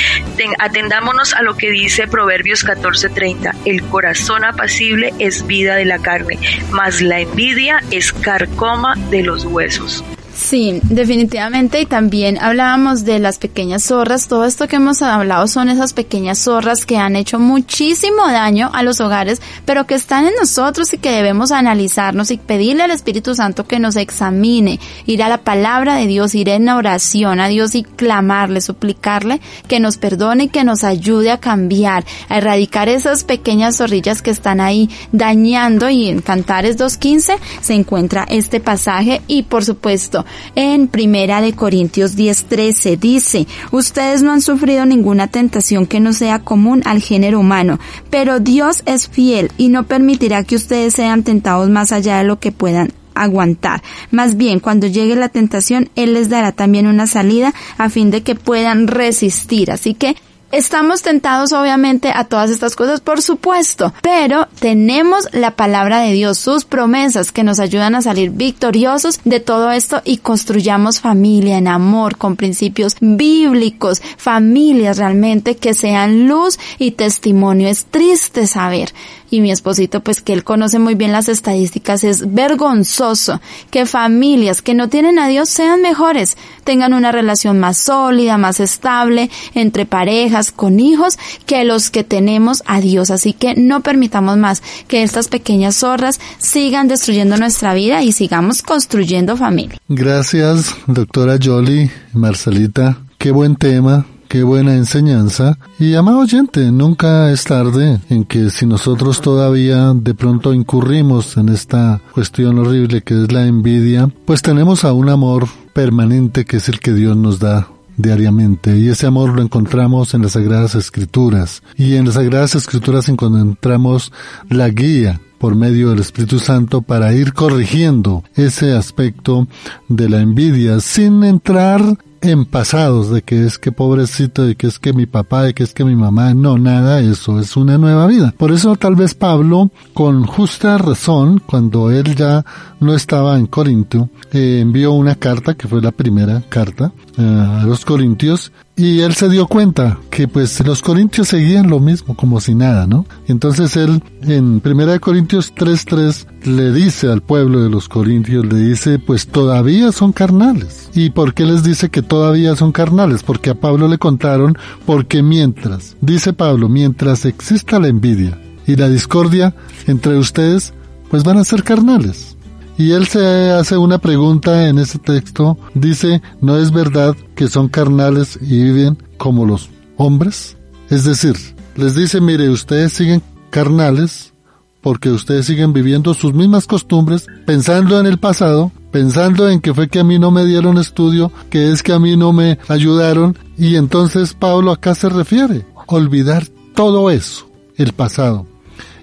atendámonos 0.58 1.34
a 1.34 1.42
lo 1.42 1.56
que 1.56 1.70
dice 1.70 2.08
Proverbios 2.08 2.66
14:30. 2.66 3.54
El 3.66 3.84
corazón 3.84 4.44
apacible 4.44 4.79
es 5.20 5.46
vida 5.46 5.76
de 5.76 5.86
la 5.86 6.00
carne, 6.00 6.40
mas 6.72 7.02
la 7.02 7.20
envidia 7.20 7.84
es 7.92 8.14
carcoma 8.14 8.96
de 9.10 9.24
los 9.24 9.46
huesos. 9.46 10.04
Sí, 10.40 10.80
definitivamente. 10.84 11.82
Y 11.82 11.86
también 11.86 12.42
hablábamos 12.42 13.04
de 13.04 13.20
las 13.20 13.38
pequeñas 13.38 13.84
zorras. 13.84 14.30
Todo 14.30 14.46
esto 14.46 14.70
que 14.70 14.78
hemos 14.78 15.02
hablado 15.02 15.48
son 15.48 15.68
esas 15.68 15.92
pequeñas 15.92 16.40
zorras 16.40 16.86
que 16.86 16.98
han 16.98 17.18
hecho 17.18 17.40
muchísimo 17.40 18.26
daño 18.26 18.72
a 18.74 18.82
los 18.82 19.02
hogares, 19.02 19.42
pero 19.66 19.86
que 19.86 19.96
están 19.96 20.26
en 20.26 20.34
nosotros 20.40 20.94
y 20.94 20.98
que 20.98 21.12
debemos 21.12 21.52
analizarnos 21.52 22.32
y 22.32 22.38
pedirle 22.38 22.84
al 22.84 22.92
Espíritu 22.92 23.36
Santo 23.36 23.68
que 23.68 23.80
nos 23.80 23.98
examine, 23.98 24.80
ir 25.06 25.22
a 25.24 25.30
la 25.30 25.40
palabra 25.40 25.96
de 25.96 26.08
Dios, 26.08 26.34
ir 26.36 26.48
en 26.48 26.70
oración 26.70 27.42
a 27.42 27.50
Dios 27.50 27.76
y 27.76 27.84
clamarle, 27.84 28.62
suplicarle 28.62 29.42
que 29.68 29.82
nos 29.82 29.98
perdone 29.98 30.46
y 30.46 30.48
que 30.48 30.64
nos 30.64 30.86
ayude 30.86 31.32
a 31.32 31.40
cambiar, 31.40 32.06
a 32.30 32.38
erradicar 32.38 32.88
esas 32.88 33.26
pequeñas 33.26 33.78
zorrillas 33.78 34.22
que 34.22 34.32
están 34.32 34.62
ahí 34.62 34.90
dañando. 35.12 35.90
Y 35.90 36.08
en 36.08 36.22
Cantares 36.22 36.78
2.15 36.78 37.36
se 37.60 37.74
encuentra 37.74 38.26
este 38.30 38.62
pasaje 38.62 39.22
y 39.28 39.44
por 39.44 39.66
supuesto 39.66 40.26
en 40.56 40.88
Primera 40.88 41.42
de 41.42 41.54
Corintios 41.54 42.16
10:13 42.16 42.98
dice, 42.98 43.48
ustedes 43.72 44.22
no 44.22 44.32
han 44.32 44.42
sufrido 44.42 44.86
ninguna 44.86 45.28
tentación 45.28 45.86
que 45.86 46.00
no 46.00 46.14
sea 46.14 46.40
común 46.40 46.82
al 46.86 47.02
género 47.02 47.40
humano, 47.40 47.80
pero 48.10 48.40
Dios 48.40 48.84
es 48.86 49.08
fiel 49.08 49.52
y 49.58 49.70
no 49.70 49.84
permitirá 49.84 50.44
que 50.44 50.56
ustedes 50.56 50.94
sean 50.94 51.24
tentados 51.24 51.70
más 51.70 51.92
allá 51.92 52.18
de 52.18 52.24
lo 52.24 52.40
que 52.40 52.52
puedan 52.52 52.94
aguantar. 53.16 53.84
Más 54.12 54.38
bien, 54.38 54.60
cuando 54.60 54.88
llegue 54.88 55.16
la 55.16 55.30
tentación, 55.30 55.90
Él 55.96 56.14
les 56.14 56.30
dará 56.30 56.52
también 56.52 56.88
una 56.88 57.06
salida 57.06 57.54
a 57.78 57.90
fin 57.90 58.12
de 58.12 58.24
que 58.24 58.36
puedan 58.36 58.88
resistir. 58.88 59.72
Así 59.72 59.94
que 59.94 60.16
Estamos 60.52 61.04
tentados 61.04 61.54
obviamente 61.54 62.12
a 62.14 62.24
todas 62.24 62.50
estas 62.50 62.76
cosas, 62.76 63.02
por 63.02 63.22
supuesto, 63.22 63.94
pero 64.02 64.48
tenemos 64.60 65.28
la 65.32 65.56
palabra 65.56 66.00
de 66.00 66.14
Dios, 66.14 66.40
sus 66.40 66.66
promesas 66.66 67.32
que 67.32 67.44
nos 67.44 67.60
ayudan 67.60 67.94
a 67.94 68.02
salir 68.02 68.32
victoriosos 68.32 69.20
de 69.26 69.40
todo 69.40 69.70
esto 69.70 70.02
y 70.06 70.18
construyamos 70.18 71.02
familia 71.02 71.60
en 71.60 71.68
amor, 71.68 72.18
con 72.18 72.36
principios 72.36 72.96
bíblicos, 73.00 74.02
familias 74.18 74.98
realmente 74.98 75.56
que 75.56 75.76
sean 75.76 76.28
luz 76.28 76.58
y 76.80 76.92
testimonio. 76.92 77.68
Es 77.68 77.86
triste 77.86 78.48
saber 78.48 78.92
y 79.30 79.42
mi 79.42 79.52
esposito 79.52 80.02
pues 80.02 80.22
que 80.22 80.34
él 80.34 80.44
conoce 80.44 80.80
muy 80.80 80.96
bien 80.96 81.12
las 81.12 81.30
estadísticas, 81.30 82.04
es 82.04 82.34
vergonzoso 82.34 83.42
que 83.72 83.86
familias 83.86 84.62
que 84.62 84.74
no 84.74 84.90
tienen 84.90 85.20
a 85.20 85.28
Dios 85.28 85.50
sean 85.50 85.82
mejores, 85.82 86.38
tengan 86.64 86.94
una 86.94 87.12
relación 87.12 87.60
más 87.60 87.78
sólida, 87.78 88.38
más 88.38 88.60
estable 88.60 89.30
entre 89.54 89.86
parejas, 89.86 90.52
con 90.52 90.80
hijos, 90.80 91.18
que 91.46 91.64
los 91.64 91.90
que 91.90 92.04
tenemos 92.04 92.64
a 92.66 92.82
Dios. 92.82 93.12
Así 93.12 93.34
que 93.34 93.56
no 93.56 93.82
permitamos 93.82 94.38
más 94.38 94.62
que 94.88 95.04
estas 95.04 95.28
pequeñas 95.28 95.78
zorras 95.78 96.20
sigan 96.38 96.88
destruyendo 96.88 97.38
nuestra 97.38 97.74
vida 97.74 98.04
y 98.04 98.12
sigamos 98.12 98.62
construyendo 98.62 99.38
familia. 99.38 99.78
Gracias, 99.88 100.76
doctora 100.88 101.38
Jolie, 101.42 101.92
Marcelita. 102.14 102.98
Qué 103.18 103.32
buen 103.32 103.56
tema, 103.56 104.06
Qué 104.30 104.44
buena 104.44 104.76
enseñanza. 104.76 105.58
Y 105.80 105.96
amado 105.96 106.20
oyente, 106.20 106.72
nunca 106.72 107.32
es 107.32 107.46
tarde 107.46 108.00
en 108.12 108.26
que 108.26 108.52
si 108.52 108.68
nosotros 108.68 109.22
todavía 109.22 109.92
de 109.96 110.14
pronto 110.14 110.54
incurrimos 110.54 111.36
en 111.36 111.50
esta 111.50 112.00
cuestión 112.14 112.60
horrible 112.60 113.02
que 113.02 113.24
es 113.24 113.32
la 113.32 113.48
envidia, 113.48 114.08
pues 114.26 114.44
tenemos 114.44 114.86
a 114.86 114.94
un 114.94 115.10
amor 115.10 115.48
permanente 115.74 116.46
que 116.46 116.58
es 116.58 116.70
el 116.70 116.80
que 116.80 116.94
Dios 116.94 117.18
nos 117.18 117.40
da 117.40 117.70
diariamente 117.98 118.78
y 118.78 118.90
ese 118.90 119.08
amor 119.08 119.34
lo 119.36 119.42
encontramos 119.42 120.14
en 120.14 120.22
las 120.22 120.34
Sagradas 120.34 120.76
Escrituras 120.76 121.64
y 121.76 121.96
en 121.96 122.06
las 122.06 122.14
Sagradas 122.14 122.54
Escrituras 122.54 123.10
encontramos 123.10 124.14
la 124.48 124.70
guía 124.70 125.20
por 125.40 125.56
medio 125.56 125.90
del 125.90 126.00
Espíritu 126.00 126.38
Santo 126.38 126.84
para 126.84 127.14
ir 127.14 127.34
corrigiendo 127.34 128.24
ese 128.36 128.74
aspecto 128.74 129.48
de 129.88 130.08
la 130.08 130.22
envidia 130.22 130.80
sin 130.82 131.24
entrar 131.24 131.98
en 132.22 132.46
pasados 132.46 133.10
de 133.10 133.22
que 133.22 133.46
es 133.46 133.58
que 133.58 133.72
pobrecito, 133.72 134.46
de 134.46 134.56
que 134.56 134.68
es 134.68 134.80
que 134.80 134.94
mi 134.94 135.06
papá, 135.06 135.44
de 135.44 135.54
que 135.54 135.64
es 135.64 135.74
que 135.74 135.86
mi 135.86 135.96
mamá, 135.96 136.34
no, 136.34 136.58
nada, 136.58 137.00
eso 137.00 137.40
es 137.40 137.56
una 137.58 137.78
nueva 137.78 138.08
vida. 138.08 138.34
Por 138.38 138.52
eso 138.52 138.76
tal 138.76 138.96
vez 138.96 139.14
Pablo, 139.14 139.72
con 139.94 140.26
justa 140.26 140.78
razón, 140.78 141.42
cuando 141.46 141.92
él 141.92 142.16
ya 142.16 142.46
no 142.80 142.94
estaba 142.94 143.38
en 143.38 143.48
Corinto, 143.48 144.10
eh, 144.32 144.60
envió 144.62 144.92
una 144.94 145.16
carta, 145.16 145.54
que 145.54 145.68
fue 145.68 145.82
la 145.82 145.92
primera 145.92 146.44
carta, 146.50 146.92
a 147.20 147.66
los 147.66 147.86
Corintios, 147.86 148.52
y 148.76 149.02
él 149.02 149.14
se 149.14 149.28
dio 149.28 149.46
cuenta 149.46 150.00
que 150.10 150.30
pues 150.30 150.66
los 150.66 150.82
corintios 150.82 151.28
seguían 151.28 151.70
lo 151.70 151.82
mismo, 151.82 152.16
como 152.16 152.40
si 152.40 152.56
nada, 152.56 152.88
¿no? 152.88 153.06
Entonces 153.28 153.76
él 153.76 154.02
en 154.22 154.62
1 154.64 155.02
Corintios 155.02 155.54
3.3 155.54 156.26
le 156.46 156.72
dice 156.72 157.12
al 157.12 157.22
pueblo 157.22 157.62
de 157.62 157.70
los 157.70 157.90
corintios, 157.90 158.46
le 158.46 158.56
dice, 158.60 158.98
pues 158.98 159.28
todavía 159.28 159.92
son 159.92 160.14
carnales. 160.14 160.90
¿Y 160.94 161.10
por 161.10 161.34
qué 161.34 161.44
les 161.44 161.62
dice 161.62 161.90
que 161.90 162.02
todavía 162.02 162.56
son 162.56 162.72
carnales? 162.72 163.24
Porque 163.24 163.50
a 163.50 163.56
Pablo 163.56 163.90
le 163.90 163.98
contaron, 163.98 164.58
porque 164.86 165.22
mientras, 165.22 165.98
dice 166.00 166.32
Pablo, 166.32 166.70
mientras 166.70 167.26
exista 167.26 167.80
la 167.80 167.90
envidia 167.90 168.40
y 168.66 168.78
la 168.78 168.88
discordia 168.88 169.54
entre 169.88 170.18
ustedes, 170.18 170.74
pues 171.10 171.26
van 171.26 171.38
a 171.38 171.44
ser 171.44 171.64
carnales. 171.64 172.38
Y 172.80 172.94
él 172.94 173.08
se 173.08 173.52
hace 173.52 173.76
una 173.76 173.98
pregunta 173.98 174.70
en 174.70 174.80
ese 174.80 175.00
texto. 175.00 175.58
Dice, 175.74 176.22
¿no 176.40 176.58
es 176.58 176.72
verdad 176.72 177.14
que 177.36 177.50
son 177.50 177.68
carnales 177.68 178.40
y 178.42 178.64
viven 178.64 178.98
como 179.18 179.46
los 179.46 179.70
hombres? 179.98 180.56
Es 180.90 181.04
decir, 181.04 181.36
les 181.76 181.94
dice, 181.94 182.22
mire, 182.22 182.50
ustedes 182.50 182.94
siguen 182.94 183.22
carnales 183.50 184.32
porque 184.80 185.10
ustedes 185.10 185.46
siguen 185.46 185.74
viviendo 185.74 186.14
sus 186.14 186.34
mismas 186.34 186.68
costumbres, 186.68 187.28
pensando 187.46 188.00
en 188.00 188.06
el 188.06 188.18
pasado, 188.18 188.72
pensando 188.92 189.50
en 189.50 189.60
que 189.60 189.74
fue 189.74 189.90
que 189.90 190.00
a 190.00 190.06
mí 190.06 190.18
no 190.18 190.32
me 190.32 190.46
dieron 190.46 190.78
estudio, 190.78 191.34
que 191.50 191.74
es 191.74 191.84
que 191.84 191.92
a 191.92 192.00
mí 192.00 192.16
no 192.16 192.32
me 192.32 192.60
ayudaron, 192.70 193.38
y 193.58 193.76
entonces 193.76 194.34
Pablo 194.34 194.72
acá 194.72 194.96
se 194.96 195.10
refiere, 195.10 195.66
olvidar 195.88 196.48
todo 196.76 197.10
eso, 197.10 197.46
el 197.76 197.92
pasado. 197.92 198.48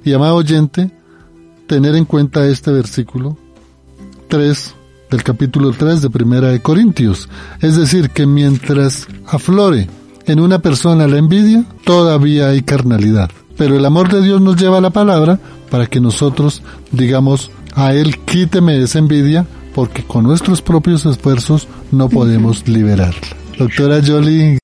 Y 0.03 0.15
amado 0.15 0.37
oyente, 0.37 0.91
tener 1.67 1.95
en 1.95 2.07
cuenta 2.07 2.47
este 2.47 2.73
versículo, 2.73 3.37
3 4.29 4.75
del 5.11 5.23
capítulo 5.23 5.73
3 5.73 6.03
de 6.03 6.11
Primera 6.11 6.49
de 6.49 6.61
Corintios. 6.61 7.29
Es 7.61 7.77
decir, 7.77 8.11
que 8.11 8.27
mientras 8.27 9.07
aflore 9.27 9.89
en 10.27 10.41
una 10.41 10.59
persona 10.59 11.07
la 11.07 11.19
envidia, 11.19 11.65
todavía 11.85 12.49
hay 12.49 12.63
carnalidad. 12.63 13.31
Pero 13.57 13.77
el 13.77 13.85
amor 13.85 14.13
de 14.13 14.23
Dios 14.23 14.41
nos 14.41 14.57
lleva 14.57 14.79
a 14.79 14.83
la 14.83 14.91
palabra 14.91 15.39
para 15.71 15.87
que 15.87 16.01
nosotros 16.01 16.63
digamos 16.93 17.51
a 17.75 17.93
Él 17.93 18.19
quíteme 18.25 18.83
esa 18.83 18.99
envidia 18.99 19.47
porque 19.75 20.03
con 20.03 20.25
nuestros 20.25 20.63
propios 20.63 21.05
esfuerzos 21.05 21.69
no 21.93 22.09
podemos 22.09 22.67
liberarla. 22.67 23.21
Doctora 23.59 24.01
Jolie. 24.05 24.59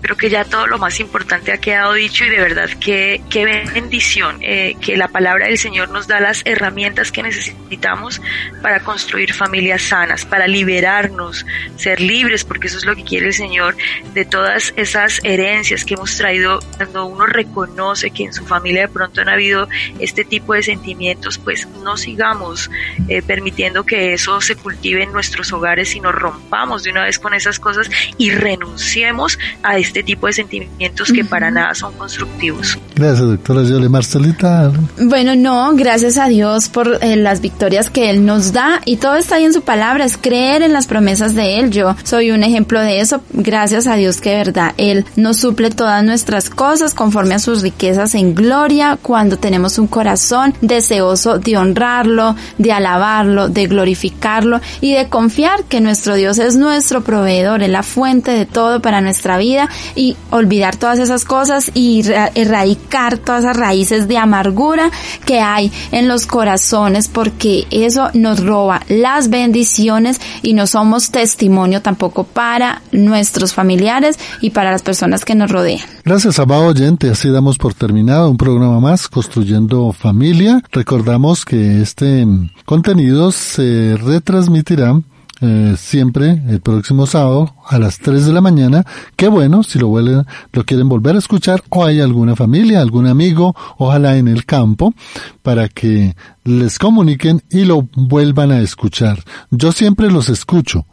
Creo 0.00 0.16
que 0.16 0.30
ya 0.30 0.44
todo 0.44 0.66
lo 0.66 0.78
más 0.78 1.00
importante 1.00 1.52
ha 1.52 1.58
quedado 1.58 1.92
dicho 1.94 2.24
y 2.24 2.28
de 2.28 2.40
verdad 2.40 2.68
que 2.80 3.20
qué 3.30 3.44
bendición 3.44 4.38
eh, 4.42 4.76
que 4.80 4.96
la 4.96 5.08
palabra 5.08 5.46
del 5.46 5.58
Señor 5.58 5.90
nos 5.90 6.06
da 6.06 6.20
las 6.20 6.42
herramientas 6.44 7.12
que 7.12 7.22
necesitamos 7.22 8.20
para 8.62 8.80
construir 8.80 9.32
familias 9.32 9.82
sanas, 9.82 10.24
para 10.24 10.46
liberarnos, 10.46 11.44
ser 11.76 12.00
libres, 12.00 12.44
porque 12.44 12.68
eso 12.68 12.78
es 12.78 12.84
lo 12.84 12.94
que 12.94 13.04
quiere 13.04 13.26
el 13.26 13.34
Señor. 13.34 13.76
De 14.14 14.24
todas 14.24 14.72
esas 14.76 15.20
herencias 15.24 15.84
que 15.84 15.94
hemos 15.94 16.16
traído 16.16 16.60
cuando 16.76 17.06
uno 17.06 17.26
reconoce 17.26 18.10
que 18.10 18.24
en 18.24 18.32
su 18.32 18.44
familia 18.44 18.82
de 18.82 18.88
pronto 18.88 19.20
han 19.20 19.28
habido 19.28 19.68
este 19.98 20.24
tipo 20.24 20.54
de 20.54 20.62
sentimientos, 20.62 21.38
pues 21.38 21.66
no 21.82 21.96
sigamos 21.96 22.70
eh, 23.08 23.22
permitiendo 23.22 23.84
que 23.84 24.12
eso 24.12 24.40
se 24.40 24.56
cultive 24.56 25.02
en 25.02 25.12
nuestros 25.12 25.52
hogares, 25.52 25.90
sino 25.90 26.12
rompamos 26.12 26.82
de 26.82 26.90
una 26.90 27.04
vez 27.04 27.18
con 27.18 27.34
esas 27.34 27.58
cosas 27.58 27.90
y 28.16 28.30
renunciemos 28.30 29.38
a 29.62 29.76
este 29.88 30.02
tipo 30.02 30.26
de 30.26 30.32
sentimientos 30.34 31.10
que 31.12 31.24
para 31.24 31.50
nada 31.50 31.74
son 31.74 31.92
constructivos. 31.94 32.78
Gracias, 32.94 33.26
doctora 33.26 33.62
Yole. 33.62 33.88
Marcelita. 33.88 34.72
Bueno, 35.00 35.34
no, 35.34 35.74
gracias 35.74 36.18
a 36.18 36.28
Dios 36.28 36.68
por 36.68 36.98
eh, 37.00 37.16
las 37.16 37.40
victorias 37.40 37.90
que 37.90 38.10
Él 38.10 38.24
nos 38.24 38.52
da 38.52 38.80
y 38.84 38.96
todo 38.96 39.16
está 39.16 39.36
ahí 39.36 39.44
en 39.44 39.52
su 39.52 39.62
palabra, 39.62 40.04
es 40.04 40.16
creer 40.16 40.62
en 40.62 40.72
las 40.72 40.86
promesas 40.86 41.34
de 41.34 41.58
Él. 41.58 41.70
Yo 41.70 41.96
soy 42.04 42.30
un 42.30 42.44
ejemplo 42.44 42.80
de 42.80 43.00
eso, 43.00 43.22
gracias 43.32 43.86
a 43.86 43.96
Dios 43.96 44.20
que 44.20 44.30
de 44.30 44.36
verdad 44.36 44.74
Él 44.76 45.04
nos 45.16 45.38
suple 45.38 45.70
todas 45.70 46.04
nuestras 46.04 46.50
cosas 46.50 46.94
conforme 46.94 47.34
a 47.34 47.38
sus 47.38 47.62
riquezas 47.62 48.14
en 48.14 48.34
gloria 48.34 48.98
cuando 49.00 49.38
tenemos 49.38 49.78
un 49.78 49.86
corazón 49.86 50.54
deseoso 50.60 51.38
de 51.38 51.56
honrarlo, 51.56 52.36
de 52.58 52.72
alabarlo, 52.72 53.48
de 53.48 53.66
glorificarlo 53.66 54.60
y 54.80 54.92
de 54.92 55.08
confiar 55.08 55.64
que 55.64 55.80
nuestro 55.80 56.14
Dios 56.14 56.38
es 56.38 56.56
nuestro 56.56 57.02
proveedor, 57.02 57.62
es 57.62 57.70
la 57.70 57.82
fuente 57.82 58.32
de 58.32 58.46
todo 58.46 58.80
para 58.80 59.00
nuestra 59.00 59.38
vida 59.38 59.68
y 59.94 60.16
olvidar 60.30 60.76
todas 60.76 60.98
esas 60.98 61.24
cosas 61.24 61.70
y 61.74 62.04
erradicar 62.34 63.18
todas 63.18 63.44
esas 63.44 63.56
raíces 63.56 64.08
de 64.08 64.18
amargura 64.18 64.90
que 65.24 65.40
hay 65.40 65.72
en 65.92 66.08
los 66.08 66.26
corazones 66.26 67.08
porque 67.08 67.66
eso 67.70 68.10
nos 68.14 68.44
roba 68.44 68.82
las 68.88 69.30
bendiciones 69.30 70.20
y 70.42 70.54
no 70.54 70.66
somos 70.66 71.10
testimonio 71.10 71.82
tampoco 71.82 72.24
para 72.24 72.82
nuestros 72.92 73.54
familiares 73.54 74.18
y 74.40 74.50
para 74.50 74.70
las 74.70 74.82
personas 74.82 75.24
que 75.24 75.34
nos 75.34 75.50
rodean. 75.50 75.80
Gracias, 76.04 76.38
amado 76.38 76.66
oyente. 76.66 77.10
Así 77.10 77.28
damos 77.28 77.58
por 77.58 77.74
terminado 77.74 78.30
un 78.30 78.36
programa 78.36 78.80
más, 78.80 79.08
Construyendo 79.08 79.92
Familia. 79.92 80.62
Recordamos 80.72 81.44
que 81.44 81.82
este 81.82 82.26
contenido 82.64 83.30
se 83.32 83.96
retransmitirá 83.96 85.00
eh, 85.40 85.74
siempre 85.78 86.42
el 86.48 86.60
próximo 86.60 87.06
sábado 87.06 87.54
a 87.68 87.78
las 87.78 87.98
3 87.98 88.26
de 88.26 88.32
la 88.32 88.40
mañana. 88.40 88.84
Qué 89.16 89.28
bueno 89.28 89.62
si 89.62 89.78
lo, 89.78 89.88
vuelven, 89.88 90.26
lo 90.52 90.64
quieren 90.64 90.88
volver 90.88 91.14
a 91.14 91.18
escuchar 91.18 91.62
o 91.68 91.84
hay 91.84 92.00
alguna 92.00 92.34
familia, 92.34 92.80
algún 92.80 93.06
amigo, 93.06 93.54
ojalá 93.76 94.16
en 94.16 94.26
el 94.26 94.44
campo, 94.44 94.94
para 95.42 95.68
que 95.68 96.16
les 96.44 96.78
comuniquen 96.78 97.42
y 97.50 97.64
lo 97.64 97.88
vuelvan 97.94 98.50
a 98.50 98.60
escuchar. 98.60 99.22
Yo 99.50 99.70
siempre 99.72 100.10
los 100.10 100.28
escucho 100.28 100.86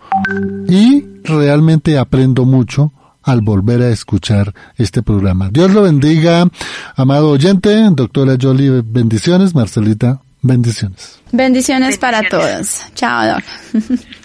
y 0.67 1.03
realmente 1.23 1.97
aprendo 1.97 2.45
mucho 2.45 2.91
al 3.23 3.41
volver 3.41 3.81
a 3.81 3.89
escuchar 3.89 4.53
este 4.77 5.01
programa. 5.01 5.49
Dios 5.51 5.71
lo 5.71 5.81
bendiga, 5.81 6.47
amado 6.95 7.31
oyente, 7.31 7.75
doctora 7.91 8.37
Jolie, 8.39 8.83
bendiciones, 8.85 9.55
Marcelita, 9.55 10.21
bendiciones. 10.43 11.19
Bendiciones, 11.31 11.97
para 11.97 12.21
todos. 12.29 12.83
Chao, 12.93 13.39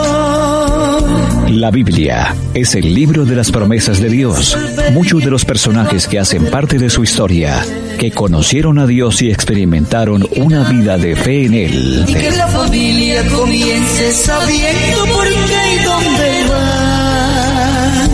La 1.61 1.69
Biblia 1.69 2.35
es 2.55 2.73
el 2.73 2.91
libro 2.91 3.23
de 3.23 3.35
las 3.35 3.51
promesas 3.51 4.01
de 4.01 4.09
Dios. 4.09 4.57
Muchos 4.93 5.23
de 5.23 5.29
los 5.29 5.45
personajes 5.45 6.07
que 6.07 6.17
hacen 6.17 6.49
parte 6.49 6.79
de 6.79 6.89
su 6.89 7.03
historia, 7.03 7.63
que 7.99 8.09
conocieron 8.09 8.79
a 8.79 8.87
Dios 8.87 9.21
y 9.21 9.29
experimentaron 9.29 10.27
una 10.37 10.67
vida 10.67 10.97
de 10.97 11.15
fe 11.15 11.45
en 11.45 11.53
Él. 11.53 12.05
Y 12.07 12.15
que 12.15 12.31
la 12.31 12.47
familia 12.47 13.23
comience 13.29 14.11
sabiendo 14.11 15.05
por 15.13 15.27
qué 15.27 15.75
y 15.75 15.83
dónde 15.83 16.43
va. 16.49 18.07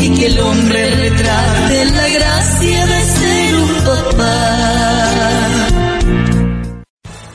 Y 0.00 0.10
que 0.18 0.26
el 0.26 0.38
hombre 0.40 0.90
retrate 0.96 1.84
la 1.86 2.08
gracia 2.10 2.86
de 2.88 3.00
ser 3.04 3.56
un 3.56 3.74
papá. 3.86 4.53